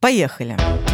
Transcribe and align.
Поехали. 0.00 0.87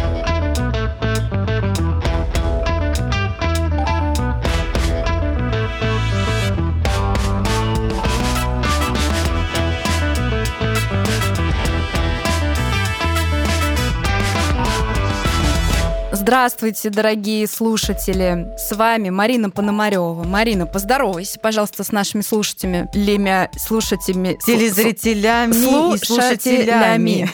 Здравствуйте, 16.27 16.89
дорогие 16.89 17.45
слушатели! 17.45 18.47
С 18.57 18.75
вами 18.75 19.11
Марина 19.11 19.51
Пономарева. 19.51 20.23
Марина, 20.23 20.65
поздоровайся, 20.65 21.39
пожалуйста, 21.39 21.83
с 21.83 21.91
нашими 21.91 22.21
слушателями, 22.21 22.89
лемя, 22.95 23.51
слушателями, 23.55 24.35
телезрителями 24.43 25.93
и 25.93 25.97
слушателями. 26.03 27.29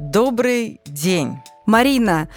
Добрый 0.00 0.80
день. 0.84 1.36
Марина, 1.64 2.28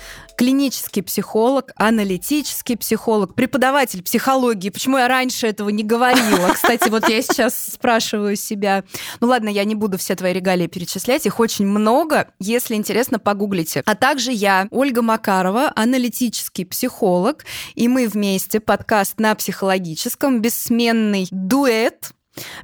клинический 0.42 1.04
психолог, 1.04 1.72
аналитический 1.76 2.76
психолог, 2.76 3.36
преподаватель 3.36 4.02
психологии. 4.02 4.72
Почему 4.72 4.98
я 4.98 5.08
раньше 5.08 5.46
этого 5.46 5.70
не 5.70 5.84
говорила? 5.84 6.50
Кстати, 6.52 6.90
вот 6.90 7.08
я 7.08 7.22
сейчас 7.22 7.56
спрашиваю 7.74 8.36
себя. 8.36 8.84
Ну 9.20 9.28
ладно, 9.28 9.50
я 9.50 9.64
не 9.66 9.76
буду 9.76 10.00
все 10.00 10.16
твои 10.16 10.34
регалии 10.34 10.66
перечислять, 10.66 11.28
их 11.28 11.40
очень 11.40 11.68
много. 11.68 12.34
Если 12.40 12.74
интересно, 12.74 13.20
погуглите. 13.20 13.84
А 13.86 13.94
также 13.94 14.32
я, 14.32 14.68
Ольга 14.72 15.04
Макарова, 15.04 15.72
аналитический 15.76 16.66
психолог, 16.66 17.46
и 17.76 17.88
мы 17.88 18.08
вместе 18.08 18.60
подкаст 18.60 19.20
на 19.20 19.36
психологическом, 19.36 20.42
бессменный 20.42 21.28
дуэт, 21.30 22.14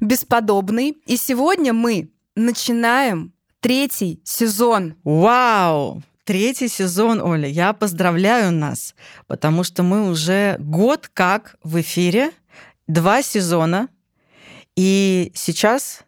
бесподобный. 0.01 0.97
И 1.05 1.15
сегодня 1.15 1.73
мы 1.73 2.09
начинаем 2.35 3.33
третий 3.59 4.19
сезон. 4.23 4.95
Вау! 5.03 6.01
Третий 6.27 6.67
сезон, 6.67 7.21
Оля, 7.21 7.47
я 7.47 7.71
поздравляю 7.71 8.51
нас, 8.51 8.95
потому 9.27 9.63
что 9.63 9.81
мы 9.81 10.09
уже 10.09 10.57
год 10.59 11.09
как 11.13 11.55
в 11.63 11.79
эфире, 11.79 12.31
два 12.85 13.21
сезона, 13.21 13.87
и 14.75 15.31
сейчас 15.33 16.01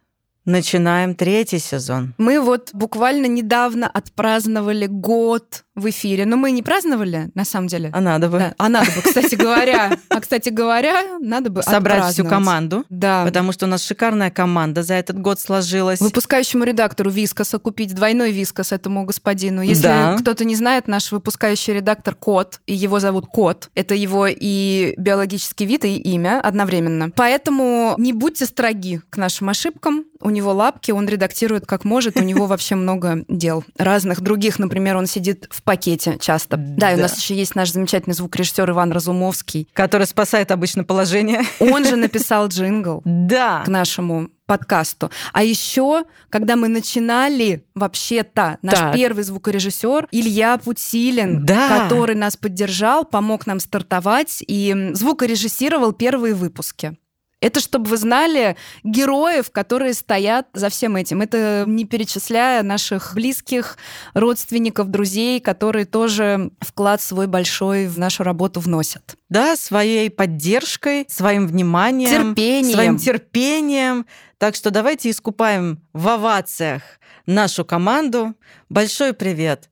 начинаем 0.44 1.16
третий 1.16 1.60
сезон. 1.60 2.16
Мы 2.18 2.42
вот 2.42 2.72
буквально 2.74 3.28
недавно 3.28 3.88
отпраздновали 3.88 4.88
год 4.88 5.64
в 5.80 5.90
эфире. 5.90 6.26
Но 6.26 6.38
мы 6.38 6.52
не 6.52 6.64
праздновали, 6.64 7.32
на 7.36 7.46
самом 7.46 7.68
деле. 7.68 7.90
А 7.94 8.02
надо 8.02 8.30
бы. 8.30 8.40
Да. 8.40 8.54
А 8.58 8.70
надо 8.70 8.92
бы, 8.92 9.02
кстати 9.02 9.36
говоря. 9.36 9.98
А, 10.10 10.20
кстати 10.22 10.50
говоря, 10.50 11.18
надо 11.20 11.50
бы 11.50 11.64
Собрать 11.64 12.14
всю 12.14 12.26
команду. 12.26 12.86
Да. 12.90 13.24
Потому 13.26 13.52
что 13.52 13.66
у 13.66 13.70
нас 13.70 13.84
шикарная 13.84 14.32
команда 14.32 14.84
за 14.84 14.96
этот 14.96 15.20
год 15.20 15.40
сложилась. 15.40 16.02
Выпускающему 16.02 16.64
редактору 16.64 17.10
Вискаса 17.10 17.60
купить 17.60 17.94
двойной 17.94 18.32
Whiskas 18.32 18.72
этому 18.72 19.06
господину. 19.06 19.62
Если 19.62 19.84
да. 19.84 20.18
кто-то 20.20 20.46
не 20.46 20.56
знает, 20.56 20.88
наш 20.88 21.12
выпускающий 21.12 21.74
редактор 21.74 22.16
Кот, 22.16 22.60
и 22.66 22.76
его 22.76 23.00
зовут 23.00 23.28
Кот. 23.28 23.70
Это 23.76 23.96
его 23.96 24.28
и 24.28 24.94
биологический 24.98 25.66
вид, 25.66 25.86
и 25.86 25.96
имя 25.98 26.42
одновременно. 26.42 27.12
Поэтому 27.12 27.96
не 27.98 28.14
будьте 28.14 28.46
строги 28.46 29.02
к 29.10 29.18
нашим 29.18 29.50
ошибкам. 29.50 30.06
У 30.22 30.30
него 30.30 30.54
лапки, 30.54 30.92
он 30.92 31.08
редактирует 31.08 31.66
как 31.66 31.86
может, 31.86 32.18
у 32.18 32.24
него 32.24 32.46
вообще 32.46 32.76
много 32.76 33.24
дел 33.28 33.64
разных 33.78 34.22
других. 34.22 34.60
Например, 34.60 34.98
он 34.98 35.06
сидит 35.06 35.48
в 35.50 35.64
пакете 35.70 36.18
часто. 36.20 36.58
Да, 36.58 36.94
и 36.94 36.96
у 36.96 37.00
нас 37.00 37.16
еще 37.20 37.36
есть 37.36 37.54
наш 37.54 37.72
замечательный 37.72 38.16
звукорежиссер 38.16 38.72
Иван 38.72 38.92
Разумовский. 38.92 39.68
Который 39.74 40.08
спасает 40.08 40.50
обычно 40.50 40.84
положение. 40.84 41.42
Он 41.60 41.86
же 41.86 41.96
написал 41.96 42.48
джингл 42.48 43.04
да. 43.06 43.62
к 43.64 43.68
нашему 43.68 44.32
подкасту. 44.48 45.12
А 45.32 45.44
еще, 45.44 46.06
когда 46.32 46.56
мы 46.56 46.70
начинали, 46.70 47.66
вообще-то, 47.76 48.58
наш 48.64 48.74
так. 48.74 48.96
первый 48.96 49.24
звукорежиссер 49.24 50.08
Илья 50.10 50.58
Путилин, 50.58 51.46
да. 51.46 51.84
который 51.84 52.16
нас 52.16 52.36
поддержал, 52.36 53.06
помог 53.06 53.46
нам 53.46 53.60
стартовать 53.60 54.44
и 54.48 54.90
звукорежиссировал 54.94 55.94
первые 55.94 56.34
выпуски. 56.34 56.98
Это 57.42 57.60
чтобы 57.62 57.90
вы 57.90 57.98
знали 57.98 58.58
героев, 58.84 59.50
которые 59.52 59.94
стоят 59.94 60.48
за 60.54 60.70
всем 60.70 60.96
этим. 60.96 61.22
Это 61.22 61.64
не 61.68 61.86
перечисляя 61.86 62.64
наших 62.64 63.14
близких, 63.14 63.78
родственников, 64.14 64.90
друзей, 64.90 65.40
которые 65.40 65.86
тоже 65.86 66.52
вклад 66.60 67.02
свой 67.02 67.28
большой 67.28 67.88
в 67.88 67.98
нашу 67.98 68.24
работу 68.24 68.60
вносят. 68.60 69.16
Да, 69.30 69.56
своей 69.56 70.10
поддержкой, 70.10 71.06
своим 71.08 71.48
вниманием, 71.48 72.36
терпением. 72.36 72.74
своим 72.74 72.98
терпением. 72.98 74.06
Так 74.38 74.56
что 74.56 74.72
давайте 74.72 75.10
искупаем 75.10 75.82
в 75.94 76.08
овациях 76.08 76.82
нашу 77.26 77.64
команду. 77.64 78.36
Большой 78.70 79.14
привет 79.14 79.70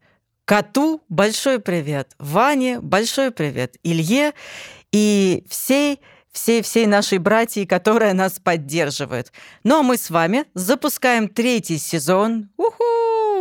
Коту 0.47 1.01
большой 1.09 1.59
привет, 1.59 2.16
Ване 2.19 2.79
большой 2.79 3.31
привет, 3.31 3.75
Илье 3.83 4.31
и 4.94 5.44
всей 5.50 6.00
всей, 6.31 6.61
всей 6.61 6.85
нашей 6.85 7.17
братьи, 7.17 7.65
которая 7.65 8.13
нас 8.13 8.39
поддерживает. 8.43 9.31
Ну 9.63 9.79
а 9.79 9.83
мы 9.83 9.97
с 9.97 10.09
вами 10.09 10.45
запускаем 10.53 11.27
третий 11.29 11.77
сезон. 11.77 12.49
Уху! 12.57 12.83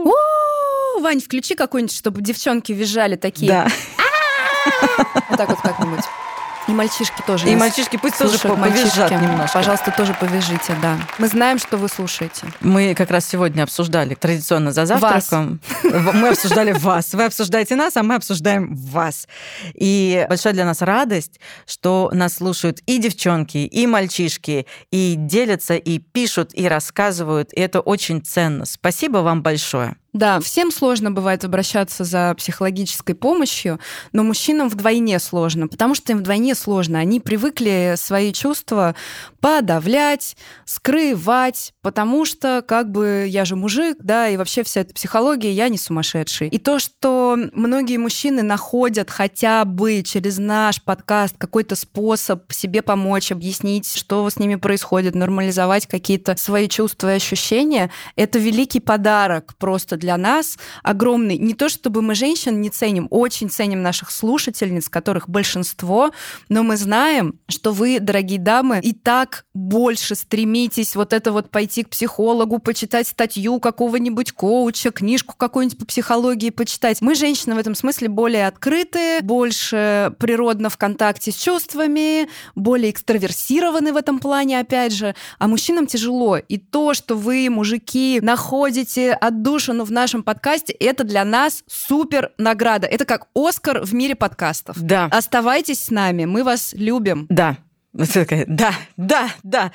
У-у-у! 0.04 1.00
Вань, 1.00 1.20
включи 1.20 1.54
какой-нибудь, 1.54 1.94
чтобы 1.94 2.22
девчонки 2.22 2.72
визжали 2.72 3.16
такие. 3.16 3.48
Да. 3.50 3.68
Вот 5.28 5.38
так 5.38 5.48
вот 5.48 5.60
как-нибудь. 5.60 6.04
И 6.68 6.72
мальчишки 6.72 7.22
тоже. 7.26 7.48
И 7.48 7.56
мальчишки 7.56 7.96
пусть 7.96 8.18
тоже 8.18 8.38
повизжат 8.38 9.10
немножко. 9.10 9.58
Пожалуйста, 9.58 9.92
тоже 9.92 10.14
повяжите, 10.14 10.76
да. 10.82 10.98
Мы 11.18 11.28
знаем, 11.28 11.58
что 11.58 11.76
вы 11.76 11.88
слушаете. 11.88 12.46
Мы 12.60 12.94
как 12.94 13.10
раз 13.10 13.26
сегодня 13.26 13.62
обсуждали 13.62 14.14
традиционно 14.14 14.72
за 14.72 14.86
завтраком. 14.86 15.60
Вас. 15.84 16.14
Мы 16.14 16.28
обсуждали 16.28 16.72
вас. 16.72 17.14
Вы 17.14 17.24
обсуждаете 17.24 17.76
нас, 17.76 17.96
а 17.96 18.02
мы 18.02 18.16
обсуждаем 18.16 18.74
вас. 18.74 19.28
И 19.74 20.26
большая 20.28 20.52
для 20.54 20.64
нас 20.64 20.82
радость, 20.82 21.38
что 21.66 22.10
нас 22.12 22.34
слушают 22.34 22.80
и 22.86 22.98
девчонки, 22.98 23.58
и 23.58 23.86
мальчишки, 23.86 24.66
и 24.90 25.14
делятся, 25.16 25.76
и 25.76 25.98
пишут, 25.98 26.50
и 26.52 26.66
рассказывают. 26.68 27.52
И 27.52 27.60
это 27.60 27.80
очень 27.80 28.22
ценно. 28.22 28.64
Спасибо 28.64 29.18
вам 29.18 29.42
большое. 29.42 29.96
Да, 30.16 30.40
всем 30.40 30.70
сложно 30.70 31.10
бывает 31.10 31.44
обращаться 31.44 32.02
за 32.04 32.34
психологической 32.38 33.14
помощью, 33.14 33.78
но 34.12 34.22
мужчинам 34.22 34.70
вдвойне 34.70 35.18
сложно, 35.18 35.68
потому 35.68 35.94
что 35.94 36.12
им 36.12 36.20
вдвойне 36.20 36.54
сложно. 36.54 36.98
Они 36.98 37.20
привыкли 37.20 37.96
свои 37.98 38.32
чувства 38.32 38.94
подавлять, 39.40 40.34
скрывать, 40.64 41.74
потому 41.82 42.24
что 42.24 42.64
как 42.66 42.90
бы 42.90 43.26
я 43.28 43.44
же 43.44 43.56
мужик, 43.56 43.98
да, 44.00 44.30
и 44.30 44.38
вообще 44.38 44.62
вся 44.62 44.80
эта 44.80 44.94
психология, 44.94 45.52
я 45.52 45.68
не 45.68 45.76
сумасшедший. 45.76 46.48
И 46.48 46.58
то, 46.58 46.78
что 46.78 47.36
многие 47.52 47.98
мужчины 47.98 48.42
находят 48.42 49.10
хотя 49.10 49.66
бы 49.66 50.02
через 50.02 50.38
наш 50.38 50.82
подкаст 50.82 51.36
какой-то 51.36 51.76
способ 51.76 52.50
себе 52.52 52.80
помочь, 52.80 53.30
объяснить, 53.32 53.94
что 53.94 54.30
с 54.30 54.38
ними 54.38 54.54
происходит, 54.54 55.14
нормализовать 55.14 55.86
какие-то 55.86 56.36
свои 56.38 56.68
чувства 56.68 57.12
и 57.12 57.16
ощущения, 57.16 57.90
это 58.16 58.38
великий 58.38 58.80
подарок 58.80 59.54
просто 59.58 59.96
для 59.96 60.05
для 60.06 60.16
нас 60.16 60.56
огромный. 60.84 61.36
Не 61.36 61.54
то 61.54 61.68
чтобы 61.68 62.00
мы 62.00 62.14
женщин 62.14 62.60
не 62.60 62.70
ценим, 62.70 63.08
очень 63.10 63.50
ценим 63.50 63.82
наших 63.82 64.12
слушательниц, 64.12 64.88
которых 64.88 65.28
большинство, 65.28 66.12
но 66.48 66.62
мы 66.62 66.76
знаем, 66.76 67.40
что 67.48 67.72
вы, 67.72 67.98
дорогие 67.98 68.38
дамы, 68.38 68.78
и 68.80 68.92
так 68.92 69.46
больше 69.52 70.14
стремитесь 70.14 70.94
вот 70.94 71.12
это 71.12 71.32
вот 71.32 71.50
пойти 71.50 71.82
к 71.82 71.88
психологу, 71.88 72.60
почитать 72.60 73.08
статью 73.08 73.58
какого-нибудь 73.58 74.30
коуча, 74.30 74.92
книжку 74.92 75.34
какую-нибудь 75.36 75.78
по 75.78 75.86
психологии 75.86 76.50
почитать. 76.50 77.00
Мы, 77.00 77.16
женщины, 77.16 77.56
в 77.56 77.58
этом 77.58 77.74
смысле 77.74 78.08
более 78.08 78.46
открытые, 78.46 79.22
больше 79.22 80.14
природно 80.20 80.70
в 80.70 80.76
контакте 80.76 81.32
с 81.32 81.34
чувствами, 81.34 82.28
более 82.54 82.92
экстраверсированы 82.92 83.92
в 83.92 83.96
этом 83.96 84.20
плане, 84.20 84.60
опять 84.60 84.92
же. 84.92 85.16
А 85.40 85.48
мужчинам 85.48 85.88
тяжело. 85.88 86.36
И 86.36 86.58
то, 86.58 86.94
что 86.94 87.16
вы, 87.16 87.50
мужики, 87.50 88.20
находите 88.22 89.16
отдушину 89.20 89.84
в 89.84 89.95
нашем 89.96 90.22
подкасте, 90.22 90.72
это 90.74 91.04
для 91.04 91.24
нас 91.24 91.64
супер 91.66 92.32
награда. 92.38 92.86
Это 92.86 93.04
как 93.06 93.28
Оскар 93.34 93.82
в 93.82 93.94
мире 93.94 94.14
подкастов. 94.14 94.80
Да. 94.80 95.06
Оставайтесь 95.06 95.80
с 95.80 95.90
нами, 95.90 96.26
мы 96.26 96.44
вас 96.44 96.74
любим. 96.74 97.26
Да. 97.30 97.56
Да, 98.46 98.72
да, 98.96 99.30
да. 99.42 99.72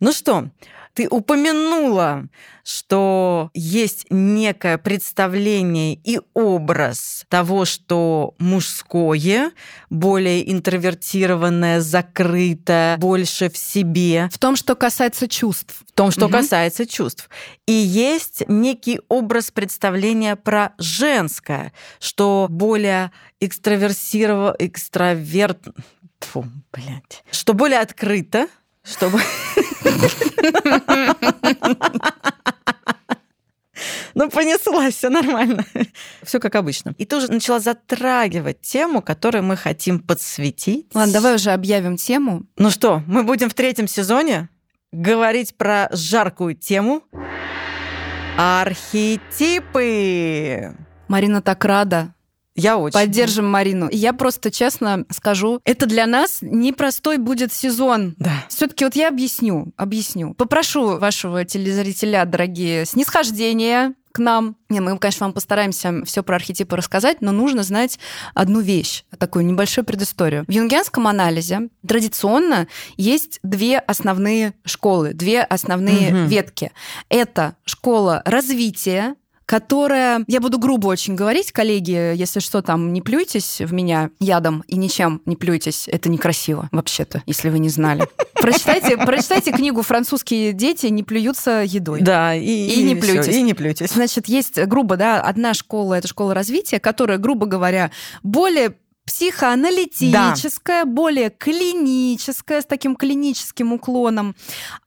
Ну 0.00 0.12
что, 0.12 0.48
ты 0.94 1.08
упомянула, 1.08 2.26
что 2.64 3.50
есть 3.54 4.06
некое 4.10 4.78
представление 4.78 5.94
и 5.94 6.20
образ 6.34 7.24
того, 7.28 7.64
что 7.64 8.34
мужское, 8.38 9.52
более 9.90 10.50
интровертированное, 10.52 11.80
закрытое, 11.80 12.98
больше 12.98 13.48
в 13.48 13.56
себе. 13.56 14.28
В 14.32 14.38
том, 14.38 14.54
что 14.54 14.76
касается 14.76 15.28
чувств. 15.28 15.82
В 15.88 15.92
том, 15.92 16.10
что 16.10 16.26
угу. 16.26 16.32
касается 16.32 16.86
чувств. 16.86 17.28
И 17.66 17.72
есть 17.72 18.44
некий 18.48 19.00
образ 19.08 19.50
представления 19.50 20.36
про 20.36 20.72
женское, 20.78 21.72
что 22.00 22.46
более 22.50 23.12
экстраверсировано, 23.40 24.54
экстраверт... 24.58 25.68
Фу, 26.20 26.44
блядь. 26.72 27.24
Что 27.32 27.54
более 27.54 27.80
открыто, 27.80 28.46
чтобы... 28.84 29.20
Ну, 34.14 34.28
понеслась, 34.30 34.94
все 34.94 35.08
нормально. 35.08 35.64
Все 36.22 36.38
как 36.38 36.54
обычно. 36.54 36.94
И 36.98 37.06
ты 37.06 37.16
уже 37.16 37.32
начала 37.32 37.60
затрагивать 37.60 38.60
тему, 38.60 39.00
которую 39.02 39.42
мы 39.42 39.56
хотим 39.56 40.00
подсветить. 40.00 40.86
Ладно, 40.94 41.12
давай 41.12 41.34
уже 41.36 41.50
объявим 41.50 41.96
тему. 41.96 42.42
Ну 42.56 42.70
что, 42.70 43.02
мы 43.06 43.22
будем 43.24 43.48
в 43.48 43.54
третьем 43.54 43.88
сезоне 43.88 44.48
говорить 44.92 45.56
про 45.56 45.88
жаркую 45.92 46.54
тему 46.54 47.02
архетипы. 48.38 49.76
Марина 51.08 51.42
так 51.42 51.64
рада, 51.64 52.14
я 52.54 52.76
очень. 52.76 52.94
Поддержим 52.94 53.48
Марину. 53.48 53.88
Я 53.90 54.12
просто 54.12 54.50
честно 54.50 55.04
скажу, 55.10 55.60
это 55.64 55.86
для 55.86 56.06
нас 56.06 56.38
непростой 56.42 57.18
будет 57.18 57.52
сезон. 57.52 58.14
Да. 58.18 58.44
Все-таки 58.48 58.84
вот 58.84 58.94
я 58.94 59.08
объясню, 59.08 59.72
объясню. 59.76 60.34
Попрошу 60.34 60.98
вашего 60.98 61.44
телезрителя, 61.44 62.24
дорогие, 62.24 62.84
снисхождения 62.84 63.94
к 64.12 64.18
нам. 64.18 64.56
Не, 64.68 64.80
мы, 64.80 64.96
конечно, 64.98 65.26
вам 65.26 65.32
постараемся 65.32 66.04
все 66.04 66.22
про 66.22 66.36
архетипы 66.36 66.76
рассказать, 66.76 67.20
но 67.20 67.32
нужно 67.32 67.62
знать 67.62 67.98
одну 68.34 68.60
вещь, 68.60 69.04
такую 69.18 69.44
небольшую 69.46 69.84
предысторию. 69.84 70.44
В 70.46 70.52
юнгианском 70.52 71.06
анализе 71.06 71.68
традиционно 71.86 72.68
есть 72.96 73.40
две 73.42 73.78
основные 73.78 74.54
школы, 74.64 75.14
две 75.14 75.42
основные 75.42 76.10
угу. 76.10 76.28
ветки. 76.28 76.72
Это 77.08 77.56
школа 77.64 78.22
развития, 78.24 79.16
которая, 79.52 80.24
я 80.28 80.40
буду 80.40 80.58
грубо 80.58 80.86
очень 80.86 81.14
говорить, 81.14 81.52
коллеги, 81.52 82.16
если 82.16 82.40
что, 82.40 82.62
там 82.62 82.90
не 82.90 83.02
плюйтесь 83.02 83.60
в 83.60 83.70
меня 83.74 84.08
ядом 84.18 84.64
и 84.66 84.76
ничем 84.76 85.20
не 85.26 85.36
плюйтесь, 85.36 85.88
это 85.88 86.08
некрасиво 86.08 86.70
вообще-то, 86.72 87.22
если 87.26 87.50
вы 87.50 87.58
не 87.58 87.68
знали. 87.68 88.08
Прочитайте, 88.32 88.96
прочитайте 88.96 89.52
книгу 89.52 89.82
«Французские 89.82 90.54
дети 90.54 90.86
не 90.86 91.02
плюются 91.02 91.64
едой». 91.66 92.00
Да, 92.00 92.34
и, 92.34 92.46
и, 92.46 92.80
и 92.80 92.82
не 92.82 92.94
плюйтесь. 92.94 93.28
Всё, 93.28 93.40
и 93.40 93.42
не 93.42 93.52
плюйтесь. 93.52 93.90
Значит, 93.90 94.26
есть 94.26 94.58
грубо, 94.58 94.96
да, 94.96 95.20
одна 95.20 95.52
школа, 95.52 95.98
это 95.98 96.08
школа 96.08 96.32
развития, 96.32 96.80
которая, 96.80 97.18
грубо 97.18 97.44
говоря, 97.44 97.90
более 98.22 98.74
психоаналитическая, 99.04 100.84
да. 100.84 100.90
более 100.90 101.28
клиническая, 101.28 102.62
с 102.62 102.64
таким 102.64 102.96
клиническим 102.96 103.74
уклоном. 103.74 104.34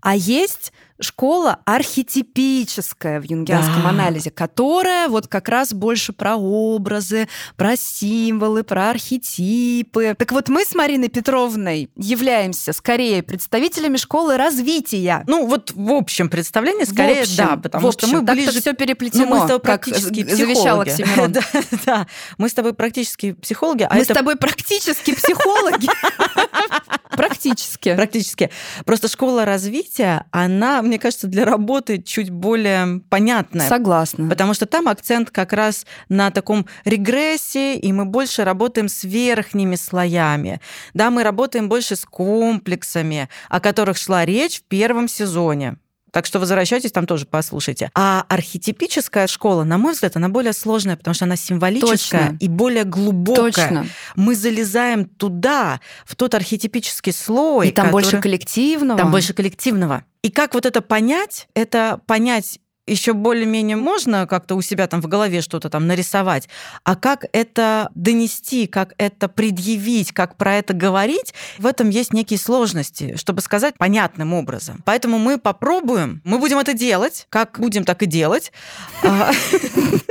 А 0.02 0.16
есть 0.16 0.74
школа 1.00 1.60
архетипическая 1.66 3.20
в 3.20 3.24
юнгианском 3.24 3.84
да. 3.84 3.90
анализе, 3.90 4.32
которая 4.32 5.10
вот 5.10 5.28
как 5.28 5.50
раз 5.50 5.74
больше 5.74 6.14
про 6.14 6.36
образы, 6.36 7.28
про 7.58 7.76
символы, 7.76 8.64
про 8.64 8.90
архетипы. 8.90 10.16
Так 10.18 10.32
вот, 10.32 10.50
мы 10.50 10.64
с 10.64 10.74
Мариной 10.74 11.10
Петровной 11.10 11.90
являемся 11.96 12.74
скорее 12.74 13.24
представителями 13.24 13.98
школы 13.98 14.38
развития. 14.38 15.24
Ну, 15.28 15.48
вот 15.48 15.72
в 15.72 15.92
общем 15.92 16.30
представлении 16.30 16.86
скорее, 16.86 17.22
общем, 17.22 17.36
да, 17.38 17.58
потому 17.58 17.92
что 17.92 18.08
мы 18.08 18.22
ближе... 18.22 18.60
все 18.62 18.74
переплетено, 18.74 19.26
ну, 19.26 19.36
мы 19.36 19.38
с 19.40 19.42
тобой 19.42 19.60
практически 19.60 20.24
как 20.24 20.36
завещал 20.36 20.82
Оксимирон. 20.82 21.32
да, 21.32 21.42
да, 21.86 22.08
мы 22.38 22.50
с 22.50 22.54
тобой 22.54 22.74
практически 22.74 23.34
психологи. 23.34 23.84
А 23.84 23.94
мы 23.94 24.02
это... 24.02 24.14
с 24.14 24.18
тобой 24.18 24.36
практически 24.38 25.14
психологи. 25.14 25.90
Практически. 27.16 27.96
Практически. 27.96 28.50
Просто 28.86 29.08
школа 29.08 29.46
развития, 29.46 30.26
она 30.32 30.82
мне 30.82 31.00
кажется, 31.00 31.28
для 31.28 31.46
работы 31.46 32.02
чуть 32.02 32.30
более 32.30 33.02
понятная. 33.10 33.68
Согласна. 33.68 34.30
Потому 34.30 34.54
что 34.54 34.66
там 34.66 34.88
акцент 34.88 35.32
как 35.32 35.54
раз 35.54 35.86
на 36.10 36.32
таком 36.32 36.66
регрессе, 36.84 37.76
и 37.76 37.92
мы 37.92 38.06
больше 38.06 38.44
работаем 38.44 38.90
с 38.90 39.04
верхними 39.04 39.76
слоями. 39.76 40.62
Да, 40.94 41.10
мы 41.10 41.24
работаем 41.24 41.70
больше 41.70 41.96
с 41.96 42.06
комплексами, 42.06 43.30
о 43.50 43.60
которых 43.60 43.98
шла 43.98 44.26
речь 44.26 44.60
в 44.60 44.64
первом 44.64 45.08
сезоне. 45.08 45.78
Так 46.16 46.26
что 46.26 46.40
возвращайтесь, 46.40 46.94
там 46.94 47.08
тоже 47.08 47.26
послушайте. 47.26 47.92
А 47.94 48.24
архетипическая 48.30 49.28
школа, 49.28 49.66
на 49.66 49.78
мой 49.78 49.92
взгляд, 49.92 50.16
она 50.16 50.30
более 50.30 50.54
сложная, 50.54 50.96
потому 50.96 51.14
что 51.14 51.26
она 51.26 51.36
символическая 51.36 52.30
Точно. 52.30 52.38
и 52.40 52.48
более 52.48 52.86
глубокая. 52.86 53.52
Точно. 53.52 53.86
Мы 54.16 54.34
залезаем 54.34 55.08
туда, 55.08 55.82
в 56.06 56.16
тот 56.16 56.34
архетипический 56.34 57.12
слой. 57.12 57.68
И 57.68 57.72
там 57.74 57.88
который... 57.88 58.04
больше 58.04 58.22
коллективного. 58.22 58.98
Там 58.98 59.12
больше 59.12 59.34
коллективного. 59.34 60.06
И 60.22 60.32
как 60.32 60.54
вот 60.54 60.66
это 60.66 60.82
понять? 60.82 61.50
Это 61.54 62.00
понять 62.08 62.60
еще 62.88 63.14
более-менее 63.14 63.78
можно 63.78 64.28
как-то 64.28 64.56
у 64.56 64.62
себя 64.62 64.88
там 64.88 65.02
в 65.02 65.08
голове 65.08 65.42
что-то 65.42 65.70
там 65.70 65.88
нарисовать, 65.88 66.48
а 66.84 66.96
как 66.96 67.26
это 67.32 67.90
донести, 67.96 68.68
как 68.68 68.94
это 68.98 69.28
предъявить, 69.28 70.12
как 70.12 70.36
про 70.38 70.56
это 70.56 70.74
говорить, 70.74 71.34
в 71.58 71.66
этом 71.66 71.90
есть 71.90 72.14
некие 72.14 72.40
сложности, 72.40 73.16
чтобы 73.18 73.42
сказать 73.42 73.76
понятным 73.78 74.34
образом. 74.34 74.82
Поэтому 74.86 75.18
мы 75.18 75.38
попробуем, 75.38 76.22
мы 76.24 76.38
будем 76.38 76.60
это 76.60 76.74
делать, 76.74 77.28
как 77.30 77.60
будем, 77.60 77.84
так 77.84 78.04
и 78.04 78.06
делать. 78.06 78.52
А, 79.04 79.32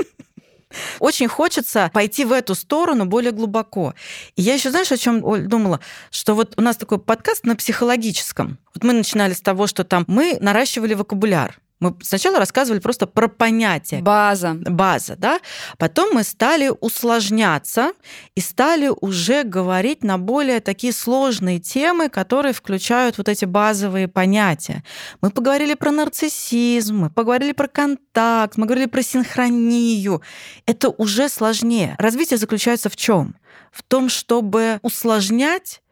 очень 0.99 1.29
хочется 1.29 1.91
пойти 1.93 2.25
в 2.25 2.33
эту 2.33 2.55
сторону 2.55 3.05
более 3.05 3.33
глубоко. 3.33 3.95
И 4.37 4.43
я 4.43 4.55
еще, 4.55 4.71
знаешь, 4.71 4.91
о 4.93 4.97
чем 4.97 5.49
думала? 5.49 5.81
Что 6.11 6.35
вот 6.35 6.55
у 6.57 6.63
нас 6.63 6.77
такой 6.77 6.99
подкаст 6.99 7.45
на 7.45 7.57
психологическом. 7.57 8.59
Вот 8.75 8.83
мы 8.83 8.93
начинали 8.93 9.33
с 9.33 9.41
того, 9.41 9.67
что 9.67 9.85
там 9.85 10.05
мы 10.09 10.39
наращивали 10.41 10.95
вокабуляр. 10.95 11.61
Мы 11.81 11.95
сначала 12.03 12.39
рассказывали 12.39 12.81
просто 12.81 13.07
про 13.07 13.29
понятие. 13.29 14.01
База. 14.01 14.55
База, 14.55 15.17
да. 15.17 15.41
Потом 15.77 16.15
мы 16.15 16.23
стали 16.23 16.73
усложняться 16.81 17.93
и 18.35 18.41
стали 18.41 18.91
уже 19.01 19.43
говорить 19.43 20.05
на 20.05 20.17
более 20.17 20.61
такие 20.61 20.93
сложные 20.93 21.59
темы, 21.59 22.09
которые 22.09 22.53
включают 22.53 23.19
вот 23.19 23.29
эти 23.29 23.45
базовые 23.45 24.09
понятия. 24.09 24.85
Мы 25.21 25.31
поговорили 25.31 25.75
про 25.75 25.91
нарциссизм, 25.91 26.97
мы 26.97 27.11
поговорили 27.11 27.53
про 27.53 27.69
контакт, 27.69 28.57
мы 28.57 28.67
говорили 28.67 28.87
про 28.87 29.03
синхронию. 29.03 30.23
Это 30.67 30.89
уже 30.91 31.29
сложнее. 31.29 31.97
Развитие 31.99 32.39
заключается 32.39 32.89
в 32.89 32.97
чем? 32.97 33.35
В 33.73 33.83
том, 33.83 34.09
чтобы 34.09 34.79
усложнять 34.83 35.83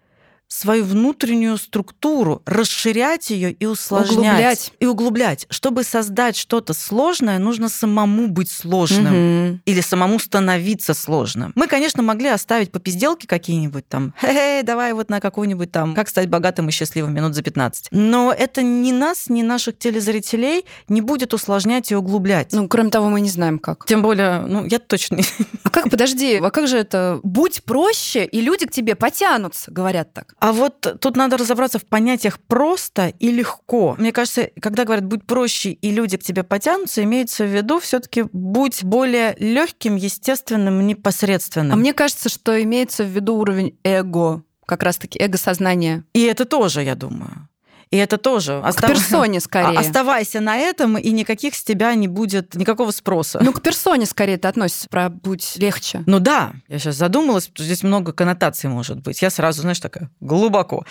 свою 0.53 0.85
внутреннюю 0.85 1.57
структуру, 1.57 2.43
расширять 2.45 3.31
ее 3.31 3.53
и 3.53 3.65
усложнять. 3.65 4.13
Углублять. 4.13 4.73
И 4.81 4.87
углублять. 4.87 5.47
Чтобы 5.51 5.83
создать 5.83 6.37
что-то 6.37 6.75
сложное, 6.75 7.39
нужно 7.39 7.69
самому 7.69 8.29
быть 8.29 8.51
сложным. 8.51 9.51
Угу. 9.51 9.61
Или 9.65 9.81
самому 9.81 10.19
становиться 10.19 10.95
сложным. 10.95 11.53
Мы, 11.55 11.67
конечно, 11.67 12.03
могли 12.03 12.29
оставить 12.29 12.71
по 12.71 12.81
пизделке 12.81 13.27
какие-нибудь 13.27 13.89
там, 13.89 14.15
хе 14.21 14.63
давай 14.63 14.93
вот 14.93 15.09
на 15.09 15.21
какую-нибудь 15.21 15.73
там, 15.73 15.95
как 15.95 16.09
стать 16.09 16.29
богатым 16.29 16.69
и 16.69 16.73
счастливым 16.73 17.15
минут 17.15 17.35
за 17.35 17.43
15. 17.43 17.89
Но 17.91 18.35
это 18.37 18.63
ни 18.63 18.93
нас, 18.93 19.29
ни 19.29 19.43
наших 19.43 19.79
телезрителей 19.79 20.67
не 20.89 21.01
будет 21.01 21.33
усложнять 21.35 21.91
и 21.91 21.97
углублять. 21.97 22.53
Ну, 22.53 22.69
кроме 22.69 22.91
того, 22.91 23.09
мы 23.09 23.21
не 23.21 23.31
знаем 23.31 23.59
как. 23.59 23.87
Тем 23.87 24.03
более, 24.03 24.41
ну, 24.43 24.67
я 24.67 24.79
точно 24.79 25.17
не... 25.17 25.25
А 25.65 25.71
как, 25.71 25.89
подожди, 25.89 26.37
а 26.37 26.51
как 26.51 26.69
же 26.69 26.77
это? 26.77 27.21
Будь 27.23 27.63
проще, 27.65 28.25
и 28.25 28.41
люди 28.41 28.67
к 28.67 28.71
тебе 28.71 28.95
потянутся, 28.95 29.71
говорят 29.71 30.13
так. 30.13 30.35
А 30.43 30.53
вот 30.53 30.97
тут 31.01 31.17
надо 31.17 31.37
разобраться 31.37 31.79
в 31.79 31.85
понятиях 31.85 32.41
просто 32.41 33.13
и 33.21 33.31
легко. 33.31 33.95
Мне 33.97 34.11
кажется, 34.11 34.51
когда 34.61 34.85
говорят 34.85 35.05
будь 35.05 35.25
проще 35.25 35.71
и 35.71 35.93
люди 35.93 36.17
к 36.17 36.25
тебе 36.25 36.43
потянутся, 36.43 37.05
имеется 37.05 37.45
в 37.45 37.47
виду 37.47 37.79
все-таки 37.79 38.25
будь 38.33 38.83
более 38.83 39.37
легким, 39.39 39.95
естественным, 39.95 40.85
непосредственным. 40.85 41.75
А 41.75 41.77
мне 41.77 41.93
кажется, 41.93 42.29
что 42.29 42.61
имеется 42.61 43.05
в 43.05 43.07
виду 43.07 43.37
уровень 43.37 43.79
эго, 43.85 44.43
как 44.67 44.83
раз-таки 44.83 45.17
эго-сознание. 45.23 46.03
И 46.13 46.25
это 46.25 46.45
тоже, 46.45 46.83
я 46.83 46.97
думаю. 46.97 47.49
И 47.93 47.97
это 47.99 48.17
тоже... 48.17 48.59
Остав... 48.65 48.91
К 48.91 48.95
персоне 48.95 49.39
скорее. 49.41 49.79
Оставайся 49.79 50.41
на 50.41 50.57
этом, 50.57 50.97
и 50.97 51.11
никаких 51.11 51.55
с 51.55 51.63
тебя 51.63 51.95
не 51.95 52.09
будет 52.09 52.55
никакого 52.55 52.91
спроса. 52.91 53.39
Ну, 53.43 53.53
к 53.53 53.61
персоне 53.61 54.07
скорее 54.07 54.35
это 54.35 54.49
относится, 54.49 54.89
про 54.89 55.11
будь 55.11 55.57
легче. 55.57 56.03
Ну 56.07 56.19
да, 56.19 56.53
я 56.69 56.79
сейчас 56.79 56.97
задумалась, 56.97 57.51
здесь 57.55 57.83
много 57.83 58.15
коннотаций 58.15 58.71
может 58.71 59.01
быть. 59.01 59.21
Я 59.21 59.29
сразу, 59.29 59.61
знаешь, 59.61 59.79
такая 59.79 60.11
глубоко. 60.21 60.87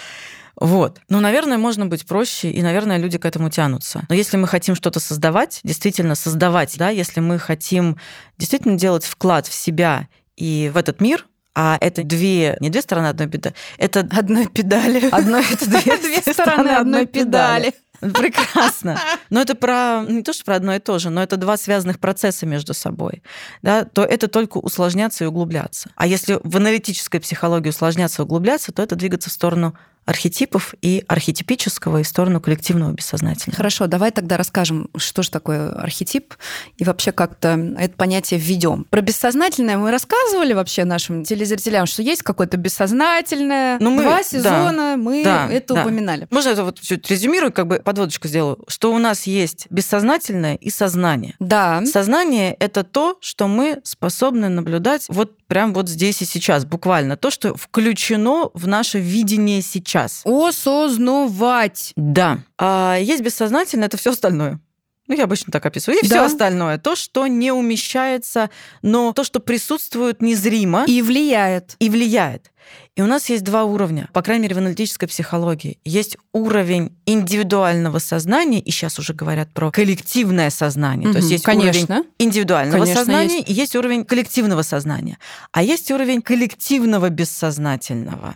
Вот. 0.55 0.99
Ну, 1.09 1.19
наверное, 1.19 1.57
можно 1.57 1.87
быть 1.87 2.05
проще, 2.05 2.51
и, 2.51 2.61
наверное, 2.61 2.97
люди 2.97 3.17
к 3.17 3.25
этому 3.25 3.49
тянутся. 3.49 4.03
Но 4.07 4.13
если 4.13 4.37
мы 4.37 4.47
хотим 4.47 4.75
что-то 4.75 4.99
создавать, 4.99 5.59
действительно 5.63 6.13
создавать, 6.13 6.77
да, 6.77 6.89
если 6.89 7.19
мы 7.19 7.39
хотим 7.39 7.97
действительно 8.37 8.77
делать 8.77 9.05
вклад 9.05 9.47
в 9.47 9.53
себя 9.55 10.07
и 10.35 10.69
в 10.71 10.77
этот 10.77 11.01
мир, 11.01 11.25
а 11.53 11.77
это 11.81 12.03
две, 12.03 12.57
не 12.59 12.69
две 12.69 12.81
стороны 12.81 13.07
одной 13.07 13.27
педали, 13.27 13.55
это 13.77 13.99
одной 13.99 14.47
педали. 14.47 15.09
Одной, 15.11 15.43
это 15.51 15.69
две, 15.69 15.97
две 16.21 16.33
стороны 16.33 16.69
одной 16.69 17.05
педали. 17.05 17.73
Прекрасно. 18.01 18.99
Но 19.29 19.41
это 19.41 19.53
про 19.53 20.03
не 20.07 20.23
то, 20.23 20.33
что 20.33 20.43
про 20.43 20.55
одно 20.55 20.75
и 20.75 20.79
то 20.79 20.97
же, 20.97 21.09
но 21.09 21.21
это 21.21 21.37
два 21.37 21.55
связанных 21.55 21.99
процесса 21.99 22.45
между 22.45 22.73
собой. 22.73 23.21
Да, 23.61 23.85
то 23.85 24.03
это 24.03 24.27
только 24.27 24.57
усложняться 24.57 25.23
и 25.23 25.27
углубляться. 25.27 25.91
А 25.95 26.07
если 26.07 26.39
в 26.43 26.57
аналитической 26.57 27.19
психологии 27.19 27.69
усложняться 27.69 28.21
и 28.21 28.25
углубляться, 28.25 28.71
то 28.71 28.81
это 28.81 28.95
двигаться 28.95 29.29
в 29.29 29.33
сторону 29.33 29.75
архетипов 30.05 30.73
и 30.81 31.03
архетипического, 31.07 31.99
и 31.99 32.03
сторону 32.03 32.41
коллективного 32.41 32.91
бессознательного. 32.91 33.57
Хорошо, 33.57 33.87
давай 33.87 34.11
тогда 34.11 34.37
расскажем, 34.37 34.89
что 34.97 35.23
же 35.23 35.31
такое 35.31 35.71
архетип, 35.71 36.33
и 36.77 36.83
вообще 36.83 37.11
как-то 37.11 37.49
это 37.77 37.95
понятие 37.95 38.39
введем. 38.39 38.85
Про 38.89 39.01
бессознательное 39.01 39.77
мы 39.77 39.91
рассказывали 39.91 40.53
вообще 40.53 40.85
нашим 40.85 41.23
телезрителям, 41.23 41.85
что 41.85 42.01
есть 42.01 42.23
какое-то 42.23 42.57
бессознательное. 42.57 43.77
Ну, 43.79 43.91
мы, 43.91 44.03
Два 44.03 44.23
сезона 44.23 44.73
да, 44.73 44.97
мы 44.97 45.23
да, 45.23 45.47
это 45.49 45.75
да. 45.75 45.81
упоминали. 45.81 46.27
Можно 46.31 46.49
это 46.49 46.63
вот 46.63 46.79
чуть 46.79 47.09
резюмирую, 47.09 47.53
как 47.53 47.67
бы 47.67 47.81
подводочку 47.83 48.27
сделаю, 48.27 48.63
что 48.67 48.93
у 48.93 48.97
нас 48.97 49.27
есть 49.27 49.67
бессознательное 49.69 50.55
и 50.55 50.69
сознание. 50.69 51.35
Да. 51.39 51.85
Сознание— 51.85 52.53
это 52.59 52.83
то, 52.83 53.17
что 53.21 53.47
мы 53.47 53.81
способны 53.83 54.49
наблюдать 54.49 55.05
вот 55.09 55.37
прям 55.51 55.73
вот 55.73 55.89
здесь 55.89 56.21
и 56.21 56.25
сейчас, 56.25 56.63
буквально. 56.63 57.17
То, 57.17 57.29
что 57.29 57.55
включено 57.55 58.51
в 58.53 58.69
наше 58.69 58.99
видение 58.99 59.61
сейчас. 59.61 60.21
Осознавать. 60.23 61.91
Да. 61.97 62.39
А 62.57 62.95
есть 62.97 63.21
бессознательное, 63.21 63.87
это 63.87 63.97
все 63.97 64.11
остальное. 64.11 64.61
Ну, 65.07 65.17
я 65.17 65.25
обычно 65.25 65.51
так 65.51 65.65
описываю. 65.65 65.99
И 65.99 66.07
да. 66.07 66.07
все 66.07 66.25
остальное. 66.33 66.77
То, 66.77 66.95
что 66.95 67.27
не 67.27 67.51
умещается, 67.51 68.49
но 68.81 69.11
то, 69.11 69.25
что 69.25 69.41
присутствует 69.41 70.21
незримо. 70.21 70.85
И 70.87 71.01
влияет. 71.01 71.75
И 71.79 71.89
влияет. 71.89 72.50
И 72.95 73.01
у 73.01 73.05
нас 73.05 73.29
есть 73.29 73.43
два 73.43 73.63
уровня, 73.63 74.09
по 74.11 74.21
крайней 74.21 74.43
мере, 74.43 74.55
в 74.55 74.57
аналитической 74.57 75.07
психологии. 75.07 75.79
Есть 75.85 76.17
уровень 76.33 76.91
индивидуального 77.05 77.99
сознания, 77.99 78.59
и 78.59 78.69
сейчас 78.69 78.99
уже 78.99 79.13
говорят 79.13 79.53
про 79.53 79.71
коллективное 79.71 80.49
сознание. 80.49 81.07
Угу, 81.07 81.13
То 81.13 81.19
есть 81.19 81.31
есть 81.31 81.43
конечно. 81.43 81.95
уровень 81.95 82.09
индивидуального 82.19 82.79
конечно, 82.79 82.99
сознания 82.99 83.37
есть. 83.37 83.49
и 83.49 83.53
есть 83.53 83.75
уровень 83.77 84.03
коллективного 84.03 84.61
сознания. 84.63 85.17
А 85.53 85.63
есть 85.63 85.89
уровень 85.89 86.21
коллективного 86.21 87.09
бессознательного. 87.09 88.35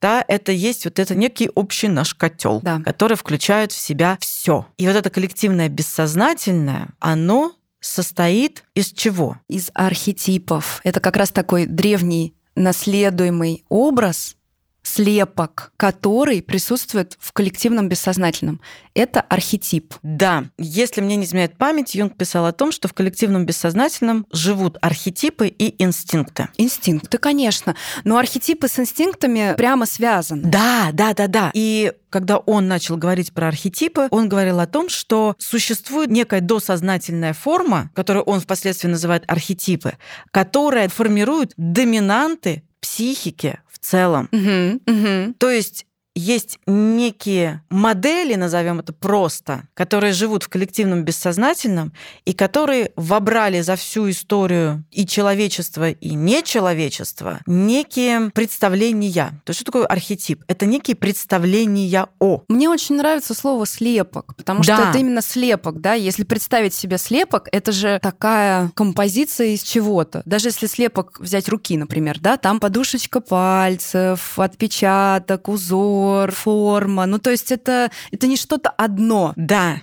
Да, 0.00 0.24
это 0.26 0.50
есть 0.50 0.84
вот 0.84 0.98
это 0.98 1.14
некий 1.14 1.48
общий 1.54 1.88
наш 1.88 2.14
котел, 2.14 2.60
да. 2.60 2.80
который 2.80 3.16
включает 3.16 3.70
в 3.70 3.78
себя 3.78 4.18
все. 4.20 4.66
И 4.78 4.86
вот 4.86 4.96
это 4.96 5.10
коллективное 5.10 5.68
бессознательное, 5.68 6.88
оно 6.98 7.52
состоит 7.82 8.64
из 8.74 8.92
чего? 8.92 9.36
Из 9.48 9.70
архетипов. 9.74 10.80
Это 10.84 11.00
как 11.00 11.16
раз 11.16 11.30
такой 11.30 11.66
древний 11.66 12.34
наследуемый 12.54 13.64
образ, 13.68 14.36
слепок, 14.82 15.72
который 15.76 16.42
присутствует 16.42 17.16
в 17.20 17.32
коллективном 17.32 17.88
бессознательном. 17.88 18.60
Это 18.94 19.20
архетип. 19.20 19.94
Да. 20.02 20.44
Если 20.58 21.00
мне 21.00 21.16
не 21.16 21.24
изменяет 21.24 21.56
память, 21.56 21.94
Юнг 21.94 22.16
писал 22.16 22.46
о 22.46 22.52
том, 22.52 22.72
что 22.72 22.88
в 22.88 22.92
коллективном 22.92 23.46
бессознательном 23.46 24.26
живут 24.32 24.76
архетипы 24.82 25.48
и 25.48 25.82
инстинкты. 25.82 26.48
Инстинкты, 26.58 27.18
конечно. 27.18 27.74
Но 28.04 28.18
архетипы 28.18 28.68
с 28.68 28.78
инстинктами 28.78 29.54
прямо 29.56 29.86
связаны. 29.86 30.42
Да, 30.42 30.90
да, 30.92 31.14
да, 31.14 31.26
да. 31.28 31.50
И 31.54 31.92
когда 32.10 32.36
он 32.36 32.68
начал 32.68 32.96
говорить 32.96 33.32
про 33.32 33.48
архетипы, 33.48 34.08
он 34.10 34.28
говорил 34.28 34.60
о 34.60 34.66
том, 34.66 34.88
что 34.90 35.34
существует 35.38 36.10
некая 36.10 36.40
досознательная 36.40 37.32
форма, 37.32 37.90
которую 37.94 38.24
он 38.24 38.40
впоследствии 38.40 38.88
называет 38.88 39.24
архетипы, 39.28 39.94
которая 40.30 40.88
формирует 40.88 41.54
доминанты 41.56 42.64
психики 42.80 43.60
целом. 43.82 44.28
Угу, 44.32 44.80
угу. 44.86 45.34
То 45.38 45.50
есть 45.50 45.86
есть 46.14 46.58
некие 46.66 47.62
модели, 47.70 48.34
назовем 48.34 48.80
это 48.80 48.92
просто, 48.92 49.64
которые 49.74 50.12
живут 50.12 50.42
в 50.42 50.48
коллективном 50.48 51.04
бессознательном 51.04 51.92
и 52.24 52.32
которые 52.34 52.92
вобрали 52.96 53.60
за 53.62 53.76
всю 53.76 54.10
историю 54.10 54.84
и 54.90 55.06
человечества, 55.06 55.90
и 55.90 56.14
нечеловечества 56.14 57.40
некие 57.46 58.30
представления. 58.30 59.40
То 59.44 59.50
есть 59.50 59.60
что 59.60 59.72
такое 59.72 59.86
архетип? 59.86 60.44
Это 60.48 60.66
некие 60.66 60.96
представления 60.96 62.08
о. 62.20 62.42
Мне 62.48 62.68
очень 62.68 62.96
нравится 62.96 63.34
слово 63.34 63.66
слепок, 63.66 64.36
потому 64.36 64.62
да. 64.62 64.76
что 64.76 64.88
это 64.90 64.98
именно 64.98 65.22
слепок, 65.22 65.80
да. 65.80 65.94
Если 65.94 66.24
представить 66.24 66.74
себе 66.74 66.98
слепок, 66.98 67.48
это 67.52 67.72
же 67.72 67.98
такая 68.02 68.70
композиция 68.74 69.48
из 69.48 69.62
чего-то. 69.62 70.22
Даже 70.26 70.48
если 70.48 70.66
слепок 70.66 71.18
взять 71.20 71.48
руки, 71.48 71.76
например, 71.76 72.18
да, 72.20 72.36
там 72.36 72.60
подушечка 72.60 73.20
пальцев, 73.20 74.38
отпечаток, 74.38 75.48
узор 75.48 76.01
узор, 76.02 76.32
форма. 76.32 77.06
Ну, 77.06 77.18
то 77.18 77.30
есть 77.30 77.52
это, 77.52 77.90
это 78.10 78.26
не 78.26 78.36
что-то 78.36 78.70
одно. 78.70 79.32
Да. 79.36 79.80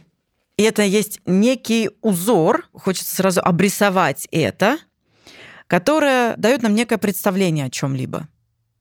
И 0.57 0.63
это 0.63 0.83
есть 0.83 1.21
некий 1.25 1.89
узор, 2.01 2.67
хочется 2.73 3.15
сразу 3.15 3.41
обрисовать 3.41 4.27
это, 4.31 4.77
которое 5.67 6.35
дает 6.35 6.61
нам 6.61 6.75
некое 6.75 6.97
представление 6.97 7.65
о 7.65 7.69
чем-либо 7.69 8.27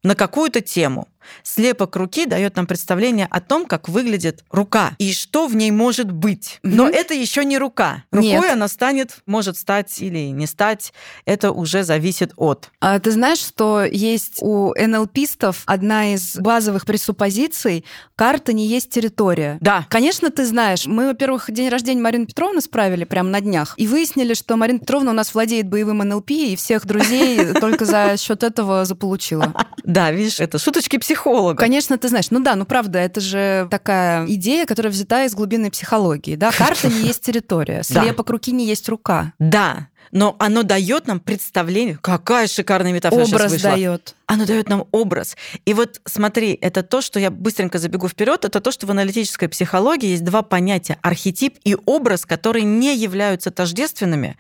на 0.03 0.15
какую-то 0.15 0.61
тему. 0.61 1.09
Слепок 1.43 1.97
руки 1.97 2.27
дает 2.27 2.57
нам 2.57 2.67
представление 2.67 3.27
о 3.31 3.41
том, 3.41 3.67
как 3.67 3.89
выглядит 3.89 4.45
рука 4.51 4.95
и 4.99 5.13
что 5.13 5.47
в 5.47 5.57
ней 5.57 5.71
может 5.71 6.11
быть. 6.11 6.59
Но 6.63 6.89
mm-hmm. 6.89 6.95
это 6.95 7.15
еще 7.15 7.45
не 7.45 7.59
рука. 7.59 8.05
Рукой 8.11 8.29
Нет. 8.29 8.53
она 8.53 8.69
станет, 8.69 9.19
может 9.27 9.57
стать 9.57 10.01
или 10.01 10.31
не 10.31 10.47
стать. 10.47 10.93
Это 11.25 11.53
уже 11.53 11.83
зависит 11.83 12.33
от. 12.37 12.71
А 12.81 12.99
ты 12.99 13.11
знаешь, 13.11 13.39
что 13.39 13.85
есть 13.85 14.39
у 14.41 14.75
НЛПистов 14.75 15.63
одна 15.67 16.15
из 16.15 16.37
базовых 16.37 16.87
пресуппозиций 16.87 17.85
карта 18.17 18.53
не 18.53 18.67
есть 18.67 18.91
территория. 18.91 19.59
Да. 19.61 19.87
Конечно, 19.89 20.31
ты 20.31 20.45
знаешь. 20.45 20.87
Мы, 20.87 21.09
во-первых, 21.09 21.51
день 21.51 21.69
рождения 21.69 22.01
Марины 22.01 22.27
Петровны 22.27 22.61
справили 22.61 23.05
прямо 23.05 23.31
на 23.31 23.41
днях 23.41 23.75
и 23.77 23.87
выяснили, 23.87 24.35
что 24.35 24.57
Марина 24.57 24.81
Петровна 24.81 25.11
у 25.11 25.15
нас 25.15 25.35
владеет 25.35 25.69
боевым 25.69 25.99
НЛП 25.99 26.31
и 26.31 26.57
всех 26.57 26.87
друзей 26.87 27.53
только 27.61 27.85
за 27.85 28.17
счет 28.19 28.43
этого 28.43 28.85
заполучила. 28.85 29.55
Да, 29.85 30.11
видишь, 30.11 30.41
это 30.41 30.59
шуточки 30.59 30.99
психолога. 31.19 31.59
Конечно, 31.59 31.99
ты 31.99 32.09
знаешь. 32.09 32.31
Ну 32.31 32.41
да, 32.41 32.55
ну 32.55 32.65
правда, 32.65 32.99
это 32.99 33.21
же 33.21 33.69
такая 33.71 34.27
идея, 34.27 34.67
которая 34.67 34.93
взята 34.93 35.25
из 35.25 35.35
глубинной 35.35 35.71
психологии. 35.71 36.37
Да, 36.37 36.51
карта 36.57 36.89
не 36.89 37.03
есть 37.03 37.23
территория, 37.23 37.83
слепок 37.83 38.31
руки 38.31 38.53
не 38.53 38.67
есть 38.67 38.89
рука. 38.89 39.33
Да, 39.39 39.89
но 40.13 40.37
оно 40.39 40.63
дает 40.63 41.07
нам 41.07 41.21
представление. 41.21 41.99
Какая 42.01 42.47
шикарная 42.47 42.93
метафора 42.93 43.25
Образ 43.25 43.41
сейчас 43.41 43.53
вышла. 43.53 43.71
дает. 43.71 44.15
Оно 44.27 44.45
дает 44.45 44.69
нам 44.69 44.87
образ. 44.93 45.37
И 45.65 45.73
вот 45.73 46.01
смотри, 46.05 46.53
это 46.61 46.83
то, 46.83 47.01
что 47.01 47.19
я 47.19 47.31
быстренько 47.31 47.79
забегу 47.79 48.09
вперед, 48.09 48.45
это 48.45 48.61
то, 48.61 48.71
что 48.71 48.87
в 48.87 48.91
аналитической 48.91 49.49
психологии 49.49 50.11
есть 50.11 50.25
два 50.25 50.43
понятия: 50.43 50.99
архетип 51.03 51.59
и 51.65 51.77
образ, 51.87 52.27
которые 52.27 52.65
не 52.65 52.97
являются 52.97 53.51
тождественными, 53.51 54.37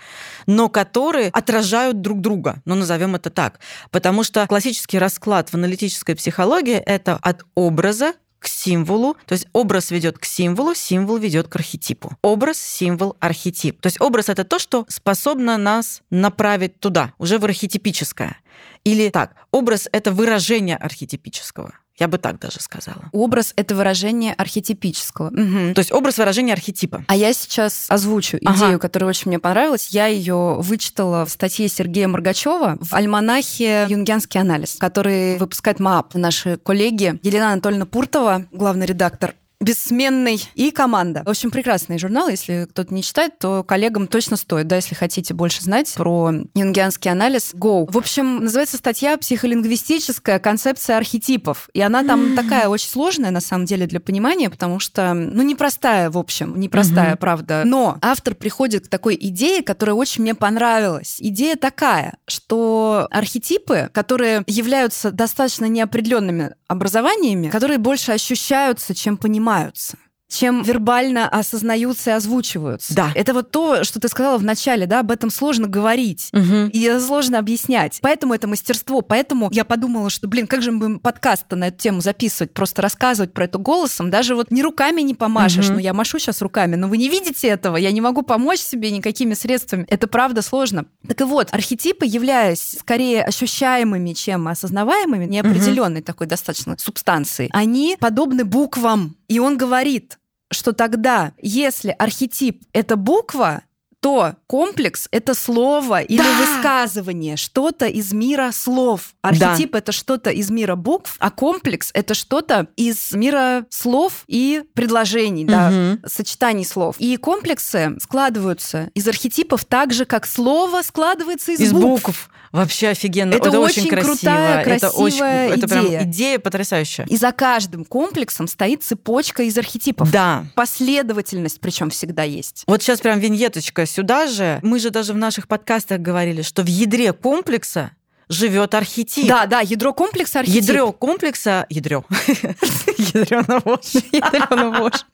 но 0.46 0.68
которые 0.68 1.28
отражают 1.28 2.00
друг 2.00 2.20
друга. 2.20 2.62
Ну, 2.64 2.74
назовем 2.74 3.14
это 3.14 3.30
так. 3.30 3.60
Потому 3.90 4.24
что 4.24 4.46
классический 4.46 4.98
расклад 4.98 5.50
в 5.50 5.54
аналитической 5.54 6.14
психологии 6.14 6.76
это 6.76 7.16
от 7.16 7.44
образа 7.54 8.14
к 8.38 8.46
символу, 8.46 9.16
то 9.26 9.32
есть 9.32 9.46
образ 9.52 9.90
ведет 9.90 10.18
к 10.18 10.24
символу, 10.24 10.74
символ 10.74 11.16
ведет 11.18 11.48
к 11.48 11.56
архетипу. 11.56 12.16
Образ, 12.22 12.58
символ, 12.58 13.16
архетип. 13.20 13.80
То 13.80 13.86
есть 13.86 14.00
образ 14.00 14.28
это 14.28 14.44
то, 14.44 14.58
что 14.58 14.84
способно 14.88 15.56
нас 15.56 16.02
направить 16.10 16.80
туда, 16.80 17.12
уже 17.18 17.38
в 17.38 17.44
архетипическое. 17.44 18.38
Или 18.84 19.10
так, 19.10 19.34
образ 19.50 19.88
это 19.92 20.12
выражение 20.12 20.76
архетипического. 20.76 21.74
Я 21.98 22.08
бы 22.08 22.18
так 22.18 22.38
даже 22.38 22.60
сказала. 22.60 23.08
Образ— 23.12 23.52
это 23.56 23.74
выражение 23.74 24.32
архетипического. 24.34 25.28
Угу. 25.28 25.74
То 25.74 25.80
есть 25.80 25.92
образ 25.92 26.18
выражения 26.18 26.52
архетипа. 26.52 27.04
А 27.08 27.16
я 27.16 27.32
сейчас 27.32 27.86
озвучу 27.88 28.38
идею, 28.38 28.54
ага. 28.54 28.78
которая 28.78 29.10
очень 29.10 29.28
мне 29.28 29.38
понравилась. 29.38 29.88
Я 29.90 30.06
ее 30.06 30.56
вычитала 30.60 31.26
в 31.26 31.30
статье 31.30 31.68
Сергея 31.68 32.08
Моргачева 32.08 32.78
в 32.80 32.94
альманахе 32.94 33.86
«Юнгианский 33.88 34.40
анализ», 34.40 34.76
который 34.78 35.38
выпускает 35.38 35.80
МАП. 35.80 36.14
Наши 36.14 36.56
коллеги 36.56 37.18
Елена 37.22 37.52
Анатольевна 37.52 37.86
Пуртова, 37.86 38.46
главный 38.52 38.86
редактор 38.86 39.34
бессменный 39.60 40.40
и 40.54 40.70
команда. 40.70 41.22
В 41.26 41.30
общем, 41.30 41.50
прекрасный 41.50 41.98
журнал. 41.98 42.28
Если 42.28 42.66
кто-то 42.70 42.94
не 42.94 43.02
читает, 43.02 43.38
то 43.38 43.64
коллегам 43.64 44.06
точно 44.06 44.36
стоит, 44.36 44.66
да, 44.66 44.76
если 44.76 44.94
хотите 44.94 45.34
больше 45.34 45.62
знать 45.62 45.92
про 45.94 46.32
юнгианский 46.54 47.10
анализ. 47.10 47.54
Go. 47.54 47.90
В 47.90 47.98
общем, 47.98 48.44
называется 48.44 48.76
статья 48.76 49.16
«Психолингвистическая 49.16 50.38
концепция 50.38 50.96
архетипов». 50.96 51.68
И 51.72 51.80
она 51.80 52.04
там 52.04 52.36
такая 52.36 52.68
очень 52.68 52.88
сложная, 52.88 53.30
на 53.30 53.40
самом 53.40 53.64
деле, 53.64 53.86
для 53.86 54.00
понимания, 54.00 54.48
потому 54.48 54.78
что, 54.78 55.12
ну, 55.14 55.42
непростая, 55.42 56.10
в 56.10 56.18
общем, 56.18 56.58
непростая, 56.58 57.16
правда. 57.16 57.62
Но 57.64 57.98
автор 58.00 58.34
приходит 58.34 58.86
к 58.86 58.88
такой 58.88 59.16
идее, 59.20 59.62
которая 59.62 59.94
очень 59.94 60.22
мне 60.22 60.34
понравилась. 60.34 61.16
Идея 61.18 61.56
такая, 61.56 62.18
что 62.26 63.08
архетипы, 63.10 63.90
которые 63.92 64.44
являются 64.46 65.10
достаточно 65.10 65.64
неопределенными 65.64 66.54
образованиями, 66.68 67.48
которые 67.48 67.78
больше 67.78 68.12
ощущаются, 68.12 68.94
чем 68.94 69.16
понимаются. 69.48 69.96
чем 70.28 70.62
вербально 70.62 71.26
осознаются 71.28 72.10
и 72.10 72.12
озвучиваются. 72.12 72.94
Да. 72.94 73.12
Это 73.14 73.32
вот 73.32 73.50
то, 73.50 73.82
что 73.82 73.98
ты 73.98 74.08
сказала 74.08 74.36
в 74.36 74.44
начале, 74.44 74.86
да, 74.86 75.00
об 75.00 75.10
этом 75.10 75.30
сложно 75.30 75.68
говорить. 75.68 76.28
Мгм. 76.32 76.68
И 76.68 76.98
сложно 77.00 77.38
объяснять. 77.38 77.98
Поэтому 78.02 78.34
это 78.34 78.46
мастерство. 78.46 79.00
Поэтому 79.00 79.48
я 79.50 79.64
подумала, 79.64 80.10
что, 80.10 80.28
блин, 80.28 80.46
как 80.46 80.60
же 80.60 80.70
мы 80.70 80.78
будем 80.78 80.98
подкаст 81.00 81.46
на 81.50 81.68
эту 81.68 81.78
тему 81.78 82.00
записывать, 82.02 82.52
просто 82.52 82.82
рассказывать 82.82 83.32
про 83.32 83.46
это 83.46 83.58
голосом. 83.58 84.10
Даже 84.10 84.34
вот 84.34 84.50
ни 84.50 84.60
руками 84.60 85.00
не 85.00 85.14
помашешь. 85.14 85.66
Мгм. 85.68 85.76
Ну, 85.76 85.78
я 85.80 85.94
машу 85.94 86.18
сейчас 86.18 86.42
руками, 86.42 86.76
но 86.76 86.88
вы 86.88 86.98
не 86.98 87.08
видите 87.08 87.48
этого. 87.48 87.78
Я 87.78 87.90
не 87.90 88.02
могу 88.02 88.22
помочь 88.22 88.60
себе 88.60 88.90
никакими 88.90 89.32
средствами. 89.32 89.86
Это 89.88 90.08
правда 90.08 90.42
сложно. 90.42 90.84
Так 91.06 91.22
и 91.22 91.24
вот, 91.24 91.48
архетипы, 91.52 92.04
являясь 92.04 92.76
скорее 92.80 93.24
ощущаемыми, 93.24 94.12
чем 94.12 94.46
осознаваемыми, 94.48 95.24
неопределенной 95.24 96.02
такой 96.02 96.26
достаточно 96.26 96.76
субстанцией, 96.78 97.48
они 97.54 97.96
подобны 97.98 98.44
буквам. 98.44 99.16
И 99.28 99.38
он 99.38 99.56
говорит, 99.56 100.18
что 100.50 100.72
тогда, 100.72 101.34
если 101.38 101.90
архетип— 101.90 102.64
это 102.72 102.96
буква, 102.96 103.62
то 104.00 104.34
комплекс— 104.46 105.08
это 105.10 105.34
слово 105.34 106.00
или 106.02 106.18
Да. 106.22 106.38
высказывание, 106.38 107.36
что-то 107.36 107.86
из 107.86 108.12
мира 108.12 108.50
слов. 108.52 109.14
Архетип— 109.22 109.74
это 109.76 109.92
что-то 109.92 110.30
из 110.30 110.50
мира 110.50 110.76
букв, 110.76 111.16
а 111.18 111.30
комплекс— 111.30 111.90
это 111.94 112.14
что-то 112.14 112.68
из 112.76 113.12
мира 113.12 113.66
слов 113.70 114.24
и 114.28 114.62
предложений, 114.74 115.44
да, 115.46 115.70
Мгм. 115.70 116.00
сочетаний 116.06 116.64
слов. 116.64 116.96
И 116.98 117.16
комплексы 117.16 117.96
складываются 118.00 118.90
из 118.94 119.06
архетипов 119.08 119.64
так 119.64 119.92
же, 119.92 120.04
как 120.04 120.26
слово 120.26 120.82
складывается 120.82 121.52
из, 121.52 121.60
Из 121.60 121.72
букв. 121.72 122.04
букв. 122.06 122.30
Вообще 122.50 122.88
офигенно. 122.88 123.34
Это 123.34 123.50
очень, 123.60 123.82
очень 123.82 123.90
красиво. 123.90 124.12
крутая, 124.14 124.62
это 124.64 124.88
очень, 124.90 125.18
красивая 125.18 125.48
это 125.50 125.68
прям 125.68 125.86
идея. 125.88 126.02
идея 126.04 126.38
потрясающая. 126.38 127.04
И 127.06 127.16
за 127.18 127.30
каждым 127.32 127.84
комплексом 127.84 128.48
стоит 128.48 128.82
цепочка 128.82 129.42
из 129.42 129.58
архетипов. 129.58 130.10
Да. 130.10 130.46
Последовательность 130.54 131.60
причем 131.60 131.90
всегда 131.90 132.22
есть. 132.22 132.62
Вот 132.66 132.82
сейчас 132.82 133.00
прям 133.00 133.18
виньеточка 133.20 133.84
сюда 133.88 134.26
же. 134.26 134.60
Мы 134.62 134.78
же 134.78 134.90
даже 134.90 135.12
в 135.12 135.16
наших 135.16 135.48
подкастах 135.48 136.00
говорили, 136.00 136.42
что 136.42 136.62
в 136.62 136.66
ядре 136.66 137.12
комплекса 137.12 137.92
живет 138.28 138.74
архетип. 138.74 139.26
Да, 139.26 139.46
да, 139.46 139.60
ядро 139.60 139.92
комплекса 139.92 140.40
архетип. 140.40 140.62
Ядро 140.62 140.92
комплекса... 140.92 141.66
Ядро. 141.70 142.04
Ядрёна 142.98 143.62
вошь. 143.64 143.94
Ядрёна 144.12 144.78
вошь. 144.78 145.06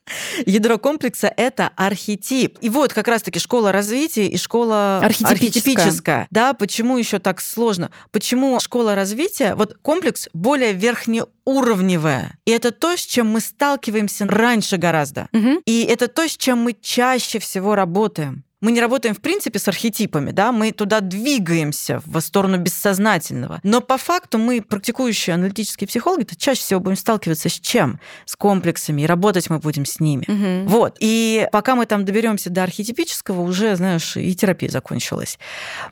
Ядро 0.45 0.77
комплекса— 0.77 1.31
это 1.37 1.71
архетип. 1.75 2.57
И 2.61 2.69
вот 2.69 2.93
как 2.93 3.07
раз-таки 3.07 3.39
школа 3.39 3.71
развития 3.71 4.27
и 4.27 4.37
школа 4.37 4.97
Архетипическая. 4.97 5.73
архетипическая. 5.73 6.27
Да, 6.31 6.53
почему 6.53 6.97
еще 6.97 7.19
так 7.19 7.41
сложно? 7.41 7.91
Почему 8.11 8.59
школа 8.59 8.95
развития, 8.95 9.55
вот 9.55 9.77
комплекс 9.81 10.27
более 10.33 10.73
верхнеуровневая. 10.73 12.37
И 12.45 12.51
это 12.51 12.71
то, 12.71 12.97
с 12.97 13.01
чем 13.05 13.27
мы 13.27 13.39
сталкиваемся 13.39 14.25
раньше 14.27 14.77
гораздо. 14.77 15.27
Мгм. 15.31 15.61
И 15.65 15.83
это 15.83 16.07
то, 16.07 16.27
с 16.27 16.35
чем 16.35 16.59
мы 16.59 16.75
чаще 16.79 17.39
всего 17.39 17.75
работаем. 17.75 18.43
Мы 18.61 18.71
не 18.71 18.81
работаем, 18.81 19.13
в 19.13 19.21
принципе, 19.21 19.59
с 19.59 19.67
архетипами, 19.67 20.31
да, 20.31 20.51
мы 20.51 20.71
туда 20.71 21.01
двигаемся 21.01 22.01
в 22.05 22.19
сторону 22.21 22.57
бессознательного. 22.57 23.59
Но 23.63 23.81
по 23.81 23.97
факту 23.97 24.37
мы, 24.37 24.61
практикующие 24.61 25.33
аналитические 25.33 25.87
психологи, 25.87 26.23
то 26.23 26.35
чаще 26.35 26.61
всего 26.61 26.79
будем 26.79 26.95
сталкиваться 26.95 27.49
с 27.49 27.59
чем? 27.59 27.99
С 28.25 28.35
комплексами, 28.35 29.01
и 29.01 29.05
работать 29.05 29.49
мы 29.49 29.59
будем 29.59 29.85
с 29.85 29.99
ними. 29.99 30.25
Мгм. 30.27 30.67
Вот. 30.67 30.97
И 30.99 31.47
пока 31.51 31.75
мы 31.75 31.85
там 31.85 32.05
доберемся 32.05 32.49
до 32.49 32.63
архетипического, 32.63 33.41
уже, 33.41 33.75
знаешь, 33.75 34.15
и 34.17 34.33
терапия 34.35 34.69
закончилась. 34.69 35.37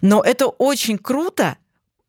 Но 0.02 0.22
это 0.22 0.48
очень 0.48 0.98
круто 0.98 1.58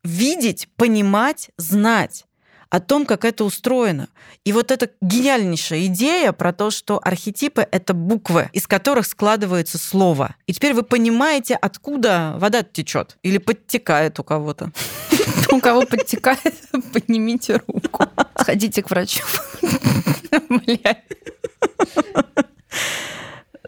видеть, 0.04 0.68
понимать, 0.76 1.50
знать 1.56 2.26
о 2.74 2.80
том, 2.80 3.06
как 3.06 3.24
это 3.24 3.44
устроено. 3.44 4.08
И 4.44 4.52
вот 4.52 4.72
эта 4.72 4.90
гениальнейшая 5.00 5.86
идея 5.86 6.32
про 6.32 6.52
то, 6.52 6.72
что 6.72 7.00
архетипы— 7.00 7.64
это 7.70 7.94
буквы, 7.94 8.50
из 8.52 8.66
которых 8.66 9.06
складывается 9.06 9.78
слово. 9.78 10.34
И 10.48 10.52
теперь 10.52 10.74
вы 10.74 10.82
понимаете, 10.82 11.54
откуда 11.54 12.34
вода 12.36 12.64
течет 12.64 13.16
или 13.22 13.38
подтекает 13.38 14.18
у 14.18 14.24
кого-то. 14.24 14.72
У 15.52 15.60
кого 15.60 15.86
подтекает, 15.86 16.56
поднимите 16.92 17.60
руку. 17.64 18.08
Сходите 18.40 18.82
к 18.82 18.90
врачу. 18.90 19.22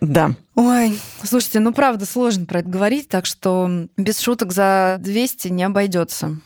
Да. 0.01 0.35
Ой, 0.57 0.99
слушайте, 1.23 1.61
ну 1.61 1.73
правда 1.73 2.07
сложно 2.07 2.45
про 2.45 2.59
это 2.59 2.69
говорить, 2.69 3.09
так 3.09 3.25
что 3.25 3.87
без 3.97 4.19
шуток 4.19 4.51
за 4.51 4.97
200 4.99 5.47
не 5.49 5.63
обойдется. 5.63 6.41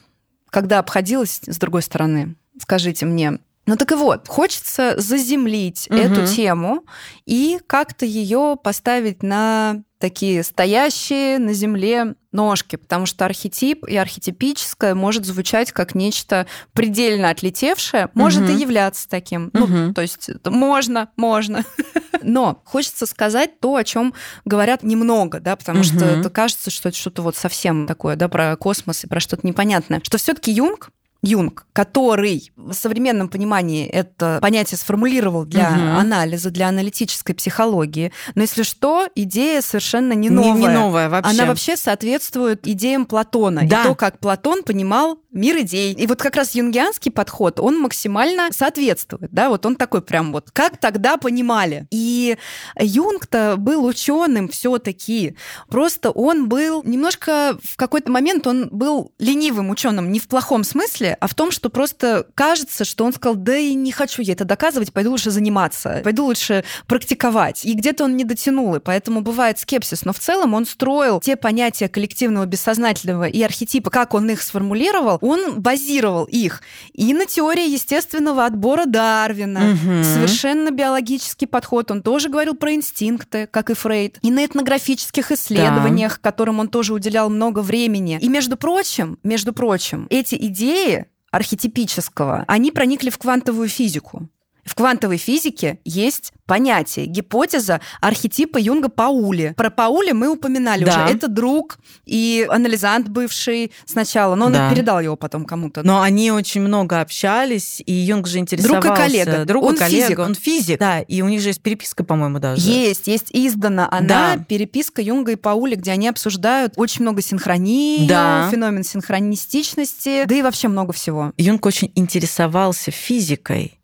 Когда 0.50 0.78
обходилось 0.78 1.40
с 1.46 1.58
другой 1.58 1.82
стороны, 1.82 2.34
скажите 2.58 3.06
мне. 3.06 3.38
Ну 3.66 3.76
так 3.76 3.92
и 3.92 3.94
вот, 3.94 4.26
хочется 4.26 4.94
заземлить 4.98 5.86
Мгм. 5.90 6.00
эту 6.00 6.26
тему 6.26 6.84
и 7.26 7.60
как-то 7.66 8.04
ее 8.04 8.56
поставить 8.62 9.22
на 9.22 9.82
такие 10.00 10.42
стоящие 10.42 11.38
на 11.38 11.52
земле 11.52 12.14
ножки, 12.32 12.76
потому 12.76 13.04
что 13.04 13.26
архетип 13.26 13.84
и 13.86 13.96
архетипическое 13.96 14.94
может 14.94 15.26
звучать 15.26 15.72
как 15.72 15.94
нечто 15.94 16.46
предельно 16.72 17.28
отлетевшее, 17.28 18.08
может 18.14 18.42
Мгм. 18.44 18.52
и 18.52 18.60
являться 18.60 19.08
таким. 19.08 19.50
Ну, 19.52 19.66
Мгм. 19.66 19.94
то 19.94 20.00
есть 20.00 20.30
можно, 20.46 21.10
можно. 21.16 21.62
Но 22.22 22.62
хочется 22.64 23.04
сказать 23.06 23.60
то, 23.60 23.76
о 23.76 23.84
чем 23.84 24.14
говорят 24.44 24.82
немного, 24.82 25.38
да, 25.38 25.54
потому 25.54 25.82
что 25.84 25.96
Мгм. 26.06 26.20
это 26.20 26.30
кажется, 26.30 26.70
что 26.70 26.88
это 26.88 26.98
что-то 26.98 27.22
вот 27.22 27.36
совсем 27.36 27.86
такое, 27.86 28.16
да, 28.16 28.28
про 28.28 28.56
космос 28.56 29.04
и 29.04 29.06
про 29.06 29.20
что-то 29.20 29.46
непонятное. 29.46 30.00
Что 30.02 30.16
все-таки 30.18 30.50
Юнг 30.50 30.90
Юнг, 31.22 31.66
который 31.74 32.50
в 32.56 32.72
современном 32.72 33.28
понимании 33.28 33.86
это 33.86 34.38
понятие 34.40 34.78
сформулировал 34.78 35.44
для 35.44 35.70
Мгм. 35.70 35.96
анализа, 35.98 36.50
для 36.50 36.68
аналитической 36.68 37.34
психологии, 37.34 38.12
но 38.34 38.42
если 38.42 38.62
что, 38.62 39.06
идея 39.14 39.60
совершенно 39.60 40.12
не 40.14 40.28
Не- 40.28 40.34
новая. 40.34 40.54
Не, 40.60 40.68
новая 40.68 41.08
вообще. 41.10 41.30
Она 41.32 41.44
вообще 41.46 41.76
соответствует 41.76 42.66
идеям 42.66 43.04
Платона 43.04 43.62
Да. 43.68 43.82
и 43.82 43.84
то, 43.88 43.94
как 43.94 44.18
Платон 44.18 44.62
понимал 44.62 45.18
мир 45.30 45.58
идей. 45.60 45.92
И 45.92 46.06
вот 46.06 46.20
как 46.22 46.36
раз 46.36 46.54
юнгианский 46.54 47.10
подход, 47.12 47.60
он 47.60 47.78
максимально 47.78 48.48
соответствует, 48.52 49.30
да, 49.30 49.48
вот 49.50 49.66
он 49.66 49.76
такой 49.76 50.02
прям 50.02 50.32
вот, 50.32 50.50
как 50.50 50.78
тогда 50.78 51.18
понимали. 51.18 51.86
И 51.90 52.36
Юнг-то 52.80 53.56
был 53.58 53.84
ученым 53.84 54.48
все-таки, 54.48 55.36
просто 55.68 56.10
он 56.10 56.48
был 56.48 56.82
немножко 56.84 57.58
в 57.62 57.76
какой-то 57.76 58.10
момент 58.10 58.46
он 58.46 58.68
был 58.70 59.12
ленивым 59.18 59.70
ученым, 59.70 60.10
не 60.10 60.18
в 60.18 60.26
плохом 60.28 60.64
смысле, 60.64 61.09
а 61.20 61.26
в 61.26 61.34
том, 61.34 61.50
что 61.50 61.70
просто 61.70 62.26
кажется, 62.34 62.84
что 62.84 63.04
он 63.04 63.12
сказал, 63.12 63.36
да 63.36 63.56
и 63.56 63.74
не 63.74 63.92
хочу 63.92 64.22
я 64.22 64.32
это 64.34 64.44
доказывать, 64.44 64.92
пойду 64.92 65.10
лучше 65.10 65.30
заниматься, 65.30 66.00
пойду 66.04 66.24
лучше 66.26 66.64
практиковать. 66.86 67.64
И 67.64 67.72
где-то 67.74 68.04
он 68.04 68.16
не 68.16 68.24
дотянул, 68.24 68.74
и 68.74 68.80
поэтому 68.80 69.20
бывает 69.22 69.58
скепсис. 69.58 70.04
Но 70.04 70.12
в 70.12 70.18
целом 70.18 70.54
он 70.54 70.66
строил 70.66 71.20
те 71.20 71.36
понятия 71.36 71.88
коллективного 71.88 72.46
бессознательного 72.46 73.24
и 73.28 73.42
архетипа, 73.42 73.90
как 73.90 74.14
он 74.14 74.28
их 74.30 74.42
сформулировал, 74.42 75.18
он 75.20 75.60
базировал 75.60 76.24
их 76.24 76.62
и 76.92 77.12
на 77.14 77.26
теории 77.26 77.68
естественного 77.70 78.44
отбора 78.46 78.86
Дарвина, 78.86 79.60
Мгм. 79.60 80.04
совершенно 80.04 80.70
биологический 80.70 81.46
подход. 81.46 81.90
Он 81.90 82.02
тоже 82.02 82.28
говорил 82.28 82.54
про 82.54 82.74
инстинкты, 82.74 83.46
как 83.50 83.70
и 83.70 83.74
Фрейд, 83.74 84.18
и 84.22 84.30
на 84.30 84.44
этнографических 84.44 85.32
исследованиях, 85.32 86.20
которым 86.20 86.60
он 86.60 86.68
тоже 86.68 86.92
уделял 86.94 87.30
много 87.30 87.60
времени. 87.60 88.18
И 88.20 88.28
между 88.28 88.56
прочим, 88.56 89.18
между 89.22 89.52
прочим, 89.52 90.06
эти 90.10 90.34
идеи 90.34 90.99
архетипического, 91.30 92.44
они 92.48 92.72
проникли 92.72 93.10
в 93.10 93.18
квантовую 93.18 93.68
физику. 93.68 94.28
В 94.64 94.74
квантовой 94.74 95.16
физике 95.16 95.78
есть 95.84 96.32
понятие, 96.46 97.06
гипотеза 97.06 97.80
архетипа 98.00 98.58
Юнга 98.58 98.88
Паули. 98.88 99.54
Про 99.56 99.70
Паули 99.70 100.12
мы 100.12 100.28
упоминали 100.28 100.84
Да. 100.84 101.04
уже. 101.06 101.14
Это 101.14 101.28
друг 101.28 101.78
и 102.06 102.46
анализант 102.50 103.08
бывший 103.08 103.72
сначала, 103.86 104.34
но 104.34 104.46
он 104.46 104.52
Да. 104.52 104.70
передал 104.70 105.00
его 105.00 105.16
потом 105.16 105.44
кому-то. 105.44 105.82
Но 105.84 106.00
они 106.02 106.32
очень 106.32 106.60
много 106.60 107.00
общались, 107.00 107.80
и 107.86 107.92
Юнг 107.92 108.26
же 108.26 108.38
интересовался. 108.38 108.94
коллега. 108.94 109.44
Друг 109.44 109.64
Он 109.64 109.74
и 109.74 109.78
коллега. 109.78 110.02
физик. 110.06 110.18
Он 110.18 110.34
физик. 110.34 110.78
Да, 110.80 111.00
и 111.00 111.22
у 111.22 111.28
них 111.28 111.40
же 111.40 111.48
есть 111.50 111.62
переписка, 111.62 112.02
по-моему, 112.04 112.38
даже. 112.40 112.68
Есть, 112.68 113.06
есть 113.06 113.28
издана 113.32 113.88
она, 113.90 114.36
Да. 114.36 114.44
переписка 114.48 115.00
Юнга 115.02 115.32
и 115.32 115.36
Паули, 115.36 115.76
где 115.76 115.92
они 115.92 116.08
обсуждают 116.08 116.72
очень 116.76 117.02
много 117.02 117.22
синхронии, 117.22 118.06
Да. 118.08 118.48
феномен 118.50 118.82
синхронистичности, 118.84 120.24
да 120.26 120.34
и 120.34 120.42
вообще 120.42 120.68
много 120.68 120.92
всего. 120.92 121.32
Юнг 121.36 121.64
очень 121.66 121.92
интересовался 121.94 122.90
физикой. 122.90 123.76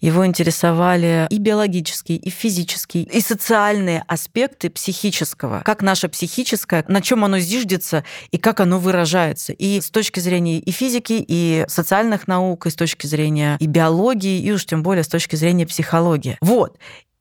Его 0.00 0.26
интересовали 0.26 1.26
и 1.30 1.38
биологические, 1.38 2.18
и 2.18 2.30
физические, 2.30 3.04
и 3.04 3.20
социальные 3.20 4.04
аспекты 4.06 4.70
психического. 4.70 5.62
Как 5.64 5.82
наше 5.82 6.08
психическое, 6.08 6.84
на 6.88 7.00
чем 7.00 7.24
оно 7.24 7.38
зиждется 7.38 8.04
и 8.30 8.38
как 8.38 8.60
оно 8.60 8.78
выражается. 8.78 9.52
И 9.52 9.80
с 9.80 9.90
точки 9.90 10.20
зрения 10.20 10.58
и 10.58 10.70
физики, 10.70 11.24
и 11.26 11.64
социальных 11.68 12.28
наук, 12.28 12.66
и 12.66 12.70
с 12.70 12.74
точки 12.74 13.06
зрения 13.06 13.56
и 13.60 13.66
биологии, 13.66 14.40
и 14.40 14.52
уж 14.52 14.66
тем 14.66 14.82
более 14.82 15.04
с 15.04 15.08
точки 15.08 15.36
зрения 15.36 15.66
психологии. 15.66 16.36
Вот. 16.40 16.78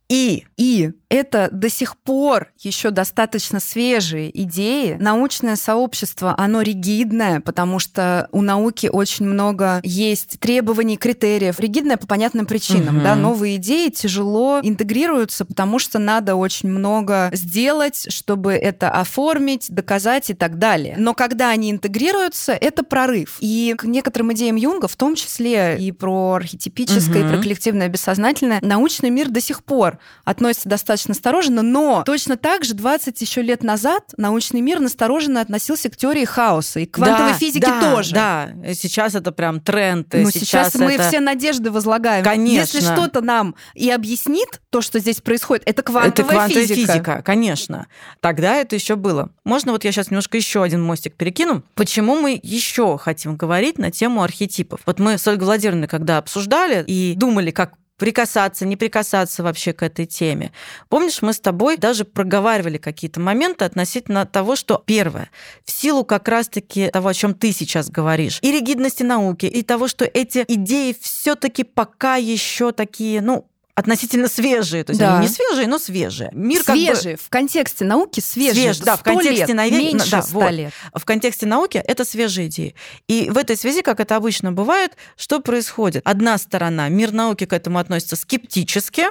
И 0.10 0.46
И 0.58 0.92
это 1.14 1.48
до 1.52 1.70
сих 1.70 1.96
пор 1.96 2.48
еще 2.58 2.90
достаточно 2.90 3.60
свежие 3.60 4.32
идеи. 4.44 4.98
Научное 5.00 5.56
сообщество, 5.56 6.34
оно 6.36 6.64
ригидное, 6.64 7.40
потому 7.40 7.78
что 7.78 8.28
у 8.32 8.42
науки 8.42 8.90
очень 8.92 9.28
много 9.28 9.80
есть 9.84 10.40
требований, 10.40 10.98
критериев. 10.98 11.60
Ригидное 11.60 11.98
по 11.98 12.08
понятным 12.08 12.48
причинам. 12.48 12.98
Угу. 12.98 13.04
Да? 13.04 13.16
Новые 13.16 13.58
идеи 13.58 13.90
тяжело 13.90 14.60
интегрируются, 14.64 15.46
потому 15.46 15.78
что 15.78 16.00
надо 16.00 16.36
очень 16.36 16.70
много 16.70 17.30
сделать, 17.32 18.08
чтобы 18.10 18.54
это 18.54 18.90
оформить, 18.90 19.68
доказать 19.70 20.32
и 20.32 20.34
так 20.34 20.58
далее. 20.58 20.96
Но 20.98 21.14
когда 21.14 21.52
они 21.52 21.70
интегрируются, 21.70 22.54
это 22.54 22.84
прорыв. 22.84 23.38
И 23.40 23.76
к 23.78 23.84
некоторым 23.84 24.34
идеям 24.34 24.56
Юнга, 24.56 24.88
в 24.88 24.96
том 24.96 25.14
числе 25.14 25.78
и 25.80 25.92
про 25.92 26.34
архетипическое, 26.34 27.20
угу. 27.22 27.28
и 27.28 27.32
про 27.32 27.38
коллективное 27.44 27.88
бессознательное, 27.88 28.58
научный 28.64 29.12
мир 29.12 29.30
до 29.30 29.42
сих 29.42 29.64
пор 29.64 30.00
относится 30.26 30.70
достаточно 30.70 31.03
настороженно, 31.08 31.62
но 31.62 32.04
точно 32.06 32.38
так 32.38 32.64
же 32.64 32.74
20 32.74 33.22
еще 33.22 33.42
лет 33.42 33.64
назад 33.64 34.04
научный 34.18 34.62
мир 34.62 34.80
настороженно 34.80 35.42
относился 35.42 35.90
к 35.90 35.98
теории 35.98 36.26
хаоса 36.26 36.80
и 36.82 36.86
к 36.86 36.96
квантовой 36.96 37.32
да, 37.32 37.38
физике 37.38 37.68
да, 37.68 37.96
тоже. 37.96 38.14
Да, 38.14 38.50
сейчас 38.74 39.16
это 39.16 39.32
прям 39.32 39.60
тренд. 39.62 40.14
Но 40.14 40.30
сейчас, 40.30 40.72
сейчас 40.72 40.76
мы 40.76 40.94
это... 40.94 41.08
все 41.08 41.20
надежды 41.20 41.72
возлагаем. 41.72 42.24
Конечно. 42.24 42.78
Если 42.78 42.80
что-то 42.82 43.22
нам 43.22 43.56
и 43.74 43.90
объяснит 43.90 44.62
то, 44.70 44.82
что 44.82 45.00
здесь 45.00 45.22
происходит, 45.22 45.64
это 45.66 45.82
квантовая, 45.84 46.10
это 46.12 46.24
квантовая 46.24 46.68
физика. 46.68 46.94
физика. 46.94 47.22
Конечно. 47.24 47.88
Тогда 48.20 48.56
это 48.56 48.76
еще 48.76 48.96
было. 48.96 49.30
Можно 49.44 49.72
вот 49.72 49.84
я 49.84 49.92
сейчас 49.92 50.10
немножко 50.10 50.38
еще 50.38 50.64
один 50.64 50.84
мостик 50.84 51.16
перекину. 51.16 51.64
Почему 51.76 52.16
мы 52.16 52.40
еще 52.42 52.98
хотим 52.98 53.38
говорить 53.38 53.78
на 53.78 53.92
тему 53.92 54.24
архетипов? 54.24 54.82
Вот 54.86 55.00
мы 55.00 55.18
с 55.18 55.28
Ольгой 55.28 55.46
Владимировной 55.46 55.88
когда 55.88 56.18
обсуждали 56.18 56.84
и 56.88 57.14
думали, 57.16 57.52
как 57.52 57.74
прикасаться, 57.98 58.66
не 58.66 58.76
прикасаться 58.76 59.44
вообще 59.44 59.74
к 59.74 59.84
этой 59.84 60.06
теме. 60.06 60.52
Помнишь, 60.90 61.22
мы 61.22 61.34
с 61.34 61.40
тобой 61.40 61.78
даже 61.78 62.06
проговаривали 62.06 62.78
какие-то 62.78 63.20
моменты 63.20 63.66
относительно 63.66 64.26
того, 64.26 64.56
что 64.56 64.82
первое, 64.86 65.30
в 65.64 65.72
силу 65.72 66.04
как 66.04 66.28
раз-таки 66.28 66.90
того, 66.90 67.10
о 67.10 67.14
чем 67.14 67.34
ты 67.34 67.52
сейчас 67.52 67.90
говоришь, 67.90 68.40
и 68.42 68.52
ригидности 68.52 69.04
науки, 69.04 69.46
и 69.46 69.64
того, 69.64 69.88
что 69.88 70.06
эти 70.06 70.46
идеи 70.48 70.96
все-таки 71.00 71.64
пока 71.64 72.16
еще 72.16 72.72
такие, 72.72 73.22
ну, 73.22 73.48
относительно 73.76 74.28
свежие, 74.28 74.84
то 74.84 74.92
есть 74.92 75.00
да. 75.00 75.18
они 75.18 75.28
не 75.28 75.34
свежие, 75.34 75.68
но 75.68 75.80
свежие. 75.80 76.30
Мир 76.34 76.62
свежие, 76.62 77.16
как 77.16 77.22
бы... 77.22 77.26
в 77.26 77.30
контексте 77.30 77.86
науки 77.86 78.20
свежие. 78.20 78.74
Свеж, 78.74 78.86
да, 78.86 78.98
в 78.98 79.04
контексте 79.04 79.54
лет, 79.54 79.72
меньше 79.72 80.12
да, 80.12 80.22
100 80.22 80.40
вот. 80.40 80.52
лет. 80.52 80.74
В 80.94 81.06
контексте 81.06 81.48
науки 81.48 81.78
это 81.78 82.06
свежие 82.06 82.48
идеи. 82.48 82.76
И 83.08 83.32
в 83.32 83.38
этой 83.38 83.58
связи, 83.58 83.82
как 83.82 84.00
это 84.00 84.16
обычно 84.16 84.52
бывает, 84.52 84.96
что 85.18 85.40
происходит? 85.40 86.04
Одна 86.06 86.38
сторона, 86.38 86.88
мир 86.90 87.12
науки 87.12 87.46
к 87.46 87.54
этому 87.54 87.80
относится 87.80 88.16
скептически, 88.16 89.06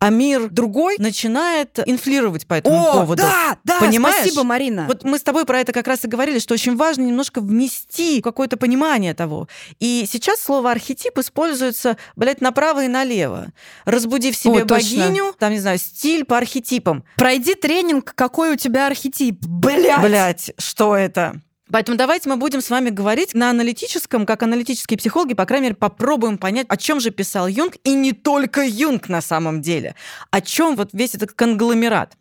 а 0.00 0.10
мир 0.10 0.50
другой 0.50 0.96
начинает 0.98 1.78
инфлировать 1.86 2.46
по 2.46 2.54
этому 2.54 2.76
О, 2.76 2.92
поводу. 2.92 3.22
Да, 3.22 3.56
да, 3.64 3.80
Понимаешь? 3.80 4.16
спасибо, 4.20 4.44
Марина. 4.44 4.84
Вот 4.86 5.04
мы 5.04 5.18
с 5.18 5.22
тобой 5.22 5.46
про 5.46 5.60
это 5.60 5.72
как 5.72 5.86
раз 5.88 6.04
и 6.04 6.08
говорили, 6.08 6.40
что 6.40 6.52
очень 6.52 6.76
важно 6.76 7.02
немножко 7.02 7.40
внести 7.40 8.20
какое-то 8.20 8.58
понимание 8.58 9.14
того. 9.14 9.48
И 9.80 10.06
сейчас 10.10 10.40
слово 10.40 10.72
архетип 10.72 11.16
используется, 11.18 11.96
блядь, 12.16 12.42
направо 12.42 12.84
и 12.84 12.88
налево. 12.88 13.46
Разбуди 13.94 14.32
в 14.32 14.36
себе 14.36 14.62
О, 14.62 14.66
точно. 14.66 15.04
богиню, 15.04 15.34
там, 15.38 15.52
не 15.52 15.58
знаю, 15.58 15.78
стиль 15.78 16.24
по 16.24 16.36
архетипам. 16.36 17.04
Пройди 17.16 17.54
тренинг, 17.54 18.12
какой 18.14 18.52
у 18.52 18.56
тебя 18.56 18.86
архетип. 18.86 19.38
Блядь! 19.46 20.02
Блядь, 20.02 20.52
что 20.58 20.96
это? 20.96 21.40
Поэтому 21.70 21.96
давайте 21.96 22.28
мы 22.28 22.36
будем 22.36 22.60
с 22.60 22.68
вами 22.68 22.90
говорить 22.90 23.34
на 23.34 23.48
аналитическом, 23.48 24.26
как 24.26 24.42
аналитические 24.42 24.98
психологи, 24.98 25.32
по 25.32 25.46
крайней 25.46 25.68
мере, 25.68 25.76
попробуем 25.76 26.36
понять, 26.36 26.66
о 26.68 26.76
чем 26.76 27.00
же 27.00 27.10
писал 27.10 27.48
Юнг, 27.48 27.76
и 27.84 27.94
не 27.94 28.12
только 28.12 28.62
Юнг 28.62 29.08
на 29.08 29.22
самом 29.22 29.62
деле, 29.62 29.94
о 30.30 30.42
чем 30.42 30.76
вот 30.76 30.90
весь 30.92 31.14
этот 31.14 31.32
конгломерат. 31.32 32.18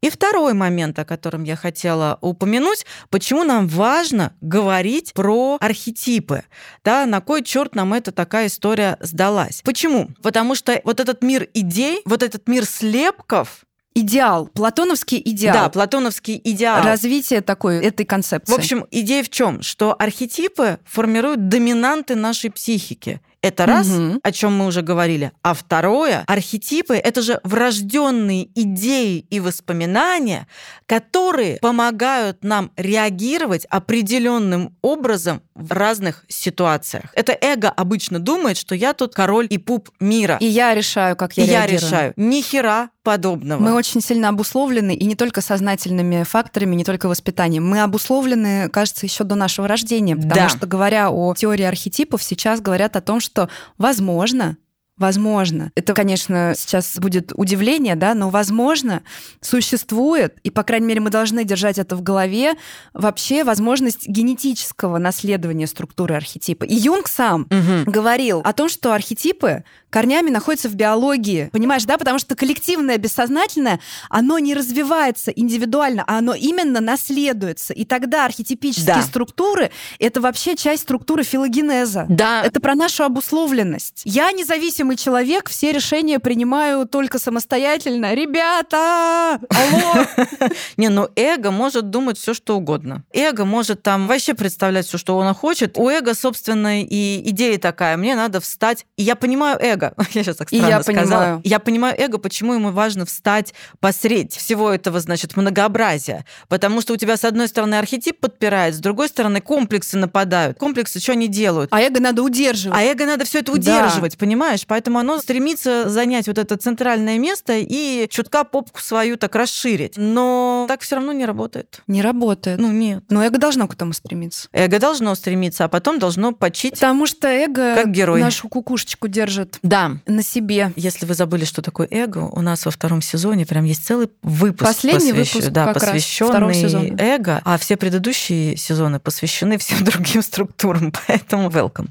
И 0.00 0.10
второй 0.10 0.54
момент, 0.54 0.96
о 0.98 1.04
котором 1.04 1.42
я 1.42 1.56
хотела 1.56 2.18
упомянуть, 2.20 2.86
почему 3.10 3.42
нам 3.42 3.66
важно 3.66 4.36
говорить 4.40 5.12
про 5.12 5.58
архетипы, 5.60 6.44
да, 6.84 7.04
на 7.04 7.20
кой 7.20 7.42
черт 7.42 7.74
нам 7.74 7.94
эта 7.94 8.12
такая 8.12 8.46
история 8.46 8.96
сдалась. 9.00 9.60
Почему? 9.64 10.10
Потому 10.22 10.54
что 10.54 10.80
вот 10.84 11.00
этот 11.00 11.22
мир 11.22 11.48
идей, 11.52 12.00
вот 12.04 12.22
этот 12.22 12.46
мир 12.48 12.64
слепков, 12.64 13.64
идеал, 13.94 14.46
платоновский 14.48 15.20
идеал. 15.24 15.54
Да, 15.54 15.68
платоновский 15.68 16.40
идеал. 16.42 16.82
Развитие 16.82 17.40
такой, 17.40 17.82
этой 17.84 18.04
концепции. 18.04 18.52
В 18.52 18.56
общем, 18.56 18.86
идея 18.90 19.22
в 19.22 19.30
чем? 19.30 19.62
Что 19.62 19.94
архетипы 19.98 20.78
формируют 20.84 21.48
доминанты 21.48 22.14
нашей 22.14 22.50
психики. 22.50 23.20
Это 23.40 23.66
раз, 23.66 23.88
угу. 23.88 24.20
о 24.22 24.32
чем 24.32 24.56
мы 24.56 24.66
уже 24.66 24.80
говорили. 24.80 25.30
А 25.42 25.52
второе, 25.52 26.24
архетипы 26.26 26.94
это 26.94 27.20
же 27.20 27.40
врожденные 27.44 28.48
идеи 28.58 29.26
и 29.28 29.38
воспоминания, 29.38 30.48
которые 30.86 31.58
помогают 31.58 32.42
нам 32.42 32.72
реагировать 32.78 33.66
определенным 33.66 34.74
образом 34.80 35.42
в 35.54 35.72
разных 35.72 36.24
ситуациях. 36.28 37.04
Это 37.12 37.36
эго 37.38 37.68
обычно 37.68 38.18
думает, 38.18 38.56
что 38.56 38.74
я 38.74 38.94
тут 38.94 39.14
король 39.14 39.46
и 39.50 39.58
пуп 39.58 39.90
мира. 40.00 40.38
И 40.40 40.46
я 40.46 40.74
решаю, 40.74 41.14
как 41.14 41.36
я 41.36 41.44
и 41.44 41.46
реагирую. 41.46 41.80
я 41.80 41.86
решаю. 41.86 42.12
Ни 42.16 42.40
хера 42.40 42.88
подобного. 43.04 43.60
Мы 43.60 43.74
очень 43.74 44.00
сильно 44.00 44.30
обусловлены, 44.30 44.94
и 44.96 45.04
не 45.04 45.14
только 45.14 45.40
сознательными 45.40 46.24
факторами, 46.24 46.74
не 46.74 46.84
только 46.84 47.08
воспитанием. 47.08 47.64
Мы 47.64 47.82
обусловлены, 47.82 48.68
кажется, 48.70 49.06
еще 49.06 49.22
до 49.22 49.36
нашего 49.36 49.68
рождения. 49.68 50.16
Потому 50.16 50.34
Да. 50.34 50.48
что, 50.48 50.66
говоря 50.66 51.10
о 51.10 51.32
теории 51.34 51.64
архетипов, 51.64 52.22
сейчас 52.22 52.60
говорят 52.60 52.96
о 52.96 53.00
том, 53.00 53.20
что, 53.20 53.48
возможно, 53.78 54.56
Возможно. 54.96 55.72
Это, 55.74 55.92
конечно, 55.92 56.54
сейчас 56.56 56.96
будет 57.00 57.32
удивление, 57.34 57.96
да, 57.96 58.14
но, 58.14 58.30
возможно, 58.30 59.02
существует, 59.40 60.36
и, 60.42 60.50
по 60.50 60.62
крайней 60.62 60.86
мере, 60.86 61.00
мы 61.00 61.10
должны 61.10 61.44
держать 61.44 61.78
это 61.78 61.96
в 61.96 62.02
голове, 62.02 62.54
вообще 62.92 63.44
возможность 63.44 64.06
генетического 64.08 64.98
наследования 64.98 65.66
структуры 65.66 66.14
архетипа. 66.14 66.64
И 66.64 66.74
Юнг 66.74 67.08
сам 67.08 67.46
Мгм. 67.50 67.84
говорил 67.86 68.40
о 68.44 68.52
том, 68.52 68.68
что 68.68 68.92
архетипы 68.92 69.64
корнями 69.94 70.28
находятся 70.28 70.68
в 70.68 70.74
биологии. 70.74 71.50
Понимаешь, 71.52 71.84
да? 71.84 71.98
Потому 71.98 72.18
что 72.18 72.34
коллективное 72.34 72.98
бессознательное, 72.98 73.78
оно 74.10 74.40
не 74.40 74.52
развивается 74.52 75.30
индивидуально, 75.30 76.02
а 76.08 76.18
оно 76.18 76.34
именно 76.34 76.80
наследуется. 76.80 77.72
И 77.72 77.84
тогда 77.84 78.24
архетипические 78.24 78.96
Да. 78.96 79.02
структуры— 79.02 79.70
это 80.00 80.20
вообще 80.20 80.56
часть 80.56 80.82
структуры 80.82 81.22
филогенеза. 81.22 82.06
Да, 82.08 82.42
Это 82.44 82.58
про 82.58 82.74
нашу 82.74 83.04
обусловленность. 83.04 84.02
Я 84.04 84.32
независимый 84.32 84.96
человек, 84.96 85.48
все 85.48 85.70
решения 85.70 86.18
принимаю 86.18 86.86
только 86.88 87.20
самостоятельно. 87.20 88.14
Ребята! 88.14 89.38
Алло! 89.48 90.06
Не, 90.76 90.88
ну 90.88 91.08
эго 91.14 91.52
может 91.52 91.90
думать 91.90 92.18
все, 92.18 92.34
что 92.34 92.56
угодно. 92.56 93.04
Эго 93.12 93.44
может 93.44 93.82
там 93.84 94.08
вообще 94.08 94.34
представлять 94.34 94.86
все, 94.88 94.98
что 94.98 95.16
он 95.16 95.32
хочет. 95.34 95.78
У 95.78 95.88
эго, 95.88 96.14
собственно, 96.14 96.82
и 96.82 97.22
идея 97.30 97.58
такая. 97.58 97.96
Мне 97.96 98.16
надо 98.16 98.40
встать. 98.40 98.86
И 98.96 99.04
я 99.04 99.14
понимаю 99.14 99.56
эго. 99.60 99.83
Я 100.12 100.22
сейчас 100.24 100.36
так 100.36 100.52
И 100.52 100.56
странно 100.56 100.70
я 100.70 100.82
сказала. 100.82 101.04
понимаю. 101.04 101.40
Я 101.44 101.58
понимаю 101.58 101.94
эго, 102.00 102.18
почему 102.18 102.54
ему 102.54 102.70
важно 102.70 103.04
встать 103.06 103.52
посредь 103.80 104.34
всего 104.34 104.70
этого, 104.70 105.00
значит, 105.00 105.36
многообразия. 105.36 106.24
Потому 106.48 106.80
что 106.80 106.94
у 106.94 106.96
тебя, 106.96 107.16
с 107.16 107.24
одной 107.24 107.48
стороны, 107.48 107.74
архетип 107.76 108.18
подпирает, 108.20 108.74
с 108.74 108.78
другой 108.78 109.08
стороны, 109.08 109.40
комплексы 109.40 109.96
нападают. 109.98 110.58
Комплексы 110.58 111.00
что 111.00 111.12
они 111.12 111.28
делают? 111.28 111.70
А 111.72 111.80
эго 111.80 112.00
надо 112.00 112.22
удерживать. 112.22 112.78
А 112.78 112.82
эго 112.82 113.06
надо 113.06 113.24
все 113.24 113.40
это 113.40 113.52
Да. 113.52 113.58
удерживать, 113.58 114.16
понимаешь? 114.18 114.64
Поэтому 114.66 114.98
оно 114.98 115.18
стремится 115.18 115.88
занять 115.88 116.26
вот 116.28 116.38
это 116.38 116.56
центральное 116.56 117.18
место 117.18 117.54
и 117.58 118.06
чутка 118.10 118.44
попку 118.44 118.80
свою 118.80 119.16
так 119.16 119.34
расширить. 119.34 119.94
Но 119.96 120.66
так 120.68 120.80
все 120.82 120.96
равно 120.96 121.12
не 121.12 121.24
работает. 121.26 121.82
Не 121.86 122.02
работает. 122.02 122.58
Ну 122.58 122.70
нет. 122.72 123.04
Но 123.10 123.24
эго 123.24 123.38
должно 123.38 123.66
к 123.68 123.74
этому 123.74 123.92
стремиться. 123.92 124.48
Эго 124.52 124.78
должно 124.78 125.14
стремиться, 125.14 125.64
а 125.64 125.68
потом 125.68 125.98
должно 125.98 126.32
почить. 126.32 126.74
Потому 126.74 127.06
что 127.06 127.28
эго 127.28 127.74
Как 127.74 127.90
герой. 127.90 128.20
нашу 128.20 128.48
кукушечку 128.48 129.08
держит 129.08 129.58
Да. 129.62 129.73
На 130.06 130.22
себе. 130.22 130.72
Если 130.76 131.06
вы 131.06 131.14
забыли, 131.14 131.44
что 131.44 131.62
такое 131.62 131.88
эго, 131.90 132.18
у 132.18 132.40
нас 132.40 132.64
во 132.64 132.70
втором 132.70 133.02
сезоне 133.02 133.44
прям 133.46 133.64
есть 133.64 133.84
целый 133.86 134.08
выпуск, 134.22 134.68
Последний 134.68 135.12
посвящен- 135.12 135.34
выпуск 135.34 135.48
да, 135.50 135.64
как 135.66 135.74
посвященный 135.74 136.94
эго, 136.98 137.40
а 137.44 137.58
все 137.58 137.76
предыдущие 137.76 138.56
сезоны 138.56 139.00
посвящены 139.00 139.58
всем 139.58 139.84
другим 139.84 140.22
структурам, 140.22 140.92
поэтому 141.06 141.48
welcome. 141.48 141.88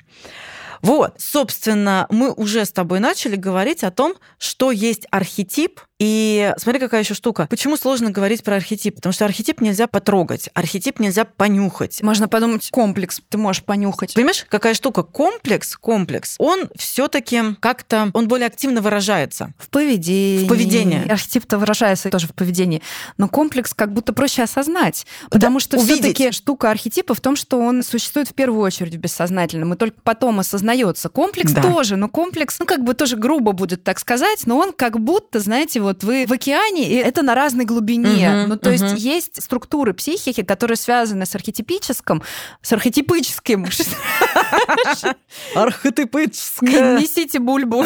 Вот, 0.82 1.16
собственно, 1.18 2.08
мы 2.10 2.34
уже 2.34 2.66
с 2.66 2.72
тобой 2.72 3.00
начали 3.00 3.38
говорить 3.38 3.86
о 3.86 3.92
том, 3.92 4.16
что 4.38 4.70
есть 4.72 5.08
архетип. 5.12 5.80
И 6.04 6.54
смотри, 6.58 6.82
какая 6.82 7.02
еще 7.02 7.14
штука. 7.14 7.48
Почему 7.50 7.78
сложно 7.78 8.12
говорить 8.12 8.44
про 8.44 8.58
архетип? 8.58 8.96
Потому 8.96 9.14
что 9.14 9.24
архетип 9.24 9.62
нельзя 9.62 9.88
потрогать, 9.88 10.50
архетип 10.54 11.00
нельзя 11.00 11.24
понюхать. 11.24 12.04
Можно 12.04 12.28
подумать, 12.28 12.70
комплекс 12.72 13.22
ты 13.30 13.38
можешь 13.38 13.64
понюхать. 13.64 14.14
Понимаешь, 14.14 14.46
какая 14.50 14.74
штука? 14.74 15.04
Комплекс, 15.04 15.78
комплекс, 15.78 16.36
он 16.40 16.70
все-таки 16.76 17.42
как-то, 17.62 18.12
он 18.14 18.28
более 18.28 18.48
активно 18.48 18.82
выражается. 18.82 19.54
В 19.58 19.70
поведении. 19.70 20.44
В 20.44 20.50
поведении. 20.50 21.10
Архетип-то 21.10 21.58
выражается 21.58 22.10
тоже 22.10 22.28
в 22.28 22.34
поведении. 22.34 22.82
Но 23.18 23.30
комплекс 23.30 23.74
как 23.74 23.94
будто 23.94 24.12
проще 24.12 24.44
осознать. 24.44 25.06
Потому 25.30 25.62
что 25.62 25.78
увидеть. 25.78 26.18
все-таки 26.18 26.32
штука 26.32 26.70
архетипа 26.70 27.14
в 27.14 27.22
том, 27.22 27.38
что 27.38 27.60
он 27.60 27.82
существует 27.82 28.28
в 28.28 28.34
первую 28.34 28.62
очередь 28.62 28.96
в 28.96 28.98
бессознательном, 28.98 29.74
и 29.74 29.78
только 29.78 30.02
потом 30.04 30.40
осознается. 30.40 31.08
Комплекс 31.08 31.54
Да. 31.54 31.62
тоже, 31.62 31.96
но 31.96 32.10
комплекс, 32.10 32.60
ну, 32.60 32.66
как 32.66 32.84
бы 32.84 32.94
тоже 32.94 33.16
грубо 33.16 33.54
будет 33.54 33.86
так 33.86 34.00
сказать, 34.00 34.46
но 34.46 34.58
он 34.58 34.74
как 34.74 35.00
будто, 35.00 35.40
знаете, 35.40 35.80
вот 35.80 35.93
вот 35.94 36.04
вы 36.04 36.26
в 36.28 36.32
океане, 36.32 36.90
и 36.90 36.96
это 36.96 37.22
на 37.22 37.36
разной 37.36 37.66
глубине. 37.66 38.30
Мгм, 38.30 38.50
ну, 38.50 38.58
то 38.58 38.72
есть 38.72 38.84
мгм. 38.84 38.96
есть 38.96 39.42
структуры 39.42 39.94
психики, 39.94 40.44
которые 40.44 40.78
связаны 40.78 41.26
с 41.26 41.36
архетипическим, 41.36 42.24
с 42.62 42.74
архетипическим. 42.74 43.64
Не 43.64 45.16
Архетипическое. 45.56 47.00
Несите 47.00 47.40
бульбу. 47.40 47.86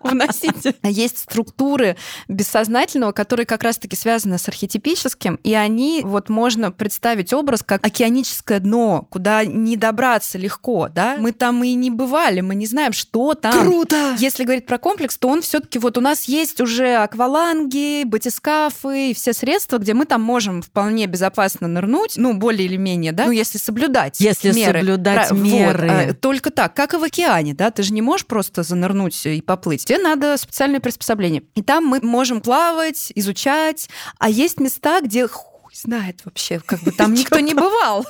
Вносите. 0.00 0.74
Есть 0.82 1.18
структуры 1.18 1.96
бессознательного, 2.28 3.12
которые 3.12 3.46
как 3.46 3.62
раз-таки 3.62 3.96
связаны 3.96 4.38
с 4.38 4.48
архетипическим, 4.48 5.36
и 5.42 5.54
они, 5.54 6.02
вот 6.04 6.28
можно 6.28 6.70
представить 6.70 7.32
образ 7.32 7.62
как 7.62 7.84
океаническое 7.84 8.60
дно, 8.60 9.06
куда 9.10 9.44
не 9.44 9.76
добраться 9.76 10.38
легко, 10.38 10.88
да? 10.88 11.16
Мы 11.18 11.32
там 11.32 11.64
и 11.64 11.74
не 11.74 11.90
бывали, 11.90 12.40
мы 12.40 12.54
не 12.54 12.66
знаем, 12.66 12.92
что 12.92 13.34
там. 13.34 13.52
Круто! 13.52 14.16
Если 14.18 14.44
говорить 14.44 14.66
про 14.66 14.78
комплекс, 14.78 15.16
то 15.16 15.28
он 15.28 15.42
все-таки 15.42 15.78
вот 15.78 15.98
у 15.98 16.00
нас 16.00 16.24
есть 16.24 16.60
уже 16.60 16.81
акваланги, 16.88 18.04
батискафы 18.04 19.10
и 19.10 19.14
все 19.14 19.32
средства, 19.32 19.78
где 19.78 19.94
мы 19.94 20.04
там 20.04 20.22
можем 20.22 20.62
вполне 20.62 21.06
безопасно 21.06 21.68
нырнуть, 21.68 22.14
ну, 22.16 22.34
более 22.34 22.66
или 22.66 22.76
менее, 22.76 23.12
да, 23.12 23.26
ну, 23.26 23.32
если 23.32 23.58
соблюдать 23.58 24.20
Если 24.20 24.52
меры. 24.52 24.80
соблюдать 24.80 25.30
вот, 25.30 25.38
меры. 25.38 25.88
э, 25.88 26.14
только 26.14 26.50
так, 26.50 26.74
как 26.74 26.94
и 26.94 26.96
в 26.96 27.02
океане, 27.02 27.54
да, 27.54 27.70
ты 27.70 27.82
же 27.82 27.92
не 27.92 28.02
можешь 28.02 28.26
просто 28.26 28.62
занырнуть 28.62 29.24
и 29.26 29.40
поплыть. 29.40 29.84
Тебе 29.84 29.98
надо 29.98 30.36
специальное 30.36 30.80
приспособление. 30.80 31.42
И 31.54 31.62
там 31.62 31.86
мы 31.86 32.00
можем 32.00 32.40
плавать, 32.40 33.12
изучать, 33.14 33.88
а 34.18 34.28
есть 34.28 34.60
места, 34.60 35.00
где 35.00 35.28
хуй 35.72 35.90
знает 35.90 36.20
вообще, 36.24 36.60
как 36.64 36.80
бы 36.80 36.92
там 36.92 37.14
никто 37.14 37.38
не 37.40 37.54
бывал. 37.54 38.06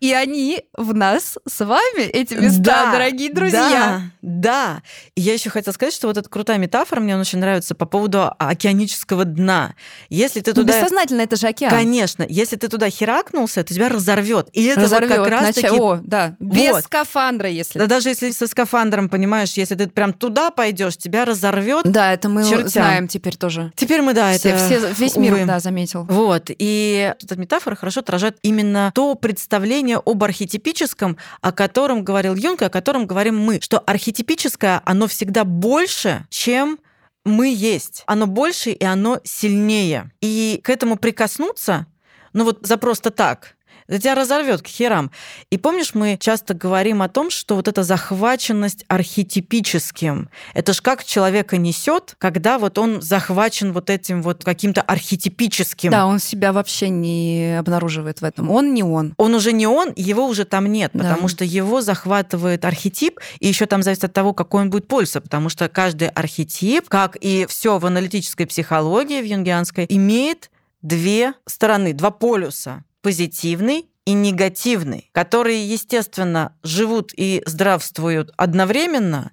И 0.00 0.12
они 0.12 0.62
в 0.76 0.94
нас 0.94 1.38
с 1.48 1.64
вами, 1.64 2.02
эти 2.02 2.34
места, 2.34 2.60
Да, 2.62 2.92
дорогие 2.92 3.32
друзья. 3.32 3.60
Да, 3.60 4.02
да. 4.22 4.82
И 5.16 5.20
я 5.20 5.32
еще 5.32 5.50
хотела 5.50 5.72
сказать, 5.74 5.92
что 5.92 6.06
вот 6.06 6.16
эта 6.16 6.28
крутая 6.28 6.58
метафора 6.58 7.00
мне 7.00 7.16
очень 7.18 7.40
нравится 7.40 7.74
по 7.74 7.84
поводу 7.84 8.30
океанического 8.38 9.24
дна. 9.24 9.74
Если 10.08 10.40
ты 10.40 10.52
Ну, 10.52 10.62
туда... 10.62 10.80
бессознательно 10.80 11.22
это 11.22 11.34
же 11.34 11.48
океан. 11.48 11.70
Конечно, 11.72 12.24
если 12.28 12.54
ты 12.54 12.68
туда 12.68 12.90
херакнулся, 12.90 13.64
то 13.64 13.74
тебя 13.74 13.88
разорвет. 13.88 14.48
И 14.52 14.64
это 14.66 14.82
Разорвет. 14.82 15.10
вот 15.10 15.18
как 15.24 15.28
раз 15.32 15.42
Значит, 15.42 15.62
таки... 15.62 15.80
О, 15.80 16.00
да. 16.02 16.36
Без 16.38 16.70
Вот. 16.70 16.84
скафандра, 16.84 17.48
если. 17.50 17.78
Да 17.80 17.86
даже 17.86 18.10
если 18.10 18.30
со 18.30 18.46
скафандром, 18.46 19.08
понимаешь, 19.08 19.54
если 19.54 19.74
ты 19.74 19.88
прям 19.88 20.12
туда 20.12 20.52
пойдешь, 20.52 20.96
тебя 20.96 21.24
разорвет. 21.24 21.82
Да, 21.84 22.12
это 22.12 22.28
мы 22.28 22.44
Чертям. 22.44 22.68
знаем 22.68 23.08
теперь 23.08 23.36
тоже. 23.36 23.72
Теперь 23.74 24.02
мы, 24.02 24.14
да, 24.14 24.32
все, 24.34 24.50
это... 24.50 24.64
все- 24.64 24.92
весь 24.96 25.16
мир, 25.16 25.32
увы. 25.34 25.44
да, 25.44 25.58
заметил. 25.58 26.04
Вот. 26.04 26.44
И 26.56 26.97
эта 26.98 27.36
метафора 27.36 27.74
хорошо 27.74 28.00
отражает 28.00 28.38
именно 28.42 28.92
то 28.94 29.14
представление 29.14 30.00
об 30.04 30.24
архетипическом, 30.24 31.16
о 31.40 31.52
котором 31.52 32.04
говорил 32.04 32.34
Юнг, 32.34 32.62
и 32.62 32.66
о 32.66 32.70
котором 32.70 33.06
говорим 33.06 33.38
мы. 33.38 33.60
Что 33.60 33.78
архетипическое, 33.80 34.82
оно 34.84 35.06
всегда 35.06 35.44
больше, 35.44 36.26
чем 36.30 36.78
мы 37.24 37.52
есть. 37.52 38.02
Оно 38.06 38.26
больше, 38.26 38.70
и 38.70 38.84
оно 38.84 39.20
сильнее. 39.24 40.10
И 40.20 40.60
к 40.64 40.70
этому 40.70 40.96
прикоснуться, 40.96 41.86
ну 42.32 42.44
вот 42.44 42.66
за 42.66 42.76
просто 42.78 43.10
так, 43.10 43.56
это 43.88 43.98
тебя 44.00 44.14
разорвет 44.14 44.62
к 44.62 44.66
херам. 44.66 45.10
И 45.50 45.56
помнишь, 45.56 45.94
мы 45.94 46.18
часто 46.20 46.52
говорим 46.52 47.00
о 47.00 47.08
том, 47.08 47.30
что 47.30 47.56
вот 47.56 47.68
эта 47.68 47.82
захваченность 47.82 48.84
архетипическим, 48.88 50.28
это 50.54 50.72
ж 50.74 50.80
как 50.82 51.04
человека 51.04 51.56
несет, 51.56 52.14
когда 52.18 52.58
вот 52.58 52.78
он 52.78 53.00
захвачен 53.00 53.72
вот 53.72 53.88
этим 53.90 54.22
вот 54.22 54.44
каким-то 54.44 54.82
архетипическим. 54.82 55.90
Да, 55.90 56.06
он 56.06 56.18
себя 56.18 56.52
вообще 56.52 56.90
не 56.90 57.58
обнаруживает 57.58 58.20
в 58.20 58.24
этом. 58.24 58.50
Он 58.50 58.74
не 58.74 58.82
он. 58.82 59.14
Он 59.16 59.34
уже 59.34 59.52
не 59.52 59.66
он, 59.66 59.92
его 59.96 60.26
уже 60.26 60.44
там 60.44 60.66
нет, 60.66 60.90
Да. 60.92 61.04
потому 61.04 61.28
что 61.28 61.44
его 61.44 61.80
захватывает 61.80 62.64
архетип, 62.64 63.18
и 63.40 63.48
еще 63.48 63.66
там 63.66 63.82
зависит 63.82 64.04
от 64.04 64.12
того, 64.12 64.34
какой 64.34 64.62
он 64.62 64.70
будет 64.70 64.86
пользоваться, 64.86 65.20
потому 65.22 65.48
что 65.48 65.68
каждый 65.68 66.08
архетип, 66.08 66.88
как 66.88 67.16
и 67.20 67.46
все 67.48 67.78
в 67.78 67.86
аналитической 67.86 68.44
психологии, 68.44 69.22
в 69.22 69.24
юнгианской, 69.24 69.86
имеет 69.88 70.50
две 70.82 71.32
стороны, 71.46 71.92
два 71.94 72.10
полюса 72.10 72.84
позитивный 73.02 73.86
и 74.04 74.12
негативный, 74.12 75.10
которые, 75.12 75.66
естественно, 75.68 76.52
живут 76.62 77.12
и 77.16 77.42
здравствуют 77.46 78.30
одновременно, 78.36 79.32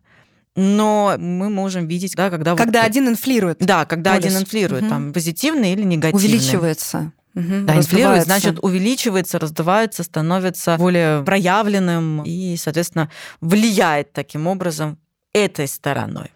но 0.56 1.16
мы 1.18 1.50
можем 1.50 1.88
видеть, 1.88 2.14
да, 2.16 2.30
когда... 2.30 2.52
вот- 2.52 2.60
Когда 2.60 2.84
один 2.84 3.08
инфлирует, 3.10 3.58
Да, 3.60 3.86
когда 3.86 4.12
полюс. 4.14 4.26
один 4.26 4.38
инфлирует, 4.42 4.82
Мгм. 4.84 4.90
там, 4.90 5.14
позитивный 5.14 5.74
или 5.74 5.84
негативный. 5.84 6.26
увеличивается. 6.28 7.12
Мгм, 7.34 7.66
Да, 7.66 7.76
инфлирует, 7.78 8.24
значит, 8.24 8.60
увеличивается, 8.62 9.40
раздувается, 9.40 10.04
становится 10.04 10.78
более 10.78 11.22
проявленным 11.24 12.24
и, 12.24 12.56
соответственно, 12.56 13.10
влияет 13.42 14.14
таким 14.14 14.48
образом 14.48 14.98
этой 15.34 15.68
стороной. 15.68 16.32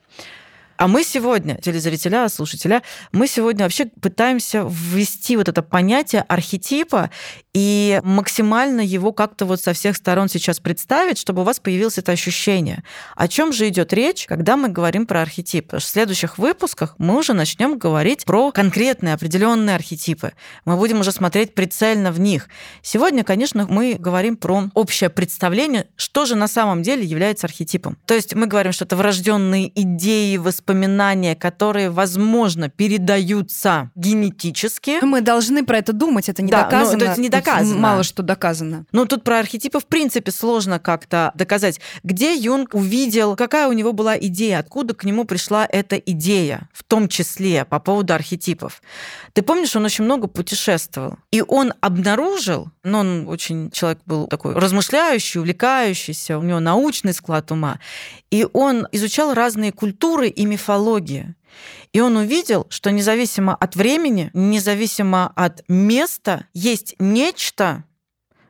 А 0.79 0.87
мы 0.87 1.03
сегодня, 1.03 1.55
телезрителя, 1.55 2.29
слушателя, 2.29 2.83
мы 3.11 3.27
сегодня 3.27 3.65
вообще 3.65 3.87
пытаемся 3.87 4.65
ввести 4.65 5.35
вот 5.35 5.49
это 5.49 5.61
понятие 5.61 6.21
архетипа 6.21 7.09
и 7.53 7.99
максимально 8.05 8.79
его 8.79 9.11
как-то 9.11 9.45
вот 9.45 9.59
со 9.59 9.73
всех 9.73 9.97
сторон 9.97 10.29
сейчас 10.29 10.61
представить, 10.61 11.17
чтобы 11.17 11.41
у 11.41 11.43
вас 11.43 11.59
появилось 11.59 11.97
это 11.97 12.13
ощущение. 12.13 12.85
О 13.17 13.27
чем 13.27 13.51
же 13.51 13.67
идет 13.67 13.91
речь, 13.91 14.25
когда 14.25 14.55
мы 14.55 14.69
говорим 14.69 15.05
про 15.05 15.21
архетип? 15.21 15.65
Потому 15.65 15.81
что 15.81 15.89
в 15.89 15.91
следующих 15.91 16.37
выпусках 16.37 16.95
мы 16.97 17.17
уже 17.17 17.33
начнем 17.33 17.77
говорить 17.77 18.23
про 18.23 18.53
конкретные 18.53 19.15
определенные 19.15 19.75
архетипы. 19.75 20.31
Мы 20.63 20.77
будем 20.77 21.01
уже 21.01 21.11
смотреть 21.11 21.55
прицельно 21.55 22.13
в 22.13 22.21
них. 22.21 22.47
Сегодня, 22.81 23.25
конечно, 23.25 23.67
мы 23.69 23.95
говорим 23.99 24.37
про 24.37 24.69
общее 24.75 25.09
представление, 25.09 25.87
что 25.97 26.23
же 26.23 26.35
на 26.35 26.47
самом 26.47 26.83
деле 26.83 27.03
является 27.03 27.47
архетипом. 27.47 27.97
То 28.05 28.13
есть 28.13 28.33
мы 28.33 28.47
говорим, 28.47 28.71
что 28.71 28.85
это 28.85 28.95
врожденные 28.95 29.69
идеи, 29.81 30.37
воспоминания, 30.69 31.35
которые, 31.35 31.89
возможно, 31.89 32.69
передаются 32.69 33.89
генетически. 33.95 35.03
Мы 35.03 35.21
должны 35.21 35.65
про 35.65 35.77
это 35.79 35.93
думать, 35.93 36.29
это 36.29 36.41
не 36.43 36.51
Да, 36.51 36.63
ну, 36.65 36.69
доказано. 36.69 36.99
то 36.99 37.05
есть 37.05 37.17
не 37.17 37.29
Тут 37.29 37.43
доказано. 37.43 37.79
Мало 37.79 38.03
что 38.03 38.23
доказано. 38.23 38.85
Ну, 38.91 39.05
тут 39.05 39.23
про 39.23 39.39
архетипы, 39.39 39.79
в 39.79 39.85
принципе, 39.85 40.31
сложно 40.31 40.79
как-то 40.79 41.31
доказать. 41.35 41.79
Где 42.03 42.35
Юнг 42.35 42.75
увидел, 42.75 43.35
какая 43.35 43.67
у 43.67 43.73
него 43.73 43.93
была 43.93 44.17
идея, 44.17 44.59
откуда 44.59 44.93
к 44.93 45.03
нему 45.03 45.25
пришла 45.25 45.65
эта 45.67 45.95
идея, 45.97 46.69
в 46.73 46.83
том 46.83 47.07
числе 47.07 47.65
по 47.65 47.79
поводу 47.79 48.13
архетипов. 48.13 48.81
Ты 49.33 49.41
помнишь, 49.41 49.75
он 49.75 49.85
очень 49.85 50.03
много 50.03 50.27
путешествовал. 50.27 51.17
И 51.31 51.41
он 51.41 51.73
обнаружил, 51.81 52.69
но 52.83 52.99
он 52.99 53.27
очень 53.27 53.71
человек 53.71 53.99
был 54.05 54.27
такой 54.27 54.53
размышляющий, 54.53 55.39
увлекающийся, 55.39 56.37
у 56.37 56.43
него 56.43 56.59
научный 56.59 57.13
склад 57.13 57.51
ума, 57.51 57.79
и 58.31 58.45
он 58.53 58.87
изучал 58.91 59.33
разные 59.33 59.71
культуры 59.71 60.27
и 60.27 60.45
мифологии. 60.45 60.58
И 61.93 61.99
он 61.99 62.17
увидел, 62.17 62.67
что 62.69 62.91
независимо 62.91 63.55
от 63.55 63.75
времени, 63.75 64.29
независимо 64.33 65.31
от 65.35 65.63
места, 65.67 66.45
есть 66.53 66.95
нечто, 66.99 67.83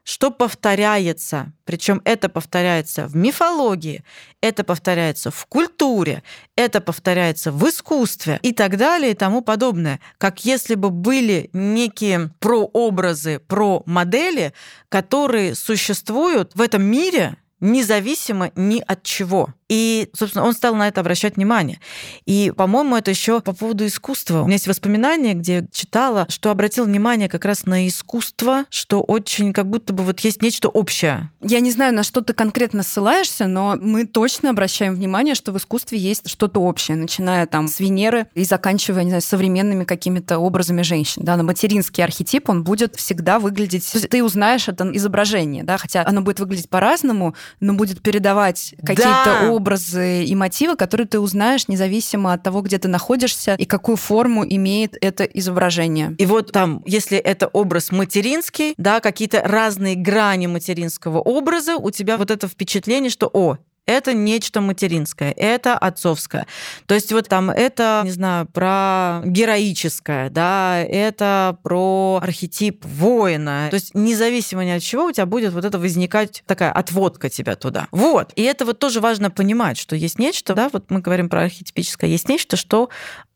что 0.10 0.32
повторяется. 0.32 1.54
Причем 1.65 2.02
это 2.04 2.30
повторяется 2.30 3.08
в 3.08 3.15
мифологии, 3.15 4.04
это 4.41 4.63
повторяется 4.63 5.30
в 5.30 5.45
культуре, 5.45 6.24
это 6.56 6.82
повторяется 6.82 7.52
в 7.52 7.69
искусстве 7.69 8.39
и 8.41 8.52
так 8.52 8.78
далее 8.78 9.12
и 9.12 9.15
тому 9.15 9.41
подобное. 9.41 10.00
Как 10.17 10.45
если 10.45 10.74
бы 10.74 10.89
были 10.89 11.52
некие 11.54 12.32
прообразы, 12.39 13.38
про 13.38 13.84
модели, 13.86 14.54
которые 14.89 15.54
существуют 15.54 16.56
в 16.56 16.62
этом 16.62 16.82
мире 16.82 17.38
независимо 17.60 18.52
ни 18.56 18.80
от 18.80 19.04
чего. 19.04 19.54
И, 19.70 20.10
собственно, 20.14 20.46
он 20.46 20.54
стал 20.54 20.76
на 20.76 20.88
это 20.88 21.02
обращать 21.02 21.36
внимание. 21.36 21.80
И, 22.26 22.52
по-моему, 22.56 22.98
это 22.98 23.12
еще 23.12 23.40
по 23.40 23.54
поводу 23.54 23.86
искусства. 23.86 24.42
У 24.42 24.46
меня 24.46 24.56
есть 24.56 24.68
воспоминания, 24.68 25.36
где 25.36 25.54
я 25.54 25.66
читала, 25.72 26.26
что 26.28 26.50
обратил 26.50 26.86
внимание 26.86 27.30
как 27.30 27.46
раз 27.46 27.66
на 27.66 27.88
искусство, 27.88 28.66
что 28.70 29.02
очень 29.02 29.54
как 29.54 29.70
будто 29.70 29.94
бы 29.94 30.04
вот 30.04 30.20
есть 30.22 30.42
нечто 30.42 30.70
общее. 30.70 31.30
Я 31.42 31.60
не 31.60 31.72
знаю, 31.72 31.94
на 31.94 32.04
что 32.04 32.22
ты 32.22 32.34
конкретно 32.34 32.82
ссылаешься, 32.82 33.46
но 33.46 33.78
мы 33.80 34.06
точно 34.06 34.50
обращаем 34.50 34.96
внимание, 34.96 35.36
что 35.36 35.52
в 35.52 35.58
искусстве 35.58 36.00
есть 36.00 36.28
что-то 36.28 36.60
общее, 36.60 36.98
начиная 36.98 37.46
там 37.46 37.68
с 37.68 37.80
Венеры 37.80 38.26
и 38.34 38.44
заканчивая, 38.46 39.04
не 39.04 39.12
знаю, 39.12 39.22
современными 39.22 39.84
какими-то 39.84 40.40
образами 40.40 40.82
женщин. 40.82 41.24
Да, 41.24 41.38
на 41.38 41.44
материнский 41.44 42.04
архетип 42.04 42.50
он 42.50 42.64
будет 42.64 42.96
всегда 42.96 43.38
выглядеть... 43.38 43.86
Ты 44.10 44.24
узнаешь 44.24 44.68
это 44.68 44.90
изображение, 44.96 45.64
да, 45.64 45.78
хотя 45.78 46.04
оно 46.06 46.22
будет 46.22 46.40
выглядеть 46.40 46.70
по-разному, 46.70 47.36
но 47.60 47.74
будет 47.74 48.02
передавать 48.02 48.74
какие-то 48.84 49.20
Да. 49.26 49.59
Образы 49.60 50.24
и 50.24 50.36
мотивы, 50.36 50.78
которые 50.78 51.06
ты 51.06 51.19
узнаешь 51.19 51.67
независимо 51.67 52.34
от 52.34 52.43
того, 52.43 52.62
где 52.62 52.78
ты 52.78 52.88
находишься 52.88 53.56
и 53.56 53.65
какую 53.65 53.98
форму 53.98 54.45
имеет 54.45 54.98
это 55.02 55.26
изображение. 55.26 56.15
И 56.17 56.26
вот 56.26 56.52
там, 56.52 56.82
если 56.86 57.17
это 57.17 57.48
образ 57.48 57.91
материнский, 57.91 58.74
да, 58.78 59.02
какие-то 59.02 59.41
разные 59.43 59.95
грани 59.95 60.48
материнского 60.48 61.19
образа, 61.19 61.76
у 61.76 61.91
тебя 61.91 62.17
вот 62.17 62.32
это 62.32 62.48
впечатление, 62.48 63.10
что, 63.10 63.30
о, 63.32 63.58
это 63.89 64.13
нечто 64.13 64.62
материнское, 64.62 65.34
это 65.36 65.75
отцовское. 65.75 66.45
То 66.86 66.93
есть 66.93 67.12
вот 67.12 67.28
там 67.28 67.49
это, 67.49 68.04
не 68.06 68.12
знаю, 68.12 68.45
про 68.45 69.21
героическое, 69.25 70.30
да, 70.30 70.80
это 70.80 71.58
про 71.63 72.19
архетип 72.21 72.86
воина. 72.86 73.67
То 73.71 73.75
есть 73.75 73.95
независимо 73.95 74.63
ни 74.63 74.69
от 74.69 74.84
чего 74.84 75.06
у 75.06 75.12
тебя 75.12 75.25
будет 75.25 75.54
вот 75.54 75.65
это 75.65 75.80
возникать 75.80 76.43
такая 76.45 76.71
отводка 76.71 77.30
тебя 77.30 77.56
туда. 77.56 77.88
Вот. 77.91 78.32
И 78.36 78.43
это 78.43 78.63
вот 78.63 78.78
тоже 78.78 79.02
важно 79.02 79.32
понимать, 79.32 79.78
что 79.78 79.95
есть 79.95 80.19
нечто, 80.19 80.54
да, 80.54 80.69
вот 80.71 80.91
мы 80.91 80.99
говорим 80.99 81.28
про 81.28 81.41
архетипическое, 81.43 82.10
есть 82.10 82.30
нечто, 82.30 82.58
что 82.58 82.89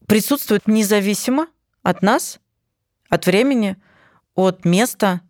присутствует 0.06 0.68
независимо 0.68 1.48
от 1.82 2.04
нас, 2.04 2.40
от 3.10 3.26
времени, 3.26 3.78
от 4.36 4.66
места, 4.66 5.22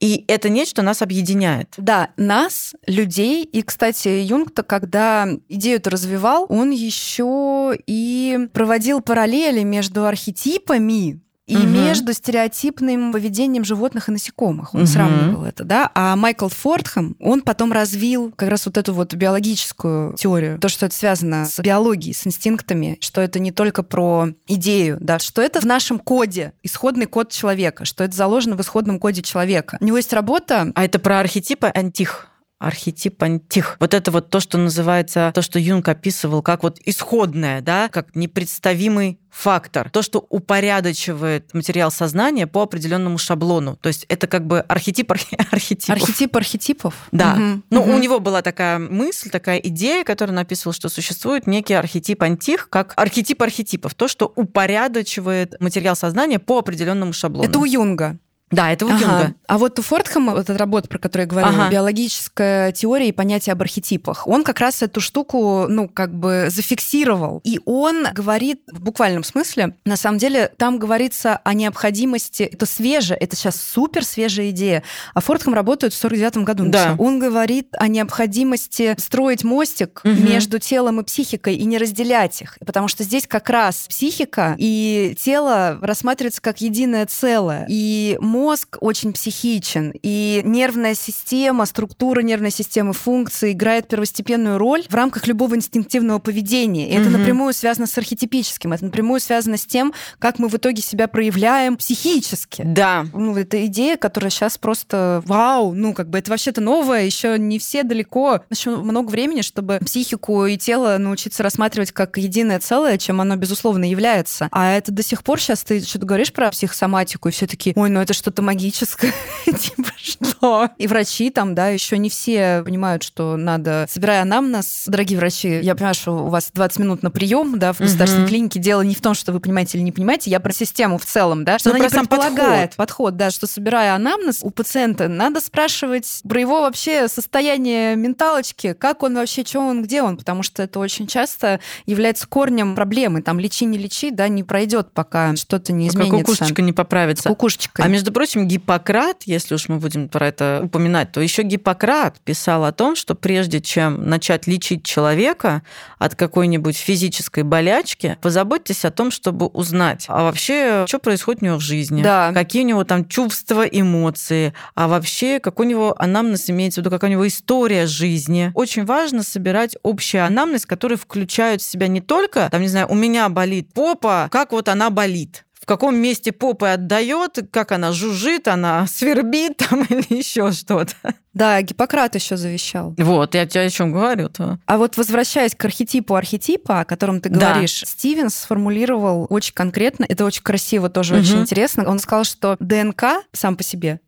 и 0.00 0.24
это 0.28 0.48
нечто 0.48 0.82
нас 0.82 1.00
объединяет. 1.00 1.74
Да, 1.78 2.10
нас, 2.16 2.74
людей. 2.86 3.44
И, 3.44 3.62
кстати, 3.62 4.08
Юнг-то, 4.08 4.62
когда 4.62 5.26
идею 5.48 5.76
это 5.76 5.90
развивал, 5.90 6.46
он 6.48 6.70
еще 6.70 7.76
и 7.86 8.48
проводил 8.52 9.00
параллели 9.00 9.62
между 9.62 10.04
архетипами, 10.04 11.20
и 11.46 11.56
угу. 11.56 11.66
между 11.66 12.12
стереотипным 12.12 13.12
поведением 13.12 13.64
животных 13.64 14.08
и 14.08 14.12
насекомых. 14.12 14.74
Он 14.74 14.82
угу. 14.82 14.86
сравнивал 14.86 15.44
это, 15.44 15.64
да. 15.64 15.90
А 15.94 16.16
Майкл 16.16 16.48
Фордхэм, 16.48 17.16
он 17.20 17.42
потом 17.42 17.72
развил 17.72 18.32
как 18.34 18.48
раз 18.50 18.66
вот 18.66 18.76
эту 18.76 18.92
вот 18.92 19.14
биологическую 19.14 20.14
теорию, 20.14 20.58
то, 20.58 20.68
что 20.68 20.86
это 20.86 20.94
связано 20.94 21.46
с 21.46 21.60
биологией, 21.60 22.14
с 22.14 22.26
инстинктами, 22.26 22.98
что 23.00 23.20
это 23.20 23.38
не 23.38 23.52
только 23.52 23.82
про 23.82 24.28
идею, 24.48 24.98
да, 25.00 25.18
что 25.18 25.40
это 25.40 25.60
в 25.60 25.64
нашем 25.64 25.98
коде, 25.98 26.52
исходный 26.62 27.06
код 27.06 27.30
человека, 27.30 27.84
что 27.84 28.02
это 28.02 28.16
заложено 28.16 28.56
в 28.56 28.60
исходном 28.60 28.98
коде 28.98 29.22
человека. 29.22 29.78
У 29.80 29.84
него 29.84 29.96
есть 29.96 30.12
работа... 30.12 30.72
А 30.74 30.84
это 30.84 30.98
про 30.98 31.20
архетипы 31.20 31.70
антих 31.74 32.28
архетип 32.58 33.22
антих. 33.22 33.76
Вот 33.80 33.92
это 33.92 34.10
вот 34.10 34.30
то, 34.30 34.40
что 34.40 34.58
называется, 34.58 35.30
то, 35.34 35.42
что 35.42 35.58
Юнг 35.58 35.88
описывал 35.88 36.42
как 36.42 36.62
вот 36.62 36.78
исходное, 36.84 37.60
да, 37.60 37.88
как 37.88 38.14
непредставимый 38.14 39.20
фактор. 39.30 39.90
То, 39.90 40.00
что 40.00 40.24
упорядочивает 40.30 41.52
материал 41.52 41.90
сознания 41.90 42.46
по 42.46 42.62
определенному 42.62 43.18
шаблону. 43.18 43.76
То 43.76 43.88
есть 43.88 44.06
это 44.08 44.26
как 44.26 44.46
бы 44.46 44.60
архетип 44.60 45.12
архетипов. 45.52 46.02
Архетип 46.02 46.36
архетипов? 46.36 46.94
Да. 47.12 47.34
Угу. 47.34 47.62
Ну, 47.70 47.80
угу. 47.82 47.92
у 47.92 47.98
него 47.98 48.18
была 48.20 48.40
такая 48.40 48.78
мысль, 48.78 49.28
такая 49.28 49.58
идея, 49.58 50.04
которая 50.04 50.34
написывала, 50.34 50.72
что 50.72 50.88
существует 50.88 51.46
некий 51.46 51.74
архетип 51.74 52.22
антих, 52.22 52.70
как 52.70 52.94
архетип 52.96 53.42
архетипов. 53.42 53.94
То, 53.94 54.08
что 54.08 54.32
упорядочивает 54.34 55.60
материал 55.60 55.96
сознания 55.96 56.38
по 56.38 56.58
определенному 56.58 57.12
шаблону. 57.12 57.46
Это 57.46 57.58
у 57.58 57.66
Юнга. 57.66 58.18
Да, 58.52 58.70
это 58.70 58.86
у 58.86 58.88
ага. 58.88 58.98
Юнга. 58.98 59.34
А 59.48 59.58
вот 59.58 59.78
у 59.80 59.82
Фортхэма, 59.82 60.32
вот 60.32 60.48
эта 60.48 60.56
работа, 60.56 60.88
про 60.88 60.98
которую 60.98 61.24
я 61.24 61.30
говорила, 61.30 61.64
ага. 61.64 61.70
биологическая 61.70 62.70
теория 62.70 63.08
и 63.08 63.12
понятие 63.12 63.54
об 63.54 63.62
архетипах, 63.62 64.28
он 64.28 64.44
как 64.44 64.60
раз 64.60 64.82
эту 64.82 65.00
штуку, 65.00 65.66
ну, 65.68 65.88
как 65.88 66.14
бы 66.14 66.46
зафиксировал. 66.48 67.40
И 67.42 67.60
он 67.64 68.06
говорит 68.12 68.60
в 68.70 68.80
буквальном 68.80 69.24
смысле, 69.24 69.74
на 69.84 69.96
самом 69.96 70.18
деле, 70.18 70.52
там 70.58 70.78
говорится 70.78 71.40
о 71.42 71.54
необходимости, 71.54 72.44
это 72.44 72.66
свежее, 72.66 73.18
это 73.18 73.34
сейчас 73.34 73.60
супер 73.60 74.04
свежая 74.04 74.50
идея, 74.50 74.84
а 75.14 75.20
Фортхэм 75.20 75.52
работает 75.52 75.92
в 75.92 75.96
49 75.96 76.38
году. 76.38 76.66
Да. 76.66 76.94
Он 76.98 77.18
говорит 77.18 77.68
о 77.72 77.88
необходимости 77.88 78.94
строить 78.98 79.42
мостик 79.42 80.02
угу. 80.04 80.14
между 80.14 80.60
телом 80.60 81.00
и 81.00 81.04
психикой 81.04 81.56
и 81.56 81.64
не 81.64 81.78
разделять 81.78 82.40
их, 82.42 82.58
потому 82.64 82.86
что 82.86 83.02
здесь 83.02 83.26
как 83.26 83.50
раз 83.50 83.86
психика 83.88 84.54
и 84.56 85.16
тело 85.18 85.78
рассматриваются 85.82 86.40
как 86.40 86.60
единое 86.60 87.06
целое, 87.06 87.66
и 87.68 88.16
мозг 88.36 88.76
очень 88.80 89.14
психичен, 89.14 89.94
и 90.02 90.42
нервная 90.44 90.94
система, 90.94 91.64
структура 91.64 92.20
нервной 92.20 92.50
системы, 92.50 92.92
функции 92.92 93.52
играет 93.52 93.88
первостепенную 93.88 94.58
роль 94.58 94.84
в 94.88 94.94
рамках 94.94 95.26
любого 95.26 95.56
инстинктивного 95.56 96.18
поведения. 96.18 96.90
И 96.90 96.92
mm-hmm. 96.92 97.00
это 97.00 97.10
напрямую 97.10 97.54
связано 97.54 97.86
с 97.86 97.96
архетипическим, 97.96 98.74
это 98.74 98.84
напрямую 98.84 99.20
связано 99.20 99.56
с 99.56 99.64
тем, 99.64 99.94
как 100.18 100.38
мы 100.38 100.48
в 100.48 100.54
итоге 100.54 100.82
себя 100.82 101.08
проявляем 101.08 101.78
психически. 101.78 102.62
Да. 102.66 103.06
Ну, 103.14 103.34
это 103.36 103.64
идея, 103.66 103.96
которая 103.96 104.30
сейчас 104.30 104.58
просто 104.58 105.22
вау, 105.24 105.72
ну, 105.72 105.94
как 105.94 106.10
бы 106.10 106.18
это 106.18 106.30
вообще-то 106.30 106.60
новое, 106.60 107.04
еще 107.04 107.38
не 107.38 107.58
все 107.58 107.84
далеко, 107.84 108.40
еще 108.50 108.76
много 108.76 109.08
времени, 109.08 109.40
чтобы 109.40 109.78
психику 109.84 110.44
и 110.44 110.58
тело 110.58 110.98
научиться 110.98 111.42
рассматривать 111.42 111.92
как 111.92 112.18
единое 112.18 112.60
целое, 112.60 112.98
чем 112.98 113.22
оно, 113.22 113.36
безусловно, 113.36 113.88
является. 113.88 114.48
А 114.50 114.72
это 114.72 114.92
до 114.92 115.02
сих 115.02 115.24
пор 115.24 115.40
сейчас 115.40 115.62
ты 115.62 115.80
что-то 115.80 116.04
говоришь 116.04 116.34
про 116.34 116.50
психосоматику, 116.50 117.30
и 117.30 117.32
все 117.32 117.46
таки 117.46 117.72
ой, 117.74 117.88
ну 117.88 118.00
это 118.00 118.12
что 118.12 118.25
что-то 118.26 118.42
магическое, 118.42 119.12
типа 119.44 119.92
что? 119.96 120.70
И 120.78 120.88
врачи 120.88 121.30
там, 121.30 121.54
да, 121.54 121.68
еще 121.68 121.96
не 121.96 122.10
все 122.10 122.62
понимают, 122.64 123.04
что 123.04 123.36
надо, 123.36 123.86
собирая 123.88 124.22
анамнез, 124.22 124.82
дорогие 124.88 125.16
врачи, 125.16 125.60
я 125.62 125.76
понимаю, 125.76 125.94
что 125.94 126.24
у 126.24 126.28
вас 126.28 126.50
20 126.52 126.80
минут 126.80 127.02
на 127.04 127.12
прием, 127.12 127.56
да, 127.60 127.72
в 127.72 127.78
государственной 127.78 128.24
угу. 128.24 128.30
клинике. 128.30 128.58
Дело 128.58 128.80
не 128.80 128.96
в 128.96 129.00
том, 129.00 129.14
что 129.14 129.32
вы 129.32 129.38
понимаете 129.38 129.78
или 129.78 129.84
не 129.84 129.92
понимаете, 129.92 130.28
я 130.28 130.40
про 130.40 130.52
систему 130.52 130.98
в 130.98 131.04
целом, 131.04 131.44
да, 131.44 131.60
что 131.60 131.68
ну, 131.68 131.76
она 131.76 131.84
не 131.84 131.90
предполагает 131.90 132.70
подход. 132.70 132.76
подход, 132.76 133.16
да, 133.16 133.30
что 133.30 133.46
собирая 133.46 133.94
анамнез 133.94 134.40
у 134.42 134.50
пациента, 134.50 135.06
надо 135.06 135.40
спрашивать 135.40 136.22
про 136.28 136.40
его 136.40 136.62
вообще 136.62 137.06
состояние 137.06 137.94
менталочки, 137.94 138.72
как 138.72 139.04
он 139.04 139.14
вообще, 139.14 139.44
что 139.44 139.60
он, 139.60 139.84
где 139.84 140.02
он, 140.02 140.16
потому 140.16 140.42
что 140.42 140.64
это 140.64 140.80
очень 140.80 141.06
часто 141.06 141.60
является 141.86 142.26
корнем 142.26 142.74
проблемы. 142.74 143.22
Там 143.22 143.38
лечи, 143.38 143.64
не 143.66 143.78
лечи, 143.78 144.10
да, 144.10 144.26
не 144.26 144.42
пройдет, 144.42 144.90
пока 144.92 145.36
что-то 145.36 145.72
не 145.72 145.90
пока 145.90 146.00
изменится. 146.00 146.32
кукушечка 146.32 146.62
не 146.62 146.72
поправится. 146.72 147.28
Кукушечка. 147.28 147.84
А 147.84 147.88
между 147.88 148.15
прочим, 148.16 148.48
Гиппократ, 148.48 149.24
если 149.26 149.56
уж 149.56 149.68
мы 149.68 149.76
будем 149.76 150.08
про 150.08 150.28
это 150.28 150.62
упоминать, 150.64 151.12
то 151.12 151.20
еще 151.20 151.42
Гиппократ 151.42 152.18
писал 152.20 152.64
о 152.64 152.72
том, 152.72 152.96
что 152.96 153.14
прежде 153.14 153.60
чем 153.60 154.08
начать 154.08 154.46
лечить 154.46 154.86
человека 154.86 155.62
от 155.98 156.14
какой-нибудь 156.14 156.78
физической 156.78 157.42
болячки, 157.42 158.16
позаботьтесь 158.22 158.86
о 158.86 158.90
том, 158.90 159.10
чтобы 159.10 159.48
узнать, 159.48 160.06
а 160.08 160.22
вообще, 160.22 160.86
что 160.88 160.98
происходит 160.98 161.42
у 161.42 161.44
него 161.44 161.56
в 161.58 161.60
жизни, 161.60 162.02
да. 162.02 162.32
какие 162.32 162.64
у 162.64 162.66
него 162.66 162.84
там 162.84 163.06
чувства, 163.06 163.64
эмоции, 163.64 164.54
а 164.74 164.88
вообще, 164.88 165.38
какой 165.38 165.66
у 165.66 165.68
него 165.68 165.94
анамнез 165.98 166.48
имеется 166.48 166.80
в 166.80 166.84
виду, 166.84 166.90
какая 166.90 167.10
у 167.10 167.12
него 167.12 167.28
история 167.28 167.84
жизни. 167.84 168.50
Очень 168.54 168.86
важно 168.86 169.24
собирать 169.24 169.76
общий 169.82 170.16
анамнез, 170.16 170.64
который 170.64 170.96
включает 170.96 171.60
в 171.60 171.70
себя 171.70 171.86
не 171.86 172.00
только, 172.00 172.48
там, 172.50 172.62
не 172.62 172.68
знаю, 172.68 172.86
у 172.88 172.94
меня 172.94 173.28
болит 173.28 173.74
попа, 173.74 174.30
как 174.32 174.52
вот 174.52 174.70
она 174.70 174.88
болит, 174.88 175.44
в 175.66 175.68
каком 175.68 175.96
месте 175.96 176.30
попы 176.30 176.68
отдает, 176.68 177.40
как 177.50 177.72
она 177.72 177.90
жужжит, 177.90 178.46
она 178.46 178.86
свербит 178.88 179.56
там 179.56 179.82
или 179.82 180.18
еще 180.18 180.52
что-то. 180.52 180.94
Да, 181.34 181.60
Гиппократ 181.60 182.14
еще 182.14 182.36
завещал. 182.36 182.94
Вот, 182.96 183.34
я 183.34 183.46
тебе 183.46 183.62
о 183.62 183.70
чем 183.70 183.90
говорю-то. 183.90 184.60
А 184.64 184.78
вот 184.78 184.96
возвращаясь 184.96 185.56
к 185.56 185.64
архетипу 185.64 186.14
архетипа, 186.14 186.80
о 186.80 186.84
котором 186.84 187.20
ты 187.20 187.30
говоришь, 187.30 187.80
да. 187.80 187.86
Стивенс 187.88 188.36
сформулировал 188.36 189.26
очень 189.28 189.54
конкретно, 189.54 190.06
это 190.08 190.24
очень 190.24 190.44
красиво, 190.44 190.88
тоже 190.88 191.14
угу. 191.14 191.22
очень 191.22 191.40
интересно. 191.40 191.84
Он 191.88 191.98
сказал, 191.98 192.22
что 192.22 192.56
ДНК 192.60 193.24
сам 193.32 193.56
по 193.56 193.64
себе 193.64 193.98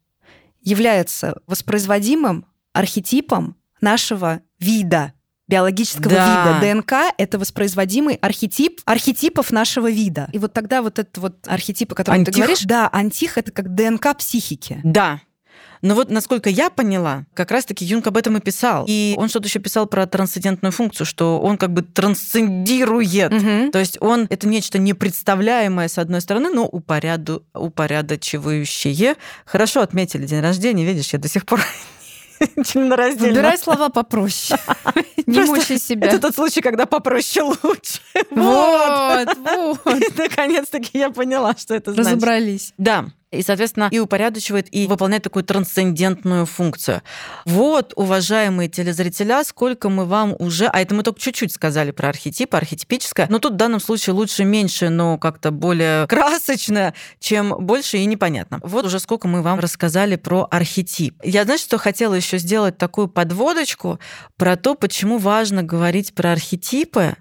является 0.63 1.41
воспроизводимым 1.49 2.47
архетипом 2.73 3.57
нашего 3.81 4.43
вида 4.61 5.13
биологического 5.49 6.15
да. 6.15 6.61
вида. 6.61 6.75
ДНК— 6.75 6.93
это 7.19 7.39
воспроизводимый 7.39 8.17
архетип 8.17 8.81
архетипов 8.85 9.51
нашего 9.51 9.91
вида. 9.91 10.29
И 10.33 10.39
вот 10.39 10.53
тогда 10.53 10.83
вот 10.83 10.99
этот 10.99 11.19
вот 11.19 11.35
архетип, 11.47 11.93
о 11.93 11.95
котором 11.95 12.19
антих. 12.21 12.35
ты 12.35 12.41
говоришь, 12.41 12.63
да, 12.63 12.89
антих— 12.93 13.37
это 13.39 13.51
как 13.51 13.75
ДНК 13.75 14.17
психики. 14.17 14.81
Да. 14.85 15.21
Но 15.83 15.95
вот, 15.95 16.11
насколько 16.11 16.51
я 16.51 16.71
поняла, 16.71 17.25
как 17.35 17.51
раз-таки 17.51 17.85
Юнг 17.85 18.07
об 18.07 18.17
этом 18.17 18.37
и 18.37 18.41
писал. 18.41 18.85
И 18.89 19.15
он 19.17 19.29
что-то 19.29 19.47
еще 19.47 19.61
писал 19.61 19.87
про 19.87 20.07
трансцендентную 20.07 20.73
функцию, 20.73 21.07
что 21.07 21.41
он 21.41 21.57
как 21.57 21.73
бы 21.73 21.83
трансцендирует. 21.83 23.33
Угу. 23.33 23.71
То 23.71 23.79
есть 23.79 23.99
он 24.01 24.27
это 24.29 24.49
нечто 24.49 24.79
непредставляемое, 24.79 25.89
с 25.89 25.99
одной 25.99 26.21
стороны, 26.21 26.51
но 26.51 26.67
упоряду, 26.67 27.45
упорядочивающее. 27.55 29.17
Хорошо 29.45 29.81
отметили 29.81 30.27
день 30.27 30.41
рождения, 30.41 30.85
видишь, 30.85 31.13
я 31.13 31.19
до 31.19 31.29
сих 31.29 31.47
пор 31.47 31.61
Выбирай 32.75 33.59
слова 33.59 33.89
попроще. 33.89 34.59
Не 35.27 35.41
мучай 35.43 35.79
себя. 35.79 36.09
Это 36.09 36.21
тот 36.21 36.35
случай, 36.35 36.61
когда 36.61 36.87
попроще 36.87 37.43
лучше. 37.63 38.01
Вот, 38.31 39.29
вот. 39.85 40.17
Наконец-таки 40.17 40.99
я 40.99 41.11
поняла, 41.11 41.55
что 41.57 41.75
это 41.75 41.93
значит. 41.93 42.13
Разобрались. 42.13 42.73
Да 42.79 43.07
и, 43.31 43.43
соответственно, 43.43 43.89
и 43.91 43.99
упорядочивает, 43.99 44.75
и 44.75 44.87
выполняет 44.87 45.23
такую 45.23 45.45
трансцендентную 45.45 46.47
функцию. 46.47 47.03
Вот, 47.45 47.93
уважаемые 47.97 48.69
телезрителя, 48.69 49.45
сколько 49.45 49.89
мы 49.89 50.07
вам 50.07 50.35
уже... 50.39 50.67
А 50.67 50.81
это 50.81 50.95
мы 50.95 51.03
только 51.03 51.21
чуть-чуть 51.21 51.53
сказали 51.53 51.91
про 51.91 52.09
архетипы, 52.09 52.57
архетипическое. 52.57 53.27
Но 53.29 53.39
тут 53.39 53.55
в 53.55 53.57
данном 53.57 53.81
случае 53.81 54.15
лучше 54.15 54.45
меньше, 54.45 54.89
но 54.89 55.19
как-то 55.19 55.51
более 55.51 56.07
красочно, 56.09 56.95
чем 57.21 57.55
больше 57.59 57.99
и 57.99 58.07
непонятно. 58.07 58.61
Вот 58.63 58.87
уже 58.87 58.99
сколько 58.99 59.29
мы 59.29 59.43
вам 59.43 59.61
рассказали 59.61 60.17
про 60.17 60.49
архетип. 60.51 61.21
Я, 61.23 61.45
знаешь, 61.45 61.61
что 61.61 61.79
хотела 61.79 62.15
еще 62.15 62.39
сделать 62.39 62.79
такую 62.79 63.09
подводочку 63.09 63.99
про 64.37 64.57
то, 64.57 64.75
почему 64.75 65.19
важно 65.19 65.63
говорить 65.63 66.15
про 66.15 66.33
архетипы, 66.33 67.17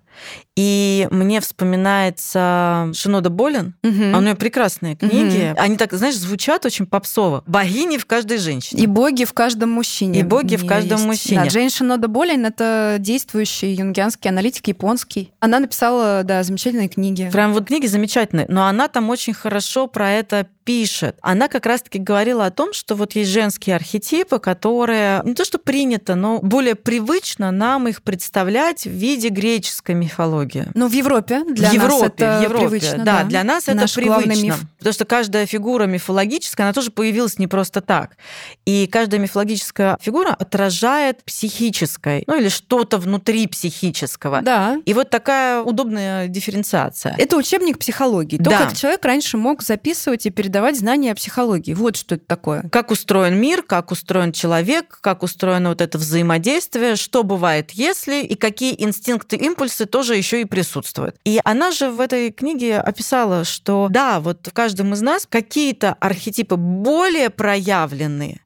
и 0.57 1.07
мне 1.11 1.39
вспоминается 1.39 2.89
Шинода 2.95 3.29
Болин. 3.29 3.75
Угу. 3.83 4.15
А 4.15 4.17
у 4.17 4.21
нее 4.21 4.33
прекрасные 4.33 4.95
книги. 4.95 5.51
Угу. 5.51 5.61
Они 5.61 5.77
так, 5.77 5.93
знаешь, 5.93 6.17
звучат 6.17 6.65
очень 6.65 6.87
попсово. 6.87 7.43
Богини 7.45 7.99
в 7.99 8.07
каждой 8.07 8.39
женщине. 8.39 8.81
И 8.81 8.87
боги 8.87 9.23
в 9.23 9.33
каждом 9.33 9.69
мужчине. 9.69 10.19
И 10.19 10.23
боги 10.23 10.55
в 10.55 10.65
каждом 10.65 10.97
есть. 10.97 11.05
мужчине. 11.05 11.43
Да, 11.43 11.47
Джейн 11.47 11.69
Шинода 11.69 12.07
Болин— 12.07 12.43
это 12.47 12.95
действующий 12.97 13.73
юнгианский 13.73 14.31
аналитик 14.31 14.67
японский. 14.67 15.31
Она 15.39 15.59
написала, 15.59 16.23
да, 16.23 16.41
замечательные 16.41 16.89
книги. 16.89 17.29
Прям 17.31 17.53
вот 17.53 17.67
книги 17.67 17.85
замечательные. 17.85 18.47
Но 18.49 18.65
она 18.65 18.87
там 18.87 19.11
очень 19.11 19.35
хорошо 19.35 19.85
про 19.85 20.09
это 20.09 20.47
пишет. 20.63 21.17
Она 21.21 21.47
как 21.49 21.67
раз-таки 21.67 21.99
говорила 21.99 22.47
о 22.47 22.51
том, 22.51 22.73
что 22.73 22.95
вот 22.95 23.13
есть 23.15 23.29
женские 23.29 23.75
архетипы, 23.75 24.39
которые 24.39 25.21
не 25.23 25.33
то 25.33 25.45
что 25.45 25.59
принято, 25.59 26.15
но 26.15 26.39
более 26.41 26.75
привычно 26.75 27.51
нам 27.51 27.87
их 27.87 28.01
представлять 28.01 28.85
в 28.85 28.89
виде 28.89 29.29
греческой 29.29 29.95
мифологии 29.95 30.46
мифология. 30.47 30.71
Но 30.73 30.87
в 30.87 30.91
Европе 30.93 31.43
для 31.49 31.69
в 31.69 31.73
Европе, 31.73 31.93
нас 31.93 32.11
это 32.15 32.39
в 32.39 32.43
Европе, 32.43 32.67
привычно. 32.69 33.03
да, 33.03 33.23
для 33.23 33.43
нас 33.43 33.63
это 33.67 33.77
Наш 33.77 33.93
привычно. 33.93 34.31
миф. 34.41 34.59
Потому 34.79 34.93
что 34.93 35.05
каждая 35.05 35.45
фигура 35.45 35.85
мифологическая, 35.85 36.67
она 36.67 36.73
тоже 36.73 36.91
появилась 36.91 37.37
не 37.39 37.47
просто 37.47 37.81
так. 37.81 38.17
И 38.65 38.87
каждая 38.91 39.19
мифологическая 39.19 39.97
фигура 40.01 40.29
отражает 40.29 41.23
психическое, 41.23 42.23
ну 42.27 42.39
или 42.39 42.49
что-то 42.49 42.97
внутри 42.97 43.47
психического. 43.47 44.41
Да. 44.41 44.77
И 44.85 44.93
вот 44.93 45.09
такая 45.09 45.61
удобная 45.61 46.27
дифференциация. 46.27 47.15
Это 47.17 47.37
учебник 47.37 47.79
психологии. 47.79 48.37
То, 48.37 48.49
Да. 48.49 48.57
как 48.59 48.75
человек 48.77 49.03
раньше 49.05 49.37
мог 49.37 49.61
записывать 49.63 50.25
и 50.25 50.29
передавать 50.29 50.77
знания 50.77 51.11
о 51.11 51.15
психологии. 51.15 51.73
Вот 51.73 51.95
что 51.97 52.15
это 52.15 52.25
такое. 52.25 52.63
как 52.71 52.91
устроен 52.91 53.39
мир, 53.39 53.63
как 53.63 53.91
устроен 53.91 54.31
человек, 54.31 54.99
как 55.01 55.23
устроено 55.23 55.69
вот 55.69 55.81
это 55.81 55.97
взаимодействие, 55.97 56.95
что 56.95 57.23
бывает 57.23 57.71
если, 57.71 58.21
и 58.23 58.35
какие 58.35 58.75
инстинкты, 58.83 59.35
импульсы 59.35 59.85
тоже 59.85 60.15
еще 60.15 60.36
и 60.41 60.45
присутствуют. 60.45 61.15
И 61.23 61.39
она 61.43 61.71
же 61.71 61.89
в 61.89 61.99
этой 61.99 62.31
книге 62.31 62.79
описала, 62.79 63.43
что 63.43 63.87
да, 63.89 64.19
вот 64.19 64.47
в 64.47 64.53
каждом 64.53 64.93
из 64.93 65.01
нас 65.01 65.25
какие-то 65.27 65.93
архетипы 65.99 66.55
более 66.55 67.29
проявленные, 67.29 68.41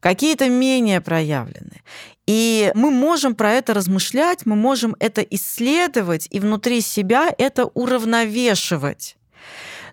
какие-то 0.00 0.48
менее 0.48 1.00
проявлены. 1.00 1.82
И 2.26 2.72
мы 2.74 2.90
можем 2.90 3.34
про 3.34 3.52
это 3.52 3.72
размышлять, 3.72 4.46
мы 4.46 4.56
можем 4.56 4.96
это 4.98 5.22
исследовать 5.22 6.26
и 6.30 6.40
внутри 6.40 6.80
себя 6.80 7.32
это 7.38 7.66
уравновешивать. 7.66 9.16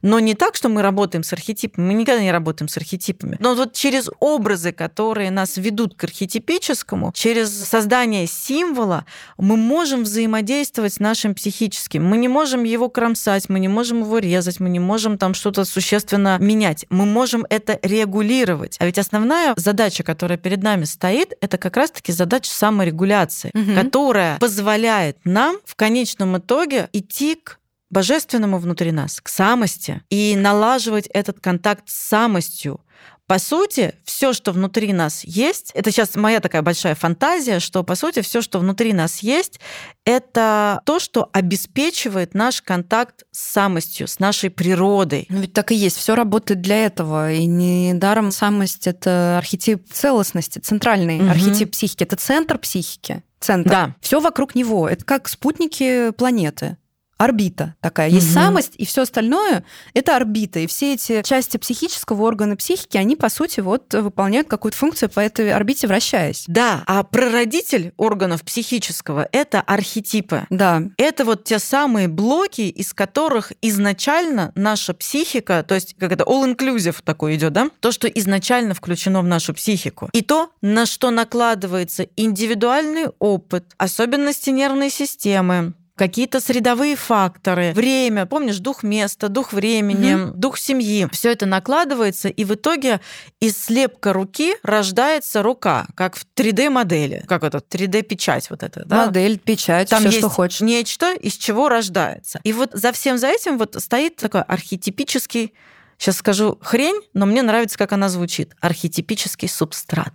Но 0.03 0.19
не 0.19 0.35
так, 0.35 0.55
что 0.55 0.69
мы 0.69 0.83
работаем 0.83 1.23
с 1.23 1.33
архетипами, 1.33 1.87
мы 1.87 1.93
никогда 1.95 2.21
не 2.21 2.31
работаем 2.31 2.67
с 2.69 2.77
архетипами. 2.77 3.37
Но 3.39 3.55
вот 3.55 3.73
через 3.73 4.09
образы, 4.19 4.71
которые 4.71 5.31
нас 5.31 5.57
ведут 5.57 5.95
к 5.95 6.03
архетипическому, 6.03 7.11
через 7.15 7.49
создание 7.51 8.27
символа, 8.27 9.05
мы 9.37 9.57
можем 9.57 10.03
взаимодействовать 10.03 10.93
с 10.93 10.99
нашим 10.99 11.33
психическим. 11.33 12.05
Мы 12.05 12.17
не 12.17 12.27
можем 12.27 12.63
его 12.63 12.89
кромсать, 12.89 13.49
мы 13.49 13.59
не 13.59 13.67
можем 13.69 14.01
его 14.01 14.19
резать, 14.19 14.59
мы 14.59 14.69
не 14.69 14.79
можем 14.79 15.17
там 15.17 15.33
что-то 15.33 15.65
существенно 15.65 16.37
менять. 16.39 16.85
Мы 16.89 17.05
можем 17.05 17.45
это 17.49 17.79
регулировать. 17.81 18.75
А 18.79 18.85
ведь 18.85 18.97
основная 18.97 19.53
задача, 19.55 20.03
которая 20.03 20.37
перед 20.37 20.61
нами 20.61 20.83
стоит, 20.83 21.33
это 21.41 21.57
как 21.57 21.77
раз-таки 21.77 22.11
задача 22.11 22.51
саморегуляции, 22.51 23.51
Мгм. 23.53 23.75
которая 23.75 24.37
позволяет 24.39 25.17
нам 25.23 25.57
в 25.65 25.75
конечном 25.75 26.37
итоге 26.37 26.89
идти 26.91 27.35
к 27.35 27.59
божественному 27.93 28.57
внутри 28.57 28.91
нас, 28.91 29.21
к 29.21 29.29
самости, 29.29 30.01
и 30.09 30.35
налаживать 30.35 31.07
этот 31.13 31.39
контакт 31.39 31.87
с 31.87 31.93
самостью. 31.95 32.81
По 33.25 33.39
сути, 33.39 33.95
все, 34.03 34.33
что 34.33 34.51
внутри 34.51 34.91
нас 34.91 35.23
есть, 35.23 35.71
это 35.73 35.91
сейчас 35.91 36.15
моя 36.15 36.41
такая 36.41 36.61
большая 36.61 36.93
фантазия, 36.93 37.59
что 37.61 37.81
по 37.83 37.95
сути 37.95 38.21
все, 38.21 38.41
что 38.41 38.59
внутри 38.59 38.91
нас 38.91 39.19
есть, 39.19 39.61
это 40.03 40.81
то, 40.85 40.99
что 40.99 41.29
обеспечивает 41.31 42.33
наш 42.33 42.61
контакт 42.61 43.23
с 43.31 43.39
самостью, 43.53 44.09
с 44.09 44.19
нашей 44.19 44.49
природой. 44.49 45.25
Ну, 45.29 45.39
ведь 45.39 45.53
так 45.53 45.71
и 45.71 45.75
есть. 45.75 45.97
Все 45.97 46.15
работает 46.15 46.59
для 46.61 46.85
этого. 46.85 47.31
И 47.31 47.45
недаром 47.45 48.31
самость 48.31 48.87
это 48.87 49.37
архетип 49.37 49.89
целостности, 49.91 50.59
центральный 50.59 51.19
Мгм. 51.19 51.29
архетип 51.29 51.71
психики. 51.71 52.03
Это 52.03 52.17
центр 52.17 52.57
психики. 52.57 53.23
Центр. 53.39 53.69
Да. 53.69 53.95
Все 54.01 54.19
вокруг 54.19 54.53
него. 54.53 54.89
Это 54.89 55.05
как 55.05 55.29
спутники 55.29 56.11
планеты. 56.11 56.77
Орбита 57.17 57.75
такая. 57.79 58.09
Есть 58.09 58.27
Мгм. 58.27 58.33
самость, 58.33 58.73
и 58.77 58.85
все 58.85 59.03
остальное 59.03 59.63
это 59.93 60.15
орбита. 60.15 60.59
И 60.59 60.67
все 60.67 60.93
эти 60.93 61.21
части 61.23 61.57
психического 61.57 62.23
органа 62.23 62.55
психики, 62.55 62.97
они, 62.97 63.15
по 63.15 63.29
сути, 63.29 63.59
вот 63.59 63.93
выполняют 63.93 64.47
какую-то 64.47 64.77
функцию 64.77 65.09
по 65.09 65.19
этой 65.19 65.53
орбите, 65.53 65.87
вращаясь. 65.87 66.45
Да, 66.47 66.83
а 66.85 67.03
прародитель 67.03 67.93
органов 67.97 68.43
психического— 68.43 69.27
это 69.31 69.61
архетипы. 69.61 70.45
Да. 70.49 70.83
Это 70.97 71.25
вот 71.25 71.43
те 71.45 71.59
самые 71.59 72.07
блоки, 72.07 72.61
из 72.61 72.93
которых 72.93 73.51
изначально 73.61 74.51
наша 74.55 74.93
психика, 74.93 75.63
то 75.67 75.75
есть 75.75 75.95
как 75.97 76.11
это 76.11 76.23
all-inclusive 76.23 76.97
такой 77.03 77.35
идет, 77.35 77.53
да? 77.53 77.69
То, 77.79 77.91
что 77.91 78.07
изначально 78.07 78.73
включено 78.73 79.21
в 79.21 79.25
нашу 79.25 79.53
психику. 79.53 80.09
И 80.13 80.21
то, 80.21 80.49
на 80.61 80.85
что 80.85 81.11
накладывается 81.11 82.07
индивидуальный 82.15 83.07
опыт, 83.19 83.65
особенности 83.77 84.49
нервной 84.49 84.89
системы, 84.89 85.73
какие-то 85.95 86.39
средовые 86.39 86.95
факторы, 86.95 87.71
время, 87.73 88.25
помнишь, 88.25 88.59
дух 88.59 88.83
места, 88.83 89.29
дух 89.29 89.53
времени, 89.53 90.31
дух 90.33 90.57
семьи. 90.57 91.07
Все 91.11 91.31
это 91.31 91.45
накладывается, 91.45 92.29
и 92.29 92.43
в 92.43 92.55
итоге 92.55 92.99
из 93.39 93.57
слепка 93.57 94.13
руки 94.13 94.55
рождается 94.63 95.43
рука, 95.43 95.87
как 95.95 96.15
в 96.15 96.25
3D-модели, 96.35 97.23
как 97.27 97.43
это, 97.43 97.59
3D-печать 97.59 98.49
вот 98.49 98.63
это, 98.63 98.83
да? 98.85 99.05
Модель, 99.05 99.37
печать, 99.37 99.89
Там 99.89 99.99
все, 99.99 100.07
есть 100.09 100.19
что 100.19 100.29
хочешь. 100.29 100.61
нечто, 100.61 101.13
из 101.13 101.33
чего 101.33 101.69
рождается. 101.69 102.39
И 102.43 102.53
вот 102.53 102.71
за 102.73 102.91
всем 102.91 103.17
за 103.17 103.27
этим 103.27 103.57
вот 103.57 103.75
стоит 103.79 104.15
такой 104.15 104.41
архетипический, 104.41 105.53
сейчас 105.97 106.17
скажу 106.17 106.57
хрень, 106.61 107.01
но 107.13 107.25
мне 107.25 107.41
нравится, 107.41 107.77
как 107.77 107.91
она 107.93 108.09
звучит, 108.09 108.55
архетипический 108.59 109.47
субстрат. 109.47 110.13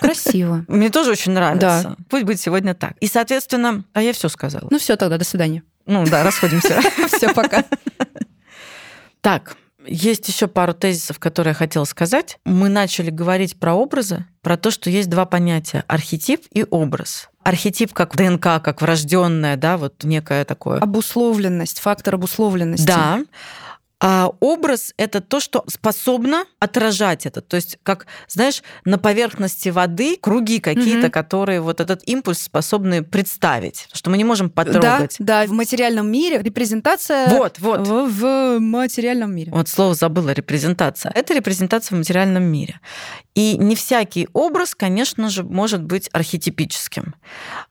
Красиво. 0.00 0.64
Мне 0.68 0.88
тоже 0.88 1.10
очень 1.10 1.32
нравится. 1.32 1.82
Да. 1.84 1.96
Пусть 2.08 2.24
будет 2.24 2.40
сегодня 2.40 2.74
так. 2.74 2.96
И, 3.00 3.06
соответственно, 3.06 3.84
а 3.92 4.02
я 4.02 4.12
все 4.12 4.28
сказала. 4.28 4.66
Ну 4.70 4.78
все 4.78 4.96
тогда, 4.96 5.18
до 5.18 5.24
свидания. 5.24 5.62
Ну 5.86 6.04
да, 6.06 6.22
расходимся. 6.24 6.80
Все, 7.08 7.34
пока. 7.34 7.64
Так, 9.20 9.56
есть 9.86 10.28
еще 10.28 10.46
пару 10.46 10.74
тезисов, 10.74 11.18
которые 11.18 11.50
я 11.50 11.54
хотела 11.54 11.84
сказать. 11.84 12.38
Мы 12.44 12.68
начали 12.68 13.10
говорить 13.10 13.58
про 13.58 13.74
образы, 13.74 14.24
про 14.42 14.56
то, 14.56 14.70
что 14.70 14.90
есть 14.90 15.08
два 15.10 15.26
понятия 15.26 15.84
архетип 15.88 16.46
и 16.52 16.64
образ. 16.70 17.28
Архетип 17.42 17.92
как 17.92 18.14
ДНК, 18.16 18.62
как 18.62 18.82
врожденное, 18.82 19.56
да, 19.56 19.76
вот 19.76 20.04
некое 20.04 20.44
такое. 20.44 20.78
Обусловленность, 20.78 21.80
фактор 21.80 22.14
обусловленности. 22.16 22.86
Да. 22.86 23.22
А 24.02 24.30
образ 24.40 24.94
это 24.96 25.20
то, 25.20 25.40
что 25.40 25.62
способно 25.68 26.44
отражать 26.58 27.26
это. 27.26 27.42
То 27.42 27.56
есть, 27.56 27.78
как, 27.82 28.06
знаешь, 28.28 28.62
на 28.86 28.96
поверхности 28.98 29.68
воды 29.68 30.16
круги 30.16 30.58
какие-то, 30.58 31.02
Мгм. 31.08 31.10
которые 31.10 31.60
вот 31.60 31.80
этот 31.80 32.02
импульс 32.08 32.40
способны 32.40 33.02
представить, 33.02 33.88
что 33.92 34.08
мы 34.10 34.16
не 34.16 34.24
можем 34.24 34.48
Да, 34.48 34.52
потрогать. 34.54 35.16
да, 35.18 35.44
в 35.46 35.50
материальном 35.52 36.10
мире 36.10 36.38
репрезентация 36.42 37.28
Вот, 37.28 37.58
вот. 37.58 37.86
В, 37.86 38.08
в 38.08 38.58
материальном 38.58 39.34
мире. 39.34 39.52
Вот 39.52 39.68
слово 39.68 39.94
забыла 39.94 40.30
репрезентация. 40.30 41.12
Это 41.14 41.34
репрезентация 41.34 41.94
в 41.96 41.98
материальном 41.98 42.44
мире. 42.44 42.80
И 43.34 43.58
не 43.58 43.76
всякий 43.76 44.28
образ, 44.32 44.74
конечно 44.74 45.28
же, 45.28 45.44
может 45.44 45.82
быть 45.82 46.08
архетипическим. 46.12 47.14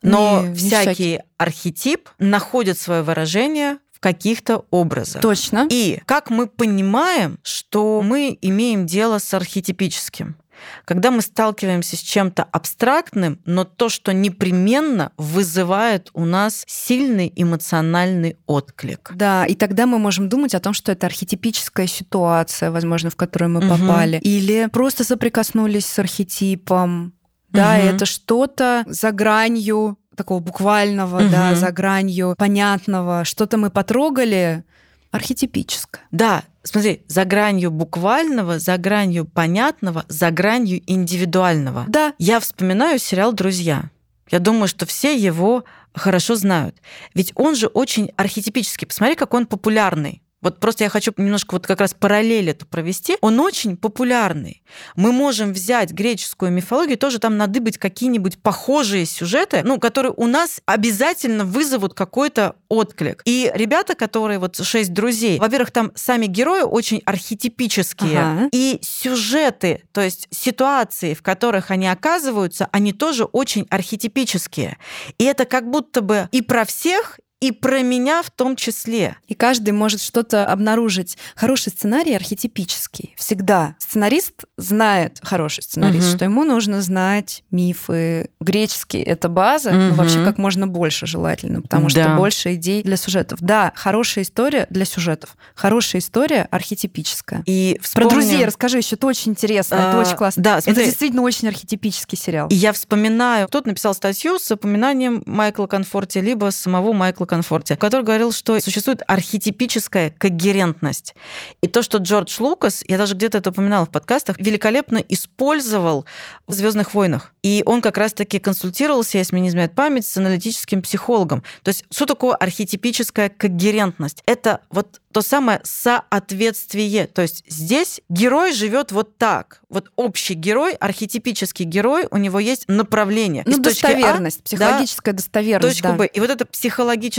Но 0.04 0.42
Не- 0.44 0.50
не 0.50 0.56
всякий, 0.56 0.84
всякий. 0.94 1.20
архетип 1.38 2.10
находит 2.20 2.78
свое 2.78 3.02
выражение 3.02 3.78
в 4.00 4.02
каких-то 4.02 4.64
образах. 4.72 5.22
Точно. 5.22 5.68
И 5.70 6.02
как 6.06 6.30
мы 6.30 6.48
понимаем, 6.48 7.38
что 7.44 8.02
мы 8.02 8.38
имеем 8.42 8.86
дело 8.86 9.18
с 9.20 9.34
архетипическим? 9.34 10.38
Когда 10.86 11.12
мы 11.12 11.22
сталкиваемся 11.22 11.96
с 11.98 12.00
чем-то 12.00 12.44
абстрактным, 12.44 13.40
но 13.46 13.64
то, 13.66 13.88
что 13.90 14.14
непременно 14.14 15.12
вызывает 15.18 16.10
у 16.14 16.24
нас 16.26 16.64
сильный 16.68 17.32
эмоциональный 17.36 18.38
отклик. 18.46 19.12
Да, 19.16 19.46
и 19.46 19.56
тогда 19.56 19.86
мы 19.86 20.00
можем 20.00 20.28
думать 20.30 20.56
о 20.56 20.60
том, 20.62 20.74
что 20.74 20.92
это 20.94 21.08
архетипическая 21.08 21.88
ситуация, 21.88 22.72
возможно, 22.72 23.10
в 23.10 23.16
которую 23.18 23.52
мы 23.52 23.62
Мгм. 23.62 23.70
попали. 23.70 24.18
Или 24.18 24.68
просто 24.72 25.04
соприкоснулись 25.04 25.86
с 25.86 26.00
архетипом. 26.00 27.14
Да, 27.52 27.76
Мгм. 27.78 27.96
это 27.96 28.06
что-то 28.06 28.84
за 28.88 29.12
гранью 29.12 29.98
такого 30.20 30.40
буквального, 30.42 31.24
да, 31.30 31.48
Мгм. 31.52 31.56
за 31.56 31.72
гранью 31.72 32.36
понятного. 32.38 33.24
Что-то 33.26 33.58
мы 33.58 33.70
потрогали 33.70 34.64
архетипическое. 35.12 36.02
Да, 36.12 36.44
смотри, 36.64 37.02
за 37.08 37.26
гранью 37.26 37.72
буквального, 37.72 38.60
за 38.60 38.78
гранью 38.78 39.26
понятного, 39.26 40.06
за 40.08 40.30
гранью 40.32 40.82
индивидуального. 40.88 41.86
Да, 41.88 42.14
Я 42.20 42.40
вспоминаю 42.40 43.00
сериал 43.00 43.34
«Друзья». 43.34 43.90
Я 44.32 44.40
думаю, 44.40 44.68
что 44.68 44.86
все 44.86 45.16
его 45.18 45.64
хорошо 45.96 46.36
знают. 46.36 46.76
Ведь 47.16 47.32
он 47.36 47.56
же 47.56 47.68
очень 47.68 48.12
архетипический. 48.16 48.86
Посмотри, 48.88 49.16
как 49.16 49.34
он 49.34 49.46
популярный. 49.48 50.22
Вот 50.42 50.60
просто 50.60 50.86
я 50.86 50.90
хочу 50.90 51.12
немножко 51.18 51.54
вот 51.54 51.68
как 51.68 51.82
раз 51.82 51.94
параллель 51.94 52.50
эту 52.50 52.66
провести. 52.66 53.18
Он 53.22 53.40
очень 53.40 53.76
популярный. 53.76 54.64
Мы 54.96 55.12
можем 55.12 55.52
взять 55.54 55.92
греческую 55.92 56.52
мифологию, 56.52 56.98
тоже 56.98 57.20
там 57.20 57.38
надыбать 57.38 57.78
какие-нибудь 57.78 58.42
похожие 58.42 59.06
сюжеты, 59.06 59.62
ну, 59.64 59.80
которые 59.80 60.14
у 60.16 60.28
нас 60.28 60.62
обязательно 60.66 61.44
вызовут 61.46 61.94
какой-то 61.94 62.56
отклик. 62.70 63.22
И 63.26 63.52
ребята, 63.54 63.96
которые 63.96 64.40
вот 64.40 64.56
шесть 64.58 64.94
друзей, 64.94 65.40
во-первых, 65.40 65.72
там 65.72 65.92
сами 65.96 66.26
герои 66.26 66.62
очень 66.62 67.02
архетипические, 67.06 68.20
Ага. 68.20 68.50
и 68.52 68.80
сюжеты, 68.82 69.84
то 69.92 70.02
есть 70.02 70.28
ситуации, 70.32 71.14
в 71.14 71.22
которых 71.22 71.72
они 71.72 71.88
оказываются, 71.88 72.70
они 72.72 72.94
тоже 72.94 73.26
очень 73.26 73.66
архетипические. 73.70 74.78
И 75.18 75.24
это 75.24 75.46
как 75.46 75.70
будто 75.70 76.02
бы 76.02 76.28
и 76.32 76.42
про 76.42 76.66
всех, 76.66 77.20
и 77.40 77.52
про 77.52 77.82
меня 77.82 78.22
в 78.22 78.32
том 78.32 78.56
числе. 78.56 79.16
И 79.28 79.34
каждый 79.34 79.72
может 79.72 80.02
что-то 80.02 80.46
обнаружить. 80.46 81.18
Хороший 81.36 81.70
сценарий 81.70 82.14
архетипический. 82.14 83.14
Всегда. 83.18 83.76
Сценарист 83.80 84.44
знает, 84.58 85.20
хороший 85.24 85.64
сценарист, 85.64 86.10
угу. 86.10 86.16
что 86.16 86.26
ему 86.26 86.44
нужно 86.44 86.82
знать 86.82 87.44
мифы. 87.50 88.30
Греческий— 88.42 89.00
это 89.02 89.30
база, 89.30 89.70
угу. 89.70 89.78
ну, 89.78 89.94
вообще 89.94 90.24
как 90.24 90.38
можно 90.38 90.68
больше 90.68 91.06
желательно, 91.06 91.62
потому 91.62 91.90
да. 91.90 92.04
что 92.04 92.16
больше 92.16 92.56
идей 92.56 92.84
для 92.84 92.98
сюжетов. 92.98 93.40
Да, 93.42 93.72
хорошая 93.76 94.26
история 94.26 94.68
для 94.70 94.84
сюжетов. 94.84 95.38
Хорошая 95.56 96.02
история 96.02 96.48
архетипическая. 96.52 97.44
И 97.46 97.80
вспомним... 97.82 98.10
Про 98.10 98.16
друзей 98.16 98.46
расскажи 98.46 98.78
еще, 98.78 98.96
это 98.96 99.08
очень 99.08 99.32
интересно, 99.32 99.78
а, 99.80 99.90
это 99.90 100.00
очень 100.00 100.18
классно. 100.18 100.44
Да, 100.44 100.62
смотри, 100.62 100.82
это 100.82 100.90
действительно 100.90 101.22
очень 101.22 101.48
архетипический 101.48 102.18
сериал. 102.18 102.50
И 102.50 102.56
я 102.56 102.74
вспоминаю, 102.74 103.48
кто-то 103.48 103.70
написал 103.70 103.94
статью 103.94 104.40
с 104.40 104.52
упоминанием 104.52 105.24
Майкла 105.26 105.68
Конфорти, 105.68 106.18
либо 106.18 106.50
самого 106.52 106.92
Майкла 106.92 107.29
Конфорте, 107.30 107.78
который 107.78 108.02
говорил, 108.02 108.32
что 108.32 108.60
существует 108.60 109.02
архетипическая 109.08 110.10
когерентность. 110.10 111.16
И 111.62 111.68
то, 111.68 111.82
что 111.82 112.00
Джордж 112.00 112.36
Лукас, 112.40 112.84
я 112.88 112.98
даже 112.98 113.14
где-то 113.16 113.38
это 113.38 113.52
упоминала 113.52 113.86
в 113.86 113.92
подкастах, 113.92 114.38
великолепно 114.40 114.98
использовал 114.98 116.06
в 116.48 116.54
Звездных 116.54 116.94
войнах. 116.94 117.34
И 117.44 117.64
он 117.66 117.82
как 117.82 117.98
раз-таки 117.98 118.40
консультировался, 118.40 119.18
если 119.18 119.36
мне 119.36 119.44
не 119.44 119.50
изменяет 119.50 119.76
память, 119.76 120.06
с 120.06 120.18
аналитическим 120.18 120.82
психологом. 120.82 121.44
То 121.64 121.70
есть, 121.70 121.86
что 121.92 122.06
такое 122.06 122.36
архетипическая 122.36 123.30
когерентность? 123.30 124.24
Это 124.26 124.62
вот 124.70 125.00
то 125.12 125.22
самое 125.22 125.60
соответствие. 125.64 127.08
То 127.08 127.22
есть 127.22 127.44
здесь 127.48 128.02
герой 128.10 128.54
живет 128.54 128.92
вот 128.92 129.18
так. 129.18 129.62
Вот 129.70 129.92
общий 129.96 130.34
герой, 130.34 130.74
архетипический 130.74 131.66
герой, 131.66 132.08
у 132.12 132.18
него 132.18 132.40
есть 132.40 132.66
направление. 132.68 133.44
Ну, 133.46 133.58
достоверность, 133.60 134.42
а, 134.42 134.44
психологическая 134.44 135.14
да, 135.14 135.18
достоверность. 135.18 135.76
Точка 135.76 135.90
да. 135.90 135.96
Б. 135.96 136.08
И 136.08 136.20
вот 136.20 136.30
эта 136.30 136.46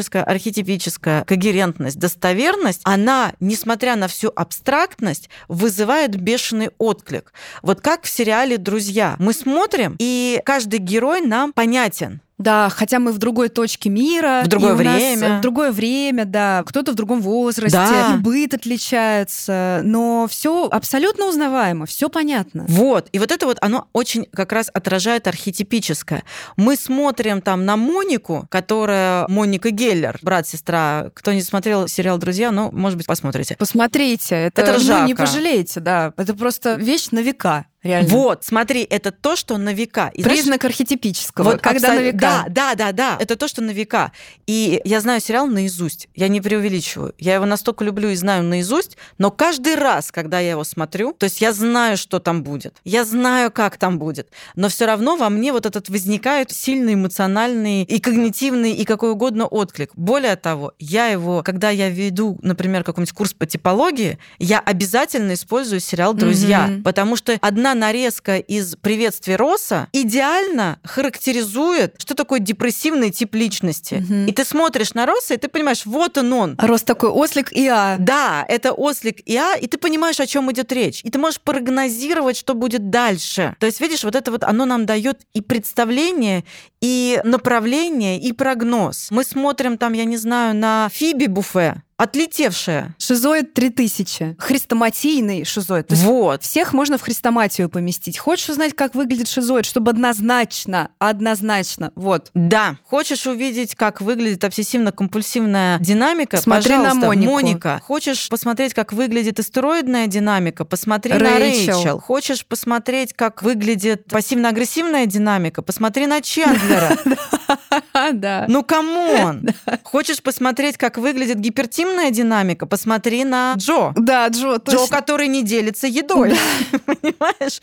психологическая, 0.01 0.25
архетипическая 0.25 1.25
когерентность, 1.25 1.99
достоверность, 1.99 2.81
она, 2.85 3.33
несмотря 3.41 3.97
на 3.97 4.09
всю 4.09 4.33
абстрактность, 4.35 5.29
вызывает 5.49 6.17
бешеный 6.17 6.71
отклик. 6.79 7.33
Вот 7.63 7.81
как 7.81 8.05
в 8.05 8.09
сериале 8.09 8.57
«Друзья». 8.57 9.17
Мы 9.19 9.33
смотрим, 9.33 9.97
и 9.99 10.41
каждый 10.45 10.79
герой 10.79 11.21
нам 11.21 11.53
понятен. 11.53 12.21
Да, 12.41 12.71
хотя 12.71 12.99
мы 12.99 13.13
в 13.13 13.19
другой 13.19 13.51
точке 13.51 13.91
мира. 13.91 14.41
В 14.45 14.49
другое 14.49 14.75
время. 14.75 15.39
в 15.39 15.41
другое 15.43 15.73
время, 15.73 16.25
да. 16.25 16.63
Кто-то 16.65 16.93
в 16.93 16.95
другом 16.95 17.21
возрасте. 17.21 17.77
Да. 17.77 18.17
быт 18.19 18.55
отличается. 18.55 19.83
Но 19.85 20.27
все 20.27 20.67
абсолютно 20.71 21.27
узнаваемо, 21.27 21.85
все 21.85 22.09
понятно. 22.09 22.65
Вот. 22.67 23.09
И 23.13 23.19
вот 23.19 23.31
это 23.31 23.45
вот, 23.45 23.59
оно 23.61 23.89
очень 23.93 24.27
как 24.33 24.53
раз 24.53 24.71
отражает 24.73 25.27
архетипическое. 25.27 26.25
Мы 26.57 26.77
смотрим 26.77 27.43
там 27.43 27.67
на 27.67 27.77
Монику, 27.77 28.47
которая 28.49 29.29
Моника 29.29 29.71
Геллер, 29.71 30.19
брат-сестра. 30.23 31.11
Кто 31.13 31.33
не 31.33 31.43
смотрел 31.43 31.89
сериал 31.89 32.17
«Друзья», 32.17 32.51
ну, 32.51 32.71
может 32.73 32.97
быть, 32.97 33.07
посмотрите. 33.07 33.55
Посмотрите. 33.59 34.35
Это, 34.35 34.63
это 34.63 34.83
ну, 34.83 35.07
не 35.07 35.15
пожалеете, 35.15 35.81
да. 35.81 36.15
Это 36.17 36.33
просто 36.33 36.75
вещь 36.77 37.09
на 37.11 37.19
века. 37.19 37.67
Реально. 37.83 38.11
Вот, 38.11 38.45
смотри, 38.45 38.83
это 38.83 39.11
то, 39.11 39.37
что 39.37 39.57
на 39.57 39.73
века. 39.73 40.11
И 40.13 40.23
Признак 40.23 40.61
знаешь, 40.61 40.75
архетипического, 40.75 41.53
вот 41.53 41.63
когда 41.63 41.89
абсол... 41.89 42.03
на 42.03 42.07
века. 42.07 42.19
Да, 42.19 42.45
да, 42.49 42.75
да, 42.75 42.93
да, 42.93 43.17
это 43.19 43.37
то, 43.37 43.49
что 43.49 43.63
на 43.63 43.71
века. 43.71 44.13
И 44.47 44.83
я 44.85 45.01
знаю 45.01 45.21
сериал 45.23 45.47
наизусть, 45.47 46.09
я 46.15 46.29
не 46.29 46.43
преувеличиваю. 46.43 47.15
Я 47.19 47.35
его 47.35 47.47
настолько 47.47 47.83
люблю 47.85 48.11
и 48.11 48.15
знаю 48.17 48.43
наизусть, 48.43 48.99
но 49.17 49.31
каждый 49.31 49.77
раз, 49.77 50.13
когда 50.13 50.41
я 50.41 50.51
его 50.51 50.65
смотрю, 50.65 51.15
то 51.15 51.25
есть 51.25 51.41
я 51.41 51.55
знаю, 51.55 51.97
что 51.97 52.19
там 52.19 52.43
будет, 52.43 52.77
я 52.85 53.05
знаю, 53.05 53.51
как 53.51 53.79
там 53.79 53.99
будет, 53.99 54.29
но 54.57 54.69
все 54.69 54.85
равно 54.85 55.17
во 55.17 55.31
мне 55.31 55.53
вот 55.53 55.65
этот 55.65 55.89
возникает 55.89 56.51
сильный 56.51 56.95
эмоциональный 56.95 57.85
и 57.85 57.99
когнитивный 57.99 58.73
и 58.73 58.85
какой 58.85 59.13
угодно 59.13 59.47
отклик. 59.47 59.93
Более 59.97 60.37
того, 60.37 60.75
я 60.79 61.07
его, 61.07 61.43
когда 61.43 61.71
я 61.71 61.89
веду, 61.89 62.39
например, 62.43 62.85
какой-нибудь 62.85 63.15
курс 63.15 63.33
по 63.33 63.47
типологии, 63.47 64.19
я 64.39 64.61
обязательно 64.61 65.33
использую 65.33 65.81
сериал 65.81 66.13
«Друзья», 66.13 66.69
mm-hmm. 66.69 66.83
потому 66.83 67.17
что 67.17 67.39
одна 67.41 67.70
одна 67.71 67.87
нарезка 67.87 68.39
из 68.39 68.77
приветствия 68.77 69.37
Росса 69.37 69.89
идеально 69.93 70.79
характеризует, 70.85 71.95
что 71.99 72.15
такое 72.15 72.41
депрессивный 72.41 73.11
тип 73.11 73.35
личности. 73.35 74.05
Угу. 74.07 74.31
И 74.31 74.33
ты 74.33 74.45
смотришь 74.45 74.95
на 74.95 75.07
Росса, 75.07 75.35
и 75.35 75.37
ты 75.37 75.49
понимаешь, 75.49 75.87
вот 75.87 76.19
он 76.19 76.33
он. 76.33 76.57
Рос 76.59 76.83
такой 76.83 77.11
ослик 77.11 77.53
ИА. 77.53 77.97
Да, 77.99 78.45
это 78.49 78.73
ослик 78.73 79.21
ИА, 79.27 79.55
и 79.57 79.67
ты 79.67 79.79
понимаешь, 79.79 80.21
о 80.21 80.27
чем 80.27 80.51
идет 80.53 80.73
речь. 80.73 81.01
И 81.05 81.11
ты 81.11 81.19
можешь 81.19 81.41
прогнозировать, 81.41 82.37
что 82.37 82.55
будет 82.55 82.91
дальше. 82.91 83.55
То 83.59 83.67
есть, 83.67 83.81
видишь, 83.81 84.05
вот 84.05 84.15
это 84.15 84.31
вот 84.31 84.45
оно 84.45 84.65
нам 84.65 84.87
дает 84.87 85.21
и 85.33 85.41
представление, 85.41 86.45
и 86.81 87.21
направление, 87.25 88.19
и 88.21 88.33
прогноз. 88.33 89.09
Мы 89.11 89.25
смотрим 89.25 89.79
там, 89.79 89.93
я 89.93 90.05
не 90.05 90.17
знаю, 90.17 90.55
на 90.55 90.89
Фиби 90.93 91.27
Буфе, 91.27 91.83
отлетевшая. 92.01 92.95
Шизоид 92.99 93.53
3000. 93.53 94.37
Хрестоматийный 94.39 95.45
шизоид. 95.45 95.89
То 95.89 95.95
вот. 95.97 96.43
Всех 96.43 96.73
можно 96.73 96.97
в 96.97 97.03
хрестоматию 97.03 97.69
поместить. 97.69 98.19
Хочешь 98.19 98.49
узнать, 98.49 98.75
как 98.75 98.95
выглядит 98.95 99.29
шизоид, 99.29 99.67
чтобы 99.67 99.91
однозначно, 99.91 100.91
однозначно, 100.99 101.93
вот. 101.95 102.31
Да. 102.35 102.77
Хочешь 102.85 103.27
увидеть, 103.27 103.75
как 103.75 104.01
выглядит 104.01 104.43
обсессивно-компульсивная 104.45 105.79
динамика? 105.81 106.39
Смотри 106.39 106.77
на 106.77 106.95
Монику. 106.95 107.33
Моника. 107.33 107.83
Хочешь 107.85 108.29
посмотреть, 108.31 108.73
как 108.73 108.95
выглядит 108.95 109.39
истероидная 109.39 110.07
динамика? 110.07 110.65
Посмотри 110.65 111.13
Рэйчел. 111.13 111.29
на 111.29 111.39
Рэйчел. 111.39 112.01
Хочешь 112.01 112.47
посмотреть, 112.47 113.13
как 113.13 113.43
выглядит 113.43 114.07
пассивно-агрессивная 114.07 115.05
динамика? 115.05 115.61
Посмотри 115.61 116.07
на 116.07 116.23
Чендлера. 116.23 116.97
Да. 118.13 118.47
Ну, 118.49 118.63
come 118.65 119.12
on! 119.12 119.47
Хочешь 119.85 120.23
посмотреть, 120.23 120.77
как 120.77 120.99
выглядит 120.99 121.39
гипертимная 121.39 122.11
динамика, 122.11 122.67
посмотри 122.67 123.25
на 123.25 123.55
Джо. 123.57 123.93
Да, 123.97 124.29
Джо, 124.29 124.59
точно. 124.59 124.85
Джо, 124.85 124.87
который 124.89 125.29
не 125.29 125.43
делится 125.43 125.87
едой. 125.87 126.37
Понимаешь? 126.87 127.61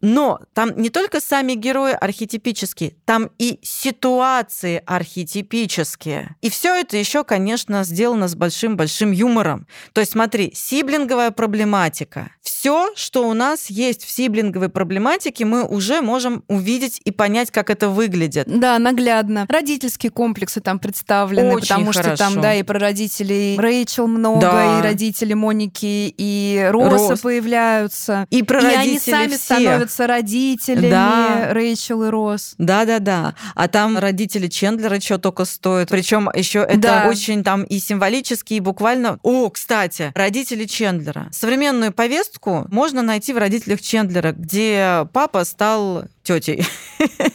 Но 0.00 0.40
там 0.54 0.80
не 0.80 0.90
только 0.90 1.20
сами 1.20 1.54
герои 1.54 1.92
архетипические, 1.92 2.94
там 3.04 3.30
и 3.38 3.58
ситуации 3.62 4.82
архетипические. 4.86 6.36
И 6.40 6.50
все 6.50 6.74
это 6.74 6.96
еще, 6.96 7.24
конечно, 7.24 7.84
сделано 7.84 8.28
с 8.28 8.34
большим-большим 8.34 9.12
юмором. 9.12 9.66
То 9.92 10.00
есть 10.00 10.12
смотри, 10.12 10.52
сиблинговая 10.54 11.30
проблематика. 11.30 12.30
Все, 12.42 12.92
что 12.94 13.28
у 13.28 13.34
нас 13.34 13.70
есть 13.70 14.04
в 14.04 14.10
сиблинговой 14.10 14.68
проблематике, 14.68 15.44
мы 15.44 15.64
уже 15.64 16.00
можем 16.00 16.44
увидеть 16.48 17.00
и 17.04 17.10
понять, 17.10 17.50
как 17.50 17.70
это 17.70 17.88
выглядит. 17.88 18.46
Да, 18.46 18.78
наглядно. 18.78 19.19
Родительские 19.48 20.10
комплексы 20.10 20.60
там 20.60 20.78
представлены, 20.78 21.54
Очень 21.54 21.60
потому 21.68 21.92
хорошо. 21.92 22.16
что 22.16 22.16
там, 22.16 22.40
да, 22.40 22.54
и 22.54 22.62
про 22.62 22.78
родителей 22.78 23.56
Рэйчел 23.58 24.06
много, 24.06 24.40
Да. 24.40 24.78
и 24.78 24.82
родители 24.82 25.34
Моники, 25.34 26.12
и 26.16 26.68
Роса 26.70 27.10
Рос. 27.10 27.20
появляются. 27.20 28.26
И 28.30 28.42
про 28.42 28.60
и 28.60 28.64
они 28.66 28.76
родителей 28.76 28.98
сами 29.12 29.28
всех. 29.28 29.40
становятся 29.40 30.06
родителями 30.06 30.90
Да. 30.90 31.48
Рэйчел 31.52 32.04
и 32.04 32.08
Рос. 32.08 32.54
Да-да-да. 32.58 33.34
А 33.54 33.68
там 33.68 33.98
родители 33.98 34.46
Чендлера 34.48 35.00
что 35.00 35.18
только 35.18 35.44
стоят. 35.44 35.88
Причем 35.88 36.30
еще 36.34 36.60
это 36.60 36.78
Да. 36.78 37.06
очень 37.08 37.42
там 37.44 37.64
и 37.64 37.78
символически, 37.78 38.54
и 38.54 38.60
буквально... 38.60 39.18
О, 39.22 39.48
кстати, 39.50 40.12
родители 40.14 40.64
Чендлера. 40.64 41.28
Современную 41.32 41.92
повестку 41.92 42.66
можно 42.70 43.02
найти 43.02 43.32
в 43.32 43.38
родителях 43.38 43.80
Чендлера, 43.80 44.32
где 44.32 45.06
папа 45.12 45.44
стал 45.44 46.04
тетей. 46.22 46.64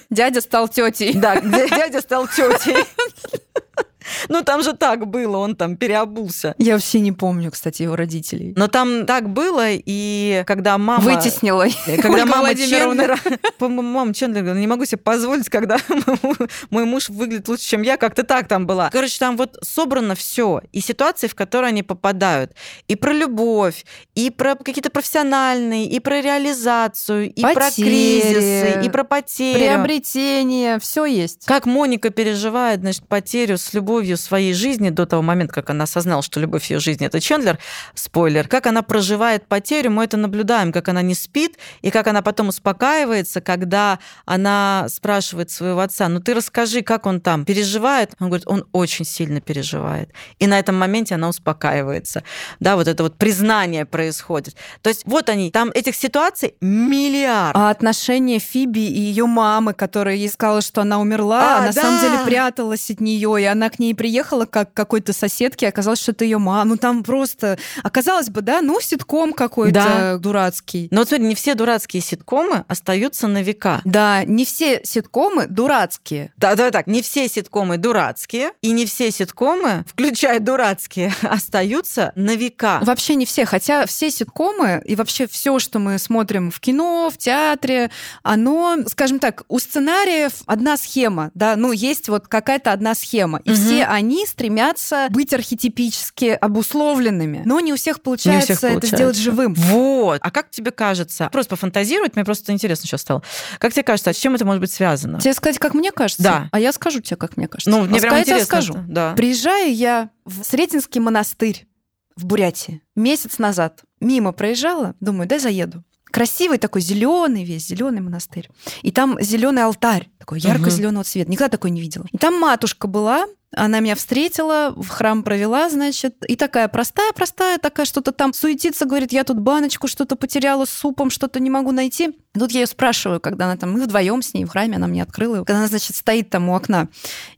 Дядя 0.10 0.42
стал 0.42 0.68
тетей. 0.68 1.14
Да, 1.14 1.40
дядя 1.40 2.02
стал 2.02 2.28
тетей. 2.28 2.86
Ну, 4.30 4.42
там 4.44 4.64
же 4.64 4.74
так 4.74 5.08
было, 5.08 5.38
он 5.38 5.56
там 5.56 5.78
переобулся. 5.78 6.56
Я 6.58 6.74
вообще 6.74 7.00
не 7.00 7.12
помню, 7.12 7.52
кстати, 7.52 7.84
его 7.84 7.96
родителей. 7.96 8.54
Но 8.56 8.68
там 8.68 9.06
так 9.06 9.30
было, 9.30 9.68
и 9.70 10.44
когда 10.46 10.78
мама... 10.78 11.02
Вытеснила. 11.02 11.68
Когда 11.86 12.10
Ольга 12.10 12.26
мама. 12.26 12.56
Чендлера... 12.56 13.18
Мама 13.60 14.14
Чендлера 14.14 14.54
не 14.54 14.68
могу 14.68 14.86
себе 14.86 14.98
позволить, 14.98 15.50
когда 15.50 15.78
мой 16.70 16.86
муж 16.86 17.10
выглядит 17.10 17.48
лучше, 17.48 17.64
чем 17.64 17.82
я, 17.82 17.98
как-то 17.98 18.24
так 18.24 18.48
там 18.48 18.66
была. 18.66 18.90
Короче, 18.90 19.18
там 19.20 19.38
вот 19.38 19.58
собрано 19.62 20.16
все 20.16 20.62
и 20.72 20.82
ситуации, 20.82 21.28
в 21.28 21.36
которые 21.36 21.70
они 21.70 21.84
попадают. 21.84 22.52
И 22.88 22.96
про 22.96 23.14
любовь, 23.14 23.86
и 24.14 24.30
про 24.30 24.56
какие-то 24.56 24.90
профессиональные, 24.90 25.86
и 25.86 26.00
про 26.00 26.22
реализацию, 26.22 27.32
и 27.34 27.42
про 27.42 27.72
кризисы, 27.72 28.82
и 28.84 28.90
про 28.90 29.04
потери. 29.04 29.60
Приобретение, 29.60 30.80
все 30.80 31.06
есть. 31.06 31.46
Как 31.46 31.66
Моника 31.66 32.10
переживает, 32.10 32.82
значит, 32.82 33.08
потерю 33.08 33.58
с 33.58 33.74
любовью 33.74 33.95
своей 34.18 34.54
жизни 34.54 34.90
до 34.90 35.06
того 35.06 35.22
момента, 35.22 35.54
как 35.54 35.70
она 35.70 35.84
осознала, 35.84 36.22
что 36.22 36.40
любовь 36.40 36.70
ее 36.70 36.80
жизни 36.80 37.08
это 37.08 37.20
Чендлер, 37.20 37.60
спойлер, 37.94 38.48
как 38.48 38.68
она 38.68 38.82
проживает 38.82 39.48
потерю, 39.48 39.92
мы 39.92 40.04
это 40.04 40.18
наблюдаем, 40.18 40.72
как 40.72 40.90
она 40.90 41.02
не 41.02 41.16
спит, 41.16 41.58
и 41.82 41.92
как 41.92 42.08
она 42.08 42.22
потом 42.22 42.50
успокаивается, 42.50 43.42
когда 43.42 44.00
она 44.26 44.88
спрашивает 44.90 45.52
своего 45.52 45.80
отца, 45.80 46.08
ну 46.10 46.20
ты 46.20 46.34
расскажи, 46.34 46.82
как 46.82 47.06
он 47.06 47.22
там 47.22 47.46
переживает. 47.46 48.14
Он 48.20 48.28
говорит, 48.28 48.48
он 48.48 48.66
очень 48.72 49.06
сильно 49.06 49.42
переживает. 49.42 50.10
И 50.40 50.48
на 50.48 50.60
этом 50.60 50.76
моменте 50.76 51.16
она 51.16 51.30
успокаивается. 51.30 52.24
Да, 52.60 52.76
вот 52.76 52.88
это 52.88 53.04
вот 53.04 53.18
признание 53.18 53.86
происходит. 53.86 54.56
То 54.82 54.90
есть 54.90 55.04
вот 55.06 55.30
они, 55.30 55.52
там 55.52 55.70
этих 55.70 55.96
ситуаций 55.96 56.56
миллиард. 56.62 57.56
А 57.56 57.70
отношения 57.70 58.40
Фиби 58.40 58.80
и 58.80 59.00
ее 59.00 59.26
мамы, 59.26 59.74
которая 59.74 60.16
ей 60.16 60.30
сказала, 60.30 60.62
что 60.62 60.82
она 60.82 61.00
умерла, 61.00 61.42
А, 61.42 61.58
а 61.58 61.62
на 61.62 61.74
да. 61.74 61.82
самом 61.82 62.00
деле 62.00 62.18
пряталась 62.26 62.90
от 62.90 63.02
нее, 63.02 63.42
и 63.42 63.46
она 63.46 63.70
к 63.70 63.80
ней 63.80 63.85
ней 63.86 63.96
приехала 63.96 64.46
как 64.46 64.74
какой-то 64.74 65.14
соседке, 65.14 65.68
оказалось, 65.68 66.00
что 66.02 66.12
это 66.12 66.24
ее 66.26 66.38
мама. 66.38 66.64
Ну 66.66 66.78
там 66.78 67.04
просто... 67.04 67.58
Оказалось 67.84 68.30
бы, 68.30 68.42
да, 68.42 68.62
ну 68.62 68.80
ситком 68.82 69.34
какой-то 69.34 69.74
Да. 69.74 70.18
дурацкий. 70.18 70.88
Но 70.92 71.02
вот 71.02 71.10
смотри, 71.10 71.28
не 71.28 71.36
все 71.36 71.56
дурацкие 71.56 72.02
ситкомы 72.02 72.66
остаются 72.68 73.28
на 73.28 73.42
века. 73.42 73.82
Да, 73.86 74.24
не 74.24 74.46
все 74.46 74.82
ситкомы 74.84 75.48
дурацкие. 75.48 76.34
Да, 76.38 76.56
да, 76.56 76.72
так. 76.72 76.88
Не 76.88 77.02
все 77.02 77.28
ситкомы 77.28 77.78
дурацкие, 77.78 78.52
и 78.62 78.72
не 78.72 78.86
все 78.86 79.12
ситкомы, 79.12 79.86
включая 79.88 80.40
дурацкие, 80.40 81.14
остаются 81.22 82.12
на 82.16 82.36
века. 82.36 82.80
Вообще 82.82 83.16
не 83.16 83.26
все, 83.26 83.46
хотя 83.46 83.86
все 83.86 84.10
ситкомы 84.10 84.82
и 84.86 84.96
вообще 84.96 85.28
все, 85.28 85.60
что 85.60 85.80
мы 85.80 85.98
смотрим 86.00 86.52
в 86.52 86.60
кино, 86.60 87.10
в 87.14 87.18
театре, 87.18 87.92
оно, 88.24 88.78
скажем 88.88 89.20
так, 89.20 89.44
у 89.48 89.60
сценариев 89.60 90.34
одна 90.46 90.78
схема, 90.78 91.32
да, 91.34 91.56
ну 91.56 91.72
есть 91.72 92.10
вот 92.10 92.28
какая-то 92.28 92.72
одна 92.72 92.96
схема, 92.96 93.40
и 93.44 93.52
Мгм. 93.52 93.60
все 93.60 93.75
они 93.82 94.26
стремятся 94.26 95.08
быть 95.10 95.34
архетипически 95.34 96.38
обусловленными, 96.40 97.44
но 97.46 97.60
не 97.60 97.74
у 97.74 97.76
всех 97.76 98.02
получается 98.02 98.54
это 98.54 98.62
получается. 98.62 98.96
сделать 98.96 99.18
живым. 99.18 99.54
Вот. 99.54 100.20
А 100.22 100.32
как 100.32 100.50
тебе 100.52 100.72
кажется? 100.72 101.30
Просто 101.32 101.52
пофантазировать, 101.52 102.16
мне 102.16 102.26
просто 102.26 102.52
интересно 102.52 102.88
сейчас 102.88 103.02
стало. 103.02 103.24
Как 103.60 103.74
тебе 103.74 103.84
кажется, 103.84 104.10
а 104.10 104.14
с 104.14 104.18
чем 104.18 104.36
это 104.36 104.46
может 104.46 104.62
быть 104.62 104.72
связано? 104.72 105.20
Тебе 105.20 105.34
сказать, 105.34 105.60
как 105.60 105.74
мне 105.74 105.92
кажется? 105.92 106.24
Да. 106.24 106.50
А 106.52 106.60
я 106.60 106.72
скажу 106.72 107.00
тебе, 107.02 107.16
как 107.16 107.38
мне 107.38 107.48
кажется. 107.48 107.70
Ну, 107.70 107.84
мне 107.86 107.98
А 107.98 108.02
прям 108.02 108.12
сказать 108.14 108.28
я 108.28 108.34
интересно. 108.40 108.46
скажу. 108.62 108.74
это. 108.74 108.84
Да. 108.88 109.14
Приезжаю 109.16 109.74
я 109.74 110.10
в 110.26 110.44
Сретенский 110.44 111.00
монастырь 111.02 111.68
в 112.16 112.26
Бурятии 112.26 112.82
месяц 112.96 113.40
назад. 113.40 113.82
Мимо 114.00 114.32
проезжала, 114.32 114.96
думаю, 115.00 115.28
дай 115.28 115.40
заеду. 115.40 115.84
Красивый 116.06 116.60
такой 116.60 116.80
зеленый 116.80 117.44
весь, 117.44 117.68
зеленый 117.68 118.00
монастырь. 118.00 118.50
И 118.84 118.92
там 118.92 119.18
зеленый 119.22 119.64
алтарь, 119.64 120.08
такой 120.18 120.40
ярко-зеленого 120.40 121.04
цвета. 121.04 121.30
Никогда 121.30 121.50
такой 121.50 121.72
не 121.72 121.82
видела. 121.82 122.06
И 122.14 122.18
там 122.18 122.40
матушка 122.40 122.88
была, 122.88 123.26
она 123.56 123.80
меня 123.80 123.96
встретила, 123.96 124.74
в 124.76 124.88
храм 124.90 125.24
провела, 125.24 125.70
значит, 125.70 126.16
и 126.28 126.36
такая 126.36 126.68
простая-простая, 126.68 127.58
такая 127.58 127.86
что-то 127.86 128.12
там 128.12 128.34
суетится, 128.34 128.86
говорит, 128.86 129.12
я 129.12 129.24
тут 129.24 129.40
баночку 129.40 129.88
что-то 129.88 130.16
потеряла 130.16 130.66
с 130.66 130.70
супом, 130.70 131.10
что-то 131.10 131.40
не 131.40 131.50
могу 131.50 131.72
найти. 131.72 132.18
Тут 132.38 132.52
я 132.52 132.62
ее 132.62 132.68
спрашиваю, 132.68 133.20
когда 133.20 133.46
она 133.46 133.56
там, 133.58 133.72
мы 133.72 133.82
вдвоем 133.82 134.22
с 134.22 134.34
ней 134.34 134.46
в 134.46 134.50
храме, 134.50 134.76
она 134.76 134.88
мне 134.88 135.02
открыла, 135.02 135.38
когда 135.38 135.58
она, 135.60 135.68
значит, 135.68 135.96
стоит 135.96 136.30
там 136.30 136.50
у 136.50 136.56
окна. 136.56 136.90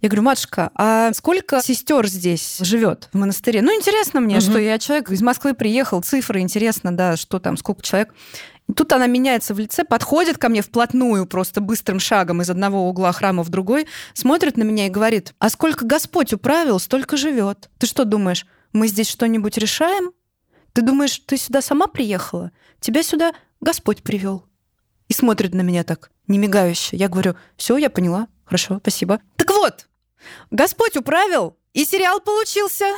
Я 0.01 0.09
говорю, 0.09 0.23
матушка, 0.23 0.71
а 0.75 1.13
сколько 1.13 1.61
сестер 1.61 2.07
здесь 2.07 2.57
живет 2.61 3.09
в 3.13 3.17
монастыре? 3.17 3.61
Ну, 3.61 3.75
интересно 3.75 4.19
мне, 4.19 4.35
Мгм. 4.35 4.41
что 4.41 4.57
я 4.59 4.79
человек 4.79 5.11
из 5.11 5.21
Москвы 5.21 5.53
приехал, 5.53 6.01
цифры, 6.01 6.39
интересно, 6.39 6.95
да, 6.95 7.15
что 7.15 7.39
там, 7.39 7.57
сколько 7.57 7.83
человек. 7.83 8.13
Тут 8.75 8.91
она 8.91 9.07
меняется 9.07 9.53
в 9.53 9.59
лице, 9.59 9.85
подходит 9.85 10.37
ко 10.37 10.49
мне 10.49 10.61
вплотную, 10.61 11.25
просто 11.25 11.61
быстрым 11.61 11.99
шагом 12.01 12.41
из 12.41 12.49
одного 12.49 12.89
угла 12.89 13.13
храма 13.13 13.43
в 13.43 13.49
другой, 13.49 13.87
смотрит 14.13 14.57
на 14.57 14.63
меня 14.63 14.87
и 14.87 14.89
говорит, 14.89 15.33
а 15.39 15.49
сколько 15.49 15.85
Господь 16.07 16.31
управил, 16.31 16.79
столько 16.79 17.17
живет. 17.17 17.69
Ты 17.79 17.85
что 17.85 18.05
думаешь, 18.05 18.45
мы 18.71 18.87
здесь 18.87 19.09
что-нибудь 19.09 19.57
решаем? 19.57 20.13
Ты 20.71 20.81
думаешь, 20.81 21.19
ты 21.19 21.35
сюда 21.35 21.61
сама 21.61 21.87
приехала? 21.87 22.51
Тебя 22.79 23.03
сюда 23.03 23.33
Господь 23.59 24.03
привел. 24.03 24.45
И 25.09 25.13
смотрит 25.13 25.53
на 25.53 25.63
меня 25.63 25.83
так, 25.83 26.09
не 26.27 26.37
мигающе. 26.37 26.95
Я 26.95 27.09
говорю, 27.09 27.35
все, 27.57 27.75
я 27.75 27.89
поняла, 27.89 28.29
хорошо, 28.45 28.77
спасибо. 28.81 29.19
Так 29.35 29.49
вот, 29.49 29.89
Господь 30.49 30.95
управил, 30.95 31.57
и 31.77 31.85
сериал 31.85 32.19
получился. 32.19 32.85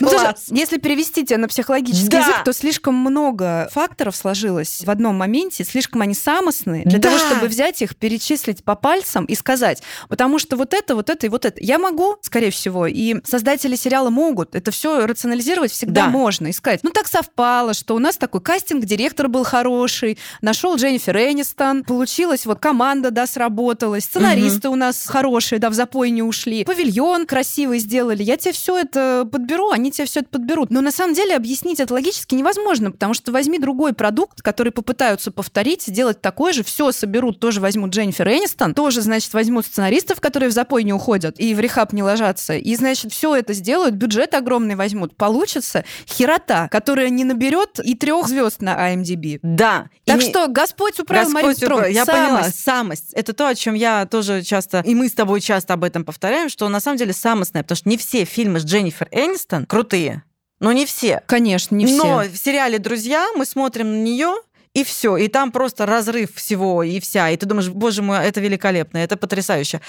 Ну, 0.00 0.10
Класс. 0.10 0.44
даже 0.48 0.60
если 0.60 0.78
перевести 0.78 1.24
тебя 1.24 1.38
на 1.38 1.48
психологический 1.48 2.08
Да. 2.08 2.18
язык, 2.20 2.44
то 2.44 2.52
слишком 2.52 2.94
много 2.94 3.68
факторов 3.72 4.14
сложилось 4.14 4.82
в 4.84 4.90
одном 4.90 5.16
моменте, 5.16 5.64
слишком 5.64 6.02
они 6.02 6.14
самостные 6.14 6.84
для 6.84 6.98
Да. 7.00 7.08
того, 7.08 7.18
чтобы 7.18 7.48
взять 7.48 7.82
их, 7.82 7.96
перечислить 7.96 8.62
по 8.62 8.76
пальцам 8.76 9.24
и 9.24 9.34
сказать, 9.34 9.82
потому 10.08 10.38
что 10.38 10.56
вот 10.56 10.72
это, 10.72 10.94
вот 10.94 11.10
это 11.10 11.26
и 11.26 11.28
вот 11.28 11.44
это. 11.44 11.56
Я 11.60 11.78
могу, 11.80 12.16
скорее 12.20 12.50
всего, 12.52 12.86
и 12.86 13.16
создатели 13.24 13.74
сериала 13.74 14.08
могут 14.10 14.54
это 14.54 14.70
все 14.70 15.04
рационализировать 15.04 15.72
всегда 15.72 16.02
Да. 16.02 16.08
можно, 16.10 16.46
и 16.48 16.52
сказать, 16.52 16.80
ну 16.84 16.90
так 16.90 17.08
совпало, 17.08 17.74
что 17.74 17.96
у 17.96 17.98
нас 17.98 18.16
такой 18.16 18.40
кастинг, 18.40 18.84
директор 18.84 19.26
был 19.26 19.42
хороший, 19.42 20.16
нашел 20.42 20.76
Дженнифер 20.76 21.16
Энистон, 21.16 21.82
получилось, 21.82 22.46
вот 22.46 22.60
команда, 22.60 23.10
да, 23.10 23.26
сработалась, 23.26 24.04
сценаристы 24.04 24.68
у 24.68 24.76
нас 24.76 25.06
хорошие, 25.08 25.58
да, 25.58 25.70
в 25.70 25.74
запой 25.74 26.10
не 26.10 26.22
ушли, 26.22 26.64
павильон 26.64 27.26
красивый 27.26 27.57
сделали, 27.78 28.22
я 28.22 28.36
тебе 28.36 28.52
все 28.52 28.76
это 28.78 29.28
подберу, 29.30 29.70
они 29.70 29.90
тебе 29.90 30.06
все 30.06 30.20
это 30.20 30.28
подберут. 30.30 30.70
Но 30.70 30.80
на 30.80 30.90
самом 30.92 31.14
деле 31.14 31.34
объяснить 31.36 31.80
это 31.80 31.92
логически 31.94 32.34
невозможно, 32.34 32.90
потому 32.90 33.14
что 33.14 33.32
возьми 33.32 33.58
другой 33.58 33.92
продукт, 33.92 34.42
который 34.42 34.72
попытаются 34.72 35.30
повторить, 35.30 35.82
сделать 35.82 36.20
такой 36.20 36.52
же, 36.52 36.62
все 36.64 36.92
соберут, 36.92 37.40
тоже 37.40 37.60
возьмут 37.60 37.90
Дженнифер 37.90 38.28
Энистон, 38.28 38.74
тоже, 38.74 39.00
значит, 39.02 39.32
возьмут 39.34 39.66
сценаристов, 39.66 40.20
которые 40.20 40.50
в 40.50 40.52
запой 40.52 40.84
не 40.84 40.92
уходят 40.92 41.38
и 41.40 41.54
в 41.54 41.60
рехаб 41.60 41.92
не 41.92 42.02
ложатся, 42.02 42.54
и, 42.56 42.74
значит, 42.76 43.12
все 43.12 43.34
это 43.34 43.52
сделают, 43.52 43.94
бюджет 43.94 44.34
огромный 44.34 44.74
возьмут, 44.74 45.16
получится 45.16 45.84
херота, 46.06 46.68
которая 46.68 47.08
не 47.10 47.24
наберет 47.24 47.78
и 47.82 47.94
трех 47.94 48.28
звезд 48.28 48.60
на 48.60 48.92
IMDb. 48.94 49.38
Да. 49.42 49.86
Так 50.04 50.18
И- 50.22 50.28
что 50.30 50.46
Господь 50.48 50.98
управил 51.00 51.30
Господь 51.32 51.62
управ- 51.62 51.90
Я 51.90 52.04
Самость. 52.04 52.24
поняла. 52.26 52.50
Самость. 52.50 53.12
Это 53.14 53.32
то, 53.32 53.48
о 53.48 53.54
чем 53.54 53.74
я 53.74 54.06
тоже 54.06 54.42
часто, 54.42 54.82
и 54.84 54.94
мы 54.94 55.08
с 55.08 55.12
тобой 55.12 55.40
часто 55.40 55.74
об 55.74 55.84
этом 55.84 56.04
повторяем, 56.04 56.48
что 56.48 56.68
на 56.68 56.80
самом 56.80 56.98
деле 56.98 57.12
самостная, 57.38 57.62
потому 57.62 57.76
что 57.76 57.88
не 57.88 57.96
все 57.96 58.24
фильмы 58.24 58.60
с 58.60 58.64
Дженнифер 58.64 59.08
Энистон 59.12 59.66
крутые. 59.66 60.22
Но 60.60 60.72
не 60.72 60.86
все. 60.86 61.22
Конечно, 61.26 61.76
не 61.76 61.86
все. 61.86 61.96
Но 61.96 62.18
в 62.20 62.36
сериале 62.36 62.78
«Друзья» 62.80 63.28
мы 63.36 63.44
смотрим 63.44 63.90
на 63.92 64.02
нее, 64.02 64.34
и 64.74 64.82
все, 64.84 65.16
и 65.16 65.28
там 65.28 65.50
просто 65.52 65.86
разрыв 65.86 66.34
всего 66.34 66.82
и 66.82 66.98
вся, 67.00 67.30
и 67.30 67.36
ты 67.36 67.46
думаешь, 67.46 67.68
боже 67.68 68.02
мой, 68.02 68.18
это 68.26 68.40
великолепно, 68.40 68.98
это 68.98 69.16
потрясающе. 69.16 69.80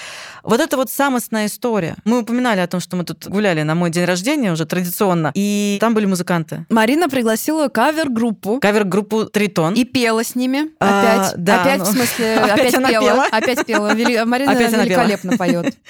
Вот 0.42 0.60
это 0.60 0.76
вот 0.76 0.90
самостная 0.90 1.46
история. 1.46 1.96
Мы 2.04 2.20
упоминали 2.20 2.60
о 2.60 2.66
том, 2.68 2.80
что 2.80 2.96
мы 2.96 3.04
тут 3.04 3.26
гуляли 3.26 3.62
на 3.62 3.74
мой 3.74 3.90
день 3.90 4.04
рождения 4.04 4.50
уже 4.52 4.64
традиционно, 4.64 5.32
и 5.34 5.76
там 5.80 5.92
были 5.92 6.06
музыканты. 6.06 6.64
Марина 6.70 7.08
пригласила 7.08 7.68
кавер-группу 7.68 8.58
Кавер-группу 8.60 9.26
«Тритон». 9.26 9.74
и 9.74 9.84
пела 9.84 10.22
с 10.24 10.34
ними 10.36 10.70
А, 10.80 11.00
опять. 11.28 11.34
да, 11.44 11.60
опять, 11.62 11.78
ну, 11.80 11.84
в 11.84 11.88
смысле, 11.88 12.34
опять 12.36 12.58
опять, 12.60 12.74
она 12.74 12.88
пела. 12.90 13.04
пела. 13.06 13.26
Опять 13.30 13.66
пела. 13.66 13.94
Вели- 13.94 14.24
Марина 14.24 14.52
Опять 14.52 14.70
пела. 14.70 14.82
великолепно 14.82 15.36
поет. 15.36 15.74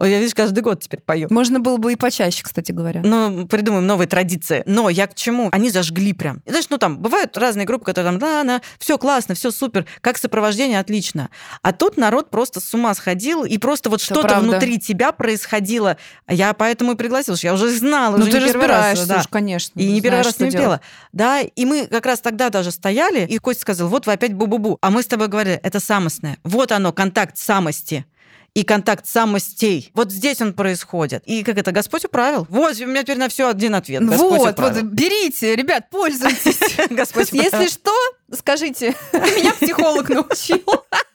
Я, 0.00 0.18
видишь, 0.18 0.34
каждый 0.34 0.60
год 0.60 0.82
теперь 0.82 1.00
пою. 1.00 1.28
Можно 1.30 1.60
было 1.60 1.76
бы 1.76 1.92
и 1.92 1.96
почаще, 1.96 2.42
кстати 2.42 2.72
говоря. 2.72 3.00
Ну, 3.04 3.46
придумаем 3.46 3.86
новые 3.86 4.06
традиции. 4.06 4.62
Но 4.66 4.88
я 4.88 5.06
к 5.06 5.14
чему? 5.14 5.48
Они 5.52 5.70
зажгли 5.70 6.12
прям. 6.12 6.40
И 6.46 6.50
знаешь, 6.50 6.66
ну 6.70 6.78
там 6.78 6.98
бывают 6.98 7.36
разные 7.36 7.66
группы, 7.66 7.84
которые 7.84 8.12
там, 8.12 8.20
да, 8.20 8.44
на, 8.44 8.60
все 8.78 8.98
классно, 8.98 9.34
все 9.34 9.50
супер, 9.50 9.86
как 10.00 10.18
сопровождение 10.18 10.78
отлично. 10.78 11.30
А 11.62 11.72
тут 11.72 11.96
народ 11.96 12.30
просто 12.30 12.60
с 12.60 12.72
ума 12.74 12.94
сходил, 12.94 13.44
и 13.44 13.58
просто 13.58 13.90
вот 13.90 14.00
что-то 14.00 14.40
внутри 14.40 14.78
тебя 14.78 15.12
происходило. 15.12 15.96
А 16.26 16.34
Я 16.34 16.52
поэтому 16.52 16.92
и 16.92 16.94
пригласила, 16.96 17.36
что 17.36 17.48
я 17.48 17.54
уже 17.54 17.70
знала, 17.70 18.16
Ну 18.16 18.22
уже 18.22 18.32
ты 18.32 18.38
не 18.38 18.46
первый 18.46 18.66
раз, 18.66 18.92
разбираешься 18.92 19.08
да. 19.08 19.20
уж, 19.20 19.26
конечно. 19.28 19.80
И 19.80 19.90
не 19.90 20.00
первый 20.00 20.22
раз 20.22 20.38
не 20.38 20.50
пела. 20.50 20.80
Да, 21.12 21.40
и 21.40 21.64
мы 21.64 21.86
как 21.86 22.06
раз 22.06 22.20
тогда 22.20 22.50
даже 22.50 22.70
стояли, 22.70 23.26
и 23.26 23.38
Костя 23.38 23.62
сказал, 23.62 23.88
вот 23.88 24.06
вы 24.06 24.12
опять 24.12 24.32
бу-бу-бу. 24.32 24.78
А 24.80 24.90
мы 24.90 25.02
с 25.02 25.06
тобой 25.06 25.28
говорили, 25.28 25.58
это 25.62 25.80
самостное. 25.80 26.38
Вот 26.44 26.72
оно, 26.72 26.92
контакт 26.92 27.36
самости 27.38 28.06
и 28.54 28.64
контакт 28.64 29.06
самостей. 29.06 29.90
Вот 29.94 30.10
здесь 30.10 30.40
он 30.40 30.52
происходит. 30.52 31.22
И 31.26 31.44
как 31.44 31.58
это, 31.58 31.72
Господь 31.72 32.04
управил? 32.04 32.46
Вот, 32.50 32.80
у 32.80 32.86
меня 32.86 33.02
теперь 33.02 33.18
на 33.18 33.28
все 33.28 33.48
один 33.48 33.74
ответ. 33.74 34.04
Господь 34.04 34.30
Вот, 34.30 34.38
вот, 34.38 34.52
управил. 34.52 34.82
берите, 34.82 35.54
ребят, 35.54 35.90
пользуйтесь. 35.90 36.58
Господь 36.90 37.32
Если 37.32 37.68
что, 37.68 37.92
скажите, 38.36 38.96
меня 39.12 39.52
психолог 39.54 40.08
научил. 40.08 40.62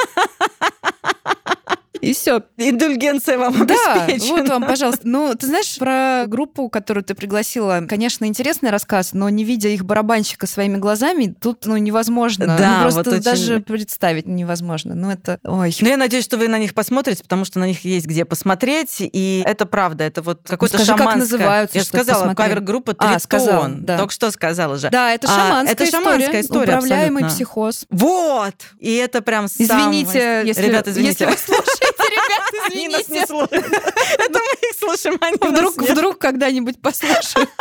И 2.02 2.14
все. 2.14 2.44
Индульгенция 2.58 3.38
вам 3.38 3.66
Да, 3.66 4.04
обеспечена. 4.06 4.38
вот 4.38 4.50
вам, 4.50 4.64
пожалуйста. 4.66 5.02
Ну, 5.08 5.36
ты 5.36 5.48
знаешь, 5.48 5.78
про 5.78 6.24
группу, 6.28 6.70
которую 6.70 7.04
ты 7.04 7.14
пригласила, 7.14 7.84
конечно, 7.90 8.26
интересный 8.26 8.70
рассказ, 8.70 9.12
но 9.14 9.28
не 9.30 9.44
видя 9.44 9.70
их 9.70 9.84
барабанщика 9.86 10.48
своими 10.48 10.78
глазами, 10.78 11.36
тут, 11.40 11.66
ну, 11.66 11.76
невозможно. 11.78 12.46
Да, 12.48 12.76
Ну, 12.78 12.82
просто 12.84 13.00
вот 13.00 13.08
очень- 13.08 13.22
даже 13.24 13.60
представить 13.60 14.28
невозможно. 14.28 14.96
Ну, 14.96 15.10
это... 15.12 15.40
Ой. 15.44 15.76
Но 15.82 15.90
я 15.90 15.98
надеюсь, 15.98 16.24
что 16.24 16.38
вы 16.38 16.48
на 16.48 16.58
них 16.58 16.74
посмотрите, 16.74 17.24
потому 17.24 17.44
что 17.46 17.60
на 17.60 17.66
них 17.68 17.84
есть 17.84 18.06
где 18.06 18.24
посмотреть, 18.26 18.96
и 19.00 19.44
это 19.46 19.66
правда, 19.66 20.04
это 20.06 20.22
вот 20.22 20.42
какое-то 20.48 20.78
скажи, 20.78 20.92
как 20.92 21.00
шаманское. 21.00 21.22
называются, 21.38 21.78
Я 21.78 21.84
же 21.84 21.88
сказала, 21.88 22.34
кавер-группа 22.34 22.94
А, 22.94 22.96
Тритон. 22.96 23.20
сказала, 23.20 23.70
да. 23.70 23.98
Только 23.98 24.14
что 24.14 24.32
сказала 24.32 24.78
же. 24.78 24.90
Да, 24.90 25.14
это 25.14 25.28
А, 25.30 25.36
шаманская, 25.36 25.74
это 25.74 25.86
шаманская 25.86 26.42
история, 26.42 26.64
Управляемый 26.78 27.24
абсолютно. 27.24 27.30
психоз. 27.36 27.86
Вот! 27.90 28.56
И 28.80 28.94
это 28.96 29.22
прям 29.22 29.46
Извините, 29.48 30.12
самое- 30.12 30.48
если, 30.48 30.62
Ребят, 30.62 30.88
извините. 30.88 31.10
если 31.10 31.26
вы 31.26 31.38
слушаете, 31.38 31.89
ребят, 32.30 32.72
Они 32.72 32.88
нас 32.88 33.08
не 33.10 33.24
извините. 33.24 33.28
слушают. 33.28 33.66
Это 34.18 34.40
мы 34.40 34.70
их 34.70 34.78
слушаем, 34.80 35.18
они 35.22 35.38
нас 35.42 35.52
Вдруг, 35.52 35.82
нет. 35.82 35.92
вдруг 35.92 36.18
когда-нибудь 36.20 36.82
послушаю. 36.82 37.48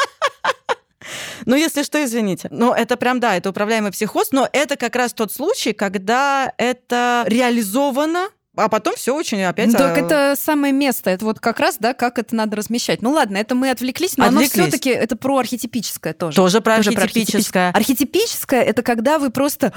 Ну, 1.46 1.56
если 1.56 1.82
что, 1.84 2.04
извините. 2.04 2.48
Ну, 2.50 2.74
это 2.74 2.98
прям, 2.98 3.18
да, 3.18 3.34
это 3.34 3.48
управляемый 3.48 3.92
психоз, 3.92 4.32
но 4.32 4.46
это 4.52 4.76
как 4.76 4.94
раз 4.94 5.14
тот 5.14 5.32
случай, 5.32 5.72
когда 5.72 6.52
это 6.58 7.24
реализовано, 7.26 8.28
а 8.58 8.68
потом 8.68 8.96
все 8.96 9.14
очень 9.14 9.42
опять... 9.42 9.72
Так 9.72 9.96
а, 9.96 10.00
это 10.00 10.34
самое 10.36 10.72
место. 10.72 11.10
Это 11.10 11.24
вот 11.24 11.40
как 11.40 11.60
раз, 11.60 11.76
да, 11.78 11.94
как 11.94 12.18
это 12.18 12.34
надо 12.34 12.56
размещать. 12.56 13.02
Ну 13.02 13.12
ладно, 13.12 13.36
это 13.36 13.54
мы 13.54 13.70
отвлеклись, 13.70 14.16
но 14.16 14.24
оно 14.24 14.40
Отвлеклись. 14.40 14.68
все-таки 14.68 14.90
это 14.90 15.16
про 15.16 15.38
архетипическое 15.38 16.12
тоже. 16.12 16.36
Тоже 16.36 16.60
про 16.60 16.76
Тоже 16.76 16.92
про 16.92 17.02
архетипическое. 17.02 17.70
Архетипическое 17.70 18.62
это 18.62 18.82
когда 18.82 19.18
вы 19.18 19.30
просто 19.30 19.72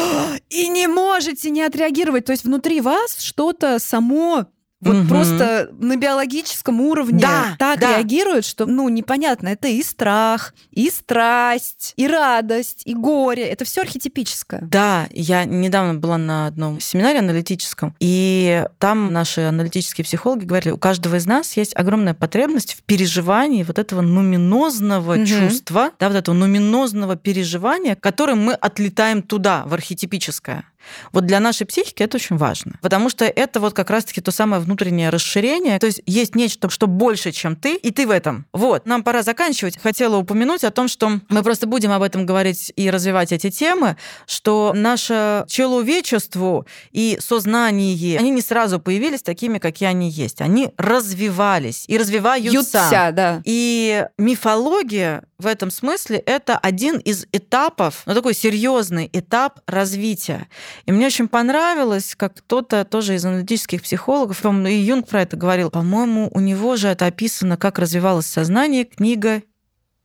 и 0.50 0.68
не 0.68 0.86
можете 0.86 1.50
не 1.50 1.62
отреагировать. 1.62 2.24
То 2.24 2.32
есть 2.32 2.44
внутри 2.44 2.80
вас 2.80 3.20
что-то 3.20 3.78
само 3.78 4.46
вот 4.84 4.96
Мгм. 4.96 5.08
просто 5.08 5.68
на 5.78 5.96
биологическом 5.96 6.80
уровне 6.80 7.20
Да, 7.20 7.56
так 7.58 7.80
да. 7.80 7.96
реагируют, 7.96 8.44
что, 8.44 8.66
ну, 8.66 8.88
непонятно, 8.88 9.48
это 9.48 9.68
и 9.68 9.82
страх, 9.82 10.54
и 10.70 10.90
страсть, 10.90 11.94
и 11.96 12.06
радость, 12.06 12.82
и 12.84 12.94
горе. 12.94 13.44
Это 13.44 13.64
все 13.64 13.80
архетипическое. 13.82 14.60
Да, 14.62 15.06
я 15.10 15.44
недавно 15.44 15.94
была 15.94 16.18
на 16.18 16.46
одном 16.46 16.80
семинаре 16.80 17.18
аналитическом, 17.20 17.94
и 18.00 18.64
там 18.78 19.12
наши 19.12 19.40
аналитические 19.42 20.04
психологи 20.04 20.44
говорили, 20.44 20.72
у 20.72 20.78
каждого 20.78 21.16
из 21.16 21.26
нас 21.26 21.56
есть 21.56 21.74
огромная 21.76 22.14
потребность 22.14 22.74
в 22.74 22.82
переживании 22.82 23.62
вот 23.62 23.78
этого 23.78 24.00
нуминозного 24.02 25.14
Мгм. 25.16 25.26
чувства, 25.26 25.90
да, 25.98 26.08
вот 26.08 26.16
этого 26.16 26.34
нуминозного 26.34 27.16
переживания, 27.16 27.94
которым 27.94 28.44
мы 28.44 28.52
отлетаем 28.54 29.22
туда, 29.22 29.62
в 29.66 29.74
архетипическое. 29.74 30.64
Вот 31.12 31.26
для 31.26 31.40
нашей 31.40 31.66
психики 31.66 32.02
это 32.02 32.16
очень 32.16 32.36
важно, 32.36 32.78
потому 32.82 33.10
что 33.10 33.24
это 33.24 33.60
вот 33.60 33.74
как 33.74 33.90
раз-таки 33.90 34.20
то 34.20 34.30
самое 34.30 34.62
внутреннее 34.62 35.10
расширение, 35.10 35.78
то 35.78 35.86
есть 35.86 36.02
есть 36.06 36.34
нечто, 36.34 36.70
что 36.70 36.86
больше, 36.86 37.32
чем 37.32 37.56
ты, 37.56 37.76
и 37.76 37.90
ты 37.90 38.06
в 38.06 38.10
этом. 38.10 38.46
Вот, 38.52 38.86
нам 38.86 39.02
пора 39.02 39.22
заканчивать. 39.22 39.78
Хотела 39.80 40.16
упомянуть 40.16 40.64
о 40.64 40.70
том, 40.70 40.88
что 40.88 41.20
мы 41.28 41.42
просто 41.42 41.66
будем 41.66 41.92
об 41.92 42.02
этом 42.02 42.26
говорить 42.26 42.72
и 42.76 42.90
развивать 42.90 43.32
эти 43.32 43.50
темы, 43.50 43.96
что 44.26 44.72
наше 44.74 45.44
человечество 45.48 46.66
и 46.92 47.18
сознание, 47.20 48.18
они 48.18 48.30
не 48.30 48.42
сразу 48.42 48.80
появились 48.80 49.22
такими, 49.22 49.58
какие 49.58 49.88
они 49.88 50.10
есть. 50.10 50.40
Они 50.40 50.70
развивались 50.76 51.84
и 51.88 51.98
развиваются. 51.98 52.52
Ются, 52.52 53.10
да. 53.12 53.42
И 53.44 54.06
мифология 54.18 55.24
в 55.38 55.46
этом 55.46 55.70
смысле 55.70 56.18
это 56.18 56.56
один 56.56 56.98
из 56.98 57.26
этапов, 57.32 58.02
ну 58.06 58.14
такой 58.14 58.34
серьезный 58.34 59.10
этап 59.12 59.60
развития. 59.66 60.48
И 60.86 60.92
мне 60.92 61.06
очень 61.06 61.28
понравилось, 61.28 62.14
как 62.16 62.34
кто-то 62.34 62.84
тоже 62.84 63.14
из 63.14 63.24
аналитических 63.24 63.82
психологов, 63.82 64.44
и 64.44 64.74
Юнг 64.74 65.08
про 65.08 65.22
это 65.22 65.36
говорил, 65.36 65.70
по-моему, 65.70 66.30
у 66.32 66.40
него 66.40 66.76
же 66.76 66.88
это 66.88 67.06
описано, 67.06 67.56
как 67.56 67.78
развивалось 67.78 68.26
сознание, 68.26 68.84
книга 68.84 69.42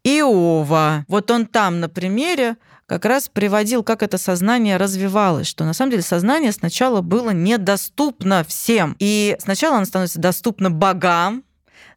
Иова. 0.03 1.05
Вот 1.07 1.29
он 1.31 1.45
там 1.45 1.79
на 1.79 1.89
примере 1.89 2.57
как 2.85 3.05
раз 3.05 3.29
приводил, 3.29 3.83
как 3.83 4.01
это 4.01 4.17
сознание 4.17 4.77
развивалось, 4.77 5.47
что 5.47 5.63
на 5.63 5.73
самом 5.73 5.91
деле 5.91 6.03
сознание 6.03 6.51
сначала 6.51 7.01
было 7.01 7.29
недоступно 7.29 8.43
всем. 8.43 8.95
И 8.99 9.37
сначала 9.39 9.77
оно 9.77 9.85
становится 9.85 10.19
доступно 10.19 10.71
богам, 10.71 11.43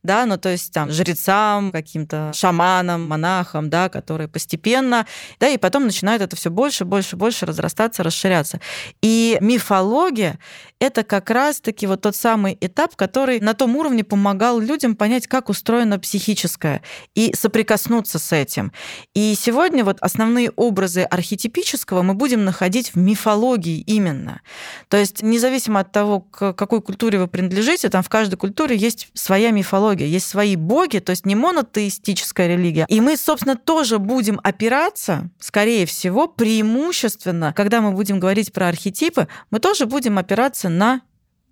да, 0.03 0.27
ну 0.27 0.37
то 0.37 0.49
есть 0.49 0.73
там 0.73 0.91
жрецам, 0.91 1.71
каким-то 1.71 2.33
шаманам, 2.35 3.09
монахам, 3.09 3.71
да, 3.71 3.89
которые 3.89 4.29
постепенно, 4.29 5.07
да, 5.39 5.49
и 5.49 5.59
потом 5.59 5.85
начинает 5.85 6.23
это 6.23 6.37
все 6.37 6.51
больше, 6.51 6.85
больше, 6.85 7.17
больше 7.17 7.47
разрастаться, 7.47 8.03
расширяться. 8.03 8.61
И 9.01 9.39
мифология 9.41 10.39
это 10.83 11.05
как 11.05 11.31
раз-таки 11.31 11.87
вот 11.87 12.01
тот 12.01 12.17
самый 12.17 12.59
этап, 12.61 12.97
который 12.97 13.39
на 13.39 13.55
том 13.55 13.77
уровне 13.77 14.03
помогал 14.03 14.59
людям 14.59 14.97
понять, 14.97 15.29
как 15.29 15.49
устроено 15.49 16.01
психическое, 16.01 16.83
и 17.15 17.33
соприкоснуться 17.37 18.19
с 18.19 18.33
этим. 18.33 18.73
И 19.15 19.37
сегодня 19.39 19.85
вот 19.85 19.99
основные 20.01 20.51
образы 20.51 21.03
архетипического 21.03 22.03
мы 22.03 22.15
будем 22.15 22.45
находить 22.45 22.95
в 22.95 22.97
мифологии 22.97 23.79
именно. 23.79 24.41
То 24.89 24.97
есть 24.97 25.23
независимо 25.23 25.79
от 25.79 25.93
того, 25.93 26.19
к 26.19 26.53
какой 26.55 26.83
культуре 26.83 27.21
вы 27.21 27.29
принадлежите, 27.29 27.89
там 27.89 28.03
в 28.03 28.09
каждой 28.09 28.35
культуре 28.35 28.75
есть 28.75 29.09
своя 29.15 29.53
мифология, 29.53 30.09
есть 30.09 30.27
свои 30.27 30.57
боги, 30.57 30.99
то 30.99 31.11
есть 31.11 31.25
не 31.25 31.37
монотеистическая 31.37 32.49
религия. 32.49 32.87
И 32.89 33.01
мы, 33.01 33.17
собственно, 33.17 33.55
тоже 33.55 34.01
будем 34.01 34.41
опираться, 34.43 35.31
скорее 35.39 35.87
всего, 35.87 36.27
преимущественно, 36.27 37.53
когда 37.53 37.81
мы 37.81 37.93
будем 37.93 38.19
говорить 38.19 38.53
про 38.53 38.67
архетипы, 38.67 39.29
мы 39.53 39.61
тоже 39.61 39.87
будем 39.87 40.19
опираться 40.19 40.72
на 40.79 41.03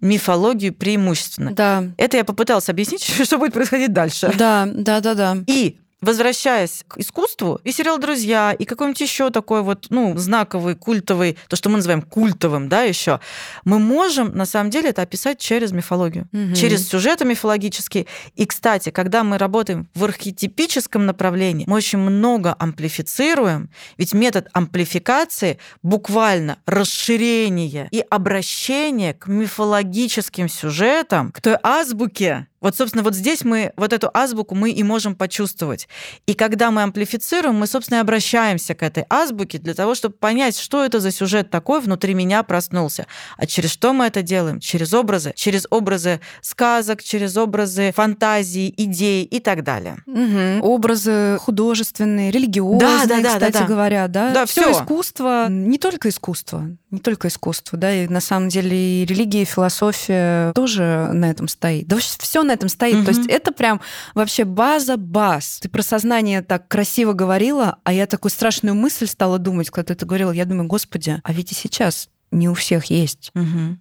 мифологию 0.01 0.73
преимущественно. 0.73 1.53
Да. 1.53 1.85
Это 1.97 2.17
я 2.17 2.25
попыталась 2.25 2.69
объяснить, 2.69 3.03
что 3.25 3.39
будет 3.39 3.53
происходить 3.53 3.93
дальше. 3.93 4.33
Да, 4.37 4.69
да, 4.73 5.01
да, 5.01 5.15
да. 5.15 5.37
И 5.47 5.79
возвращаясь 6.01 6.85
к 6.89 6.99
искусству, 6.99 7.61
и 7.65 7.73
сериал 7.73 7.99
«Друзья», 7.99 8.53
и 8.53 8.65
какой-нибудь 8.65 9.01
еще 9.01 9.31
такой 9.31 9.63
вот, 9.63 9.87
ну, 9.91 10.17
знаковый, 10.17 10.75
культовый, 10.75 11.37
то, 11.49 11.57
что 11.57 11.69
мы 11.69 11.77
называем 11.77 12.03
культовым, 12.03 12.69
да, 12.69 12.83
еще, 12.83 13.21
мы 13.65 13.79
можем, 13.79 14.35
на 14.37 14.47
самом 14.47 14.71
деле, 14.71 14.91
это 14.91 15.03
описать 15.03 15.39
через 15.39 15.73
мифологию, 15.73 16.29
Мгм. 16.33 16.55
через 16.55 16.89
сюжеты 16.89 17.25
мифологические. 17.25 18.07
И, 18.35 18.47
кстати, 18.47 18.91
когда 18.91 19.25
мы 19.25 19.39
работаем 19.39 19.89
в 19.95 20.05
архетипическом 20.05 21.07
направлении, 21.07 21.65
мы 21.67 21.77
очень 21.77 21.99
много 21.99 22.55
амплифицируем, 22.59 23.71
ведь 23.99 24.15
метод 24.15 24.49
амплификации 24.53 25.59
буквально 25.83 26.59
расширение 26.67 27.89
и 27.91 28.05
обращение 28.09 29.15
к 29.15 29.27
мифологическим 29.27 30.49
сюжетам, 30.49 31.33
к 31.33 31.41
той 31.41 31.57
азбуке, 31.63 32.47
вот, 32.61 32.77
собственно, 32.77 33.03
вот 33.03 33.15
здесь 33.15 33.45
мы 33.45 33.73
вот 33.77 33.93
эту 33.93 34.11
азбуку 34.13 34.55
мы 34.55 34.71
и 34.71 34.83
можем 34.83 35.15
почувствовать. 35.15 35.89
И 36.27 36.35
когда 36.35 36.71
мы 36.71 36.83
амплифицируем, 36.83 37.57
мы, 37.57 37.67
собственно, 37.67 37.99
и 37.99 38.01
обращаемся 38.01 38.75
к 38.75 38.83
этой 38.83 39.05
азбуке 39.09 39.59
для 39.59 39.75
того, 39.75 39.95
чтобы 39.95 40.15
понять, 40.15 40.59
что 40.59 40.85
это 40.85 41.01
за 41.01 41.11
сюжет 41.11 41.51
такой 41.51 41.81
внутри 41.81 42.15
меня 42.15 42.43
проснулся. 42.43 43.07
А 43.37 43.47
через 43.47 43.71
что 43.71 43.93
мы 43.93 44.07
это 44.07 44.23
делаем? 44.23 44.61
Через 44.61 44.93
образы. 44.93 45.33
Через 45.37 45.67
образы 45.71 46.21
сказок, 46.43 47.03
через 47.03 47.37
образы 47.37 47.93
фантазии, 47.93 48.73
идей 48.77 49.25
и 49.25 49.41
так 49.41 49.65
далее. 49.65 49.97
Мгм. 50.07 50.63
Образы 50.63 51.39
художественные, 51.41 52.31
религиозные, 52.31 52.81
Да, 52.81 53.07
да, 53.07 53.21
да, 53.21 53.29
кстати 53.35 53.53
да, 53.53 53.61
да. 53.61 53.67
говоря, 53.67 54.09
да. 54.09 54.31
Да, 54.33 54.47
всё. 54.47 54.71
искусство, 54.73 55.49
не 55.49 55.79
только 55.79 56.09
искусство, 56.09 56.65
не 56.91 56.99
только 56.99 57.29
искусство, 57.29 57.79
да, 57.79 57.93
и 57.93 58.07
на 58.09 58.21
самом 58.21 58.49
деле 58.49 58.77
и 58.77 59.07
религия, 59.07 59.43
и 59.43 59.45
философия 59.45 60.53
тоже 60.53 61.11
на 61.13 61.31
этом 61.31 61.49
стоит. 61.49 61.87
Да 61.87 61.97
все 61.97 62.43
на 62.51 62.55
этом 62.55 62.69
стоит. 62.69 62.93
То 63.05 63.11
Мгм. 63.13 63.19
есть 63.21 63.31
это 63.31 63.53
прям 63.53 63.81
вообще 64.15 64.45
база 64.45 64.97
баз. 64.97 65.59
Ты 65.63 65.69
про 65.69 65.83
сознание 65.83 66.43
так 66.43 66.69
красиво 66.69 67.13
говорила, 67.13 67.79
а 67.85 67.93
я 67.93 68.07
такую 68.07 68.31
страшную 68.31 68.75
мысль 68.75 69.07
стала 69.07 69.39
думать, 69.39 69.71
когда 69.71 69.87
ты 69.89 69.93
это 69.95 70.07
говорила. 70.07 70.33
Я 70.33 70.45
думаю, 70.45 70.67
господи, 70.69 71.21
а 71.23 71.33
ведь 71.33 71.53
и 71.53 71.55
сейчас 71.55 72.09
не 72.31 72.49
у 72.49 72.55
всех 72.55 72.87
есть. 72.87 73.31
Мгм. 73.35 73.81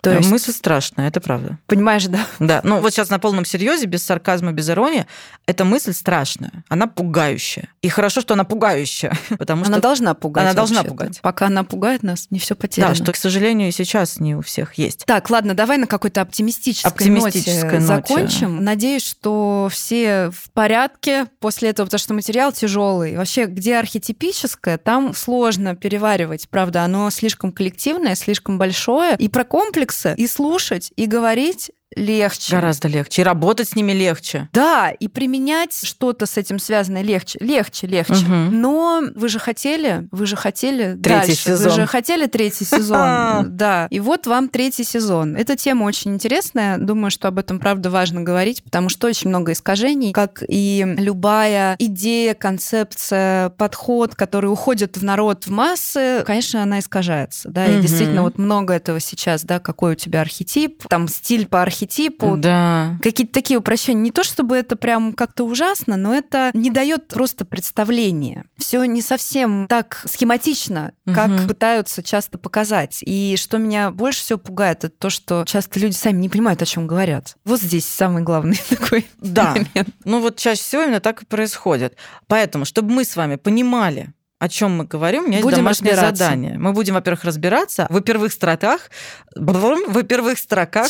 То 0.00 0.12
есть, 0.16 0.30
Мысль 0.30 0.52
страшная, 0.52 1.08
это 1.08 1.20
правда. 1.20 1.58
понимаешь, 1.66 2.06
да? 2.06 2.20
Да, 2.38 2.60
ну 2.62 2.80
вот 2.80 2.92
сейчас 2.92 3.10
на 3.10 3.18
полном 3.18 3.44
серьезе, 3.44 3.86
без 3.86 4.04
сарказма, 4.04 4.52
без 4.52 4.70
иронии, 4.70 5.06
эта 5.46 5.64
мысль 5.64 5.92
страшная, 5.92 6.64
она 6.68 6.86
пугающая. 6.86 7.68
И 7.82 7.88
хорошо, 7.88 8.20
что 8.20 8.34
она 8.34 8.44
пугающая, 8.44 9.12
потому 9.38 9.64
Она 9.64 9.74
что 9.74 9.82
должна 9.82 10.14
пугать. 10.14 10.44
Она 10.44 10.54
должна 10.54 10.84
пугать. 10.84 11.20
Пока 11.20 11.46
она 11.46 11.64
пугает 11.64 12.04
нас, 12.04 12.28
не 12.30 12.38
все 12.38 12.54
потеряно. 12.54 12.94
да, 12.94 13.02
что, 13.02 13.12
к 13.12 13.16
сожалению, 13.16 13.68
и 13.68 13.72
сейчас 13.72 14.20
не 14.20 14.36
у 14.36 14.40
всех 14.42 14.74
есть. 14.74 15.04
Так, 15.04 15.30
ладно, 15.30 15.54
давай 15.54 15.78
на 15.78 15.86
какой-то 15.88 16.20
оптимистической, 16.20 16.92
Оптимистической 16.92 17.80
ноте 17.80 17.80
ноте. 17.80 17.86
закончим. 18.14 18.62
Надеюсь, 18.62 19.04
что 19.04 19.68
все 19.70 20.30
в 20.30 20.50
порядке 20.52 21.26
после 21.40 21.70
этого, 21.70 21.86
потому 21.86 21.98
что 21.98 22.14
материал 22.14 22.52
тяжелый. 22.52 23.16
Вообще, 23.16 23.46
где 23.46 23.76
архетипическое, 23.78 24.78
там 24.78 25.14
сложно 25.14 25.74
переваривать. 25.76 26.48
Правда, 26.48 26.82
оно 26.84 27.10
слишком 27.10 27.52
коллективное, 27.52 28.14
слишком 28.14 28.58
большое. 28.58 29.16
И 29.16 29.28
про 29.28 29.44
комплексы, 29.88 30.14
и 30.16 30.26
слушать, 30.26 30.92
и 30.96 31.06
говорить 31.06 31.70
легче. 31.98 32.56
Гораздо 32.56 32.88
легче. 32.88 33.22
И 33.22 33.24
работать 33.24 33.68
с 33.68 33.76
ними 33.76 33.92
легче. 33.92 34.48
Да, 34.52 34.90
и 34.90 35.08
применять 35.08 35.78
что-то 35.82 36.26
с 36.26 36.36
этим 36.36 36.58
связанное 36.58 37.02
легче, 37.02 37.38
легче, 37.40 37.86
легче. 37.86 38.24
Мгм. 38.26 38.60
Но 38.60 39.02
вы 39.14 39.28
же 39.28 39.38
хотели, 39.38 40.08
вы 40.10 40.26
же 40.26 40.36
хотели 40.36 40.94
Третий 40.94 41.28
дальше, 41.28 41.34
сезон. 41.34 41.68
вы 41.72 41.74
же 41.74 41.86
хотели 41.86 42.26
третий 42.26 42.64
сезон, 42.64 43.46
да. 43.56 43.86
И 43.90 44.00
вот 44.00 44.26
вам 44.26 44.48
третий 44.48 44.84
сезон. 44.84 45.36
Эта 45.36 45.56
тема 45.56 45.84
очень 45.84 46.14
интересная. 46.14 46.78
Думаю, 46.78 47.10
что 47.10 47.28
об 47.28 47.38
этом 47.38 47.58
правда 47.58 47.90
важно 47.90 48.22
говорить, 48.22 48.62
потому 48.62 48.88
что 48.88 49.06
очень 49.06 49.28
много 49.28 49.52
искажений, 49.52 50.12
как 50.12 50.42
и 50.46 50.84
любая 50.98 51.76
идея, 51.78 52.34
концепция, 52.34 53.50
подход, 53.50 54.14
который 54.14 54.46
уходит 54.50 54.96
в 54.96 55.04
народ, 55.04 55.46
в 55.46 55.50
массы, 55.50 56.22
конечно, 56.26 56.62
она 56.62 56.78
искажается, 56.78 57.48
да. 57.48 57.66
И 57.66 57.80
действительно 57.80 58.22
вот 58.22 58.38
много 58.38 58.74
этого 58.74 59.00
сейчас, 59.00 59.44
да, 59.44 59.58
какой 59.58 59.92
у 59.92 59.94
тебя 59.94 60.20
архетип, 60.20 60.84
там 60.88 61.08
стиль 61.08 61.46
по 61.46 61.62
архетипу, 61.62 61.87
Да. 62.36 62.98
какие-то 63.02 63.32
такие 63.32 63.58
упрощения. 63.58 64.00
Не 64.02 64.10
то 64.10 64.22
чтобы 64.24 64.56
это 64.56 64.76
прям 64.76 65.12
как-то 65.12 65.44
ужасно, 65.44 65.96
но 65.96 66.14
это 66.14 66.50
не 66.54 66.70
дает 66.70 67.08
просто 67.08 67.44
представления. 67.44 68.44
Все 68.58 68.84
не 68.84 69.02
совсем 69.02 69.66
так 69.68 70.02
схематично, 70.06 70.92
как 71.06 71.28
Мгм. 71.28 71.48
пытаются 71.48 72.02
часто 72.02 72.38
показать. 72.38 72.98
И 73.02 73.36
что 73.38 73.58
меня 73.58 73.90
больше 73.90 74.20
всего 74.20 74.38
пугает, 74.38 74.84
это 74.84 74.94
то, 74.96 75.10
что 75.10 75.44
часто 75.46 75.78
люди 75.80 75.94
сами 75.94 76.18
не 76.20 76.28
понимают, 76.28 76.62
о 76.62 76.66
чем 76.66 76.86
говорят. 76.86 77.36
Вот 77.44 77.60
здесь 77.60 77.86
самый 77.86 78.22
главный 78.22 78.60
такой 78.68 79.06
Да. 79.18 79.50
момент. 79.54 79.88
Ну 80.04 80.20
вот 80.20 80.36
чаще 80.36 80.60
всего 80.62 80.82
именно 80.82 81.00
так 81.00 81.22
и 81.22 81.26
происходит. 81.26 81.96
Поэтому, 82.26 82.64
чтобы 82.64 82.92
мы 82.92 83.04
с 83.04 83.16
вами 83.16 83.36
понимали, 83.36 84.12
о 84.40 84.48
чем 84.48 84.76
мы 84.76 84.84
говорим, 84.84 85.24
у 85.24 85.26
меня 85.26 85.38
есть 85.38 85.44
Будем 85.44 85.58
домашнее 85.58 85.92
разбираться. 85.94 86.24
задание. 86.24 86.58
Мы 86.58 86.72
будем, 86.72 86.94
во-первых, 86.94 87.24
разбираться 87.24 87.86
в 87.90 88.00
первых 88.02 88.32
строках, 88.32 88.90
брррм, 89.34 89.92
в 89.92 90.02
первых 90.04 90.38
строках. 90.38 90.86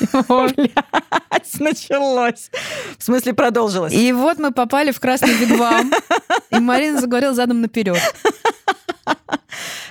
Блядь, 0.28 1.60
началось. 1.60 2.50
В 2.98 3.02
смысле, 3.02 3.34
продолжилось. 3.34 3.92
И 3.92 4.12
вот 4.12 4.38
мы 4.38 4.52
попали 4.52 4.90
в 4.92 5.00
красный 5.00 5.32
вигвам, 5.34 5.92
и 6.50 6.58
Марина 6.58 7.00
заговорила 7.00 7.34
задом 7.34 7.60
наперед. 7.60 7.98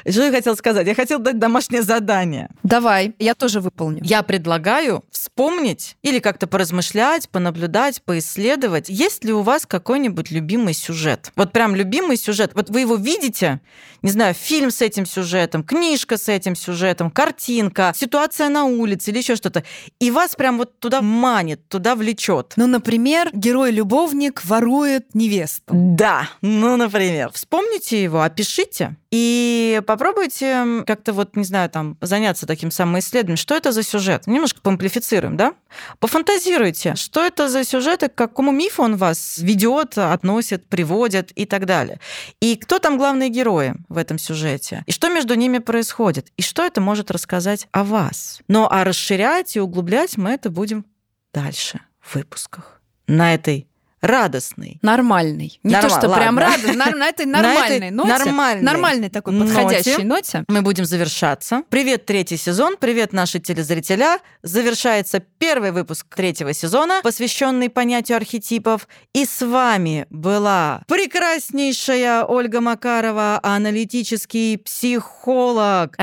Что 0.07 0.25
я 0.25 0.31
хотела 0.31 0.55
сказать? 0.55 0.87
Я 0.87 0.95
хотела 0.95 1.21
дать 1.21 1.39
домашнее 1.39 1.81
задание. 1.81 2.49
Давай, 2.63 3.13
я 3.19 3.35
тоже 3.35 3.59
выполню. 3.59 4.01
Я 4.03 4.23
предлагаю 4.23 5.03
вспомнить 5.11 5.95
или 6.01 6.19
как-то 6.19 6.47
поразмышлять, 6.47 7.29
понаблюдать, 7.29 8.01
поисследовать, 8.03 8.89
есть 8.89 9.23
ли 9.23 9.33
у 9.33 9.41
вас 9.41 9.65
какой-нибудь 9.65 10.31
любимый 10.31 10.73
сюжет. 10.73 11.31
Вот 11.35 11.51
прям 11.51 11.75
любимый 11.75 12.17
сюжет. 12.17 12.51
Вот 12.53 12.69
вы 12.69 12.81
его 12.81 12.95
видите, 12.95 13.61
не 14.01 14.11
знаю, 14.11 14.33
фильм 14.33 14.71
с 14.71 14.81
этим 14.81 15.05
сюжетом, 15.05 15.63
книжка 15.63 16.17
с 16.17 16.29
этим 16.29 16.55
сюжетом, 16.55 17.11
картинка, 17.11 17.93
ситуация 17.95 18.49
на 18.49 18.65
улице 18.65 19.11
или 19.11 19.19
еще 19.19 19.35
что-то. 19.35 19.63
И 19.99 20.11
вас 20.11 20.35
прям 20.35 20.57
вот 20.57 20.79
туда 20.79 21.01
манит, 21.01 21.67
туда 21.67 21.95
влечет. 21.95 22.53
Ну, 22.55 22.67
например, 22.67 23.29
герой-любовник 23.33 24.43
ворует 24.45 25.15
невесту. 25.15 25.63
Да, 25.71 26.29
ну, 26.41 26.77
например. 26.77 27.31
Вспомните 27.33 28.01
его, 28.01 28.21
опишите 28.21 28.95
и 29.11 29.81
попробуйте 29.87 30.83
как-то 30.85 31.13
вот, 31.13 31.35
не 31.35 31.43
знаю, 31.43 31.69
там, 31.69 31.97
заняться 31.99 32.45
таким 32.45 32.69
самоисследованием. 32.69 33.37
Что 33.37 33.55
это 33.55 33.71
за 33.71 33.81
сюжет? 33.81 34.27
Немножко 34.27 34.61
поамплифицируем, 34.61 35.35
да? 35.35 35.53
Пофантазируйте, 35.99 36.95
что 36.95 37.25
это 37.25 37.49
за 37.49 37.63
сюжет 37.63 38.03
и 38.03 38.07
к 38.07 38.15
какому 38.15 38.51
мифу 38.51 38.83
он 38.83 38.97
вас 38.97 39.39
ведет, 39.39 39.97
относит, 39.97 40.67
приводит 40.67 41.31
и 41.31 41.45
так 41.45 41.65
далее. 41.65 41.99
И 42.39 42.55
кто 42.55 42.79
там 42.79 42.97
главные 42.97 43.29
герои 43.29 43.75
в 43.87 43.97
этом 43.97 44.19
сюжете? 44.19 44.83
И 44.85 44.91
что 44.91 45.09
между 45.09 45.33
ними 45.33 45.57
происходит? 45.57 46.31
И 46.37 46.41
что 46.41 46.63
это 46.63 46.79
может 46.79 47.09
рассказать 47.09 47.67
о 47.71 47.83
вас? 47.83 48.41
Ну, 48.47 48.67
а 48.69 48.83
расширять 48.83 49.55
и 49.55 49.59
углублять 49.59 50.17
мы 50.17 50.31
это 50.31 50.49
будем 50.49 50.85
дальше 51.33 51.79
в 51.99 52.15
выпусках. 52.15 52.81
На 53.07 53.33
этой 53.33 53.68
радостный. 54.01 54.79
Нормальный. 54.81 55.59
Не 55.63 55.73
Норма- 55.73 55.89
то, 55.89 55.89
что 55.89 56.07
ладно. 56.07 56.15
прям 56.23 56.39
радостный, 56.39 56.75
на, 56.75 57.09
этой 57.09 57.25
нормальной 57.25 57.91
ноте. 57.91 58.09
нормальной 58.09 58.61
Нормальной 58.63 59.09
такой 59.09 59.37
подходящей 59.39 60.03
ноте. 60.03 60.43
Мы 60.47 60.61
будем 60.61 60.85
завершаться. 60.85 61.63
Привет, 61.69 62.05
третий 62.05 62.37
сезон. 62.37 62.77
Привет, 62.79 63.13
наши 63.13 63.39
телезрителя. 63.39 64.19
Завершается 64.43 65.19
первый 65.19 65.71
выпуск 65.71 66.05
третьего 66.15 66.53
сезона, 66.53 67.01
посвященный 67.03 67.69
понятию 67.69 68.15
архетипов. 68.17 68.87
И 69.13 69.25
с 69.25 69.45
вами 69.45 70.05
была 70.09 70.83
прекраснейшая 70.87 72.23
Ольга 72.23 72.61
Макарова, 72.61 73.39
аналитический 73.43 74.57
психолог. 74.57 75.95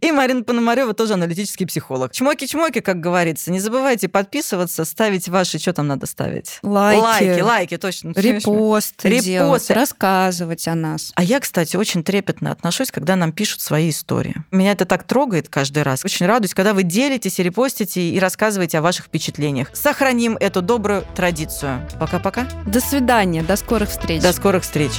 И 0.00 0.10
Марина 0.12 0.42
Пономарева 0.42 0.94
тоже 0.94 1.14
аналитический 1.14 1.66
психолог. 1.66 2.12
Чмоки-чмоки, 2.12 2.80
как 2.80 3.00
говорится. 3.00 3.50
Не 3.50 3.60
забывайте 3.60 4.08
подписываться, 4.08 4.84
ставить 4.84 5.28
ваши... 5.28 5.58
Что 5.58 5.72
там 5.72 5.86
надо 5.86 6.06
ставить? 6.06 6.58
Лайки. 6.62 7.00
Лайки, 7.00 7.40
лайки, 7.40 7.76
точно. 7.76 8.12
Репосты, 8.16 9.08
Репосты. 9.08 9.20
делать, 9.20 9.70
рассказывать 9.70 10.66
о 10.68 10.74
нас. 10.74 11.12
А 11.14 11.22
я, 11.22 11.40
кстати, 11.40 11.76
очень 11.76 12.02
трепетно 12.02 12.50
отношусь, 12.52 12.90
когда 12.90 13.16
нам 13.16 13.32
пишут 13.32 13.60
свои 13.60 13.90
истории. 13.90 14.36
Меня 14.50 14.72
это 14.72 14.84
так 14.86 15.04
трогает 15.04 15.48
каждый 15.48 15.82
раз. 15.82 16.04
Очень 16.04 16.26
радуюсь, 16.26 16.54
когда 16.54 16.74
вы 16.74 16.82
делитесь 16.82 17.38
и 17.38 17.42
репостите 17.42 18.00
и 18.00 18.18
рассказываете 18.18 18.78
о 18.78 18.82
ваших 18.82 19.06
впечатлениях. 19.06 19.68
Сохраним 19.74 20.36
эту 20.38 20.62
добрую 20.62 21.04
традицию. 21.14 21.86
Пока-пока. 22.00 22.48
До 22.66 22.80
свидания, 22.80 23.42
до 23.42 23.56
скорых 23.56 23.90
встреч. 23.90 24.22
До 24.22 24.32
скорых 24.32 24.62
встреч. 24.62 24.92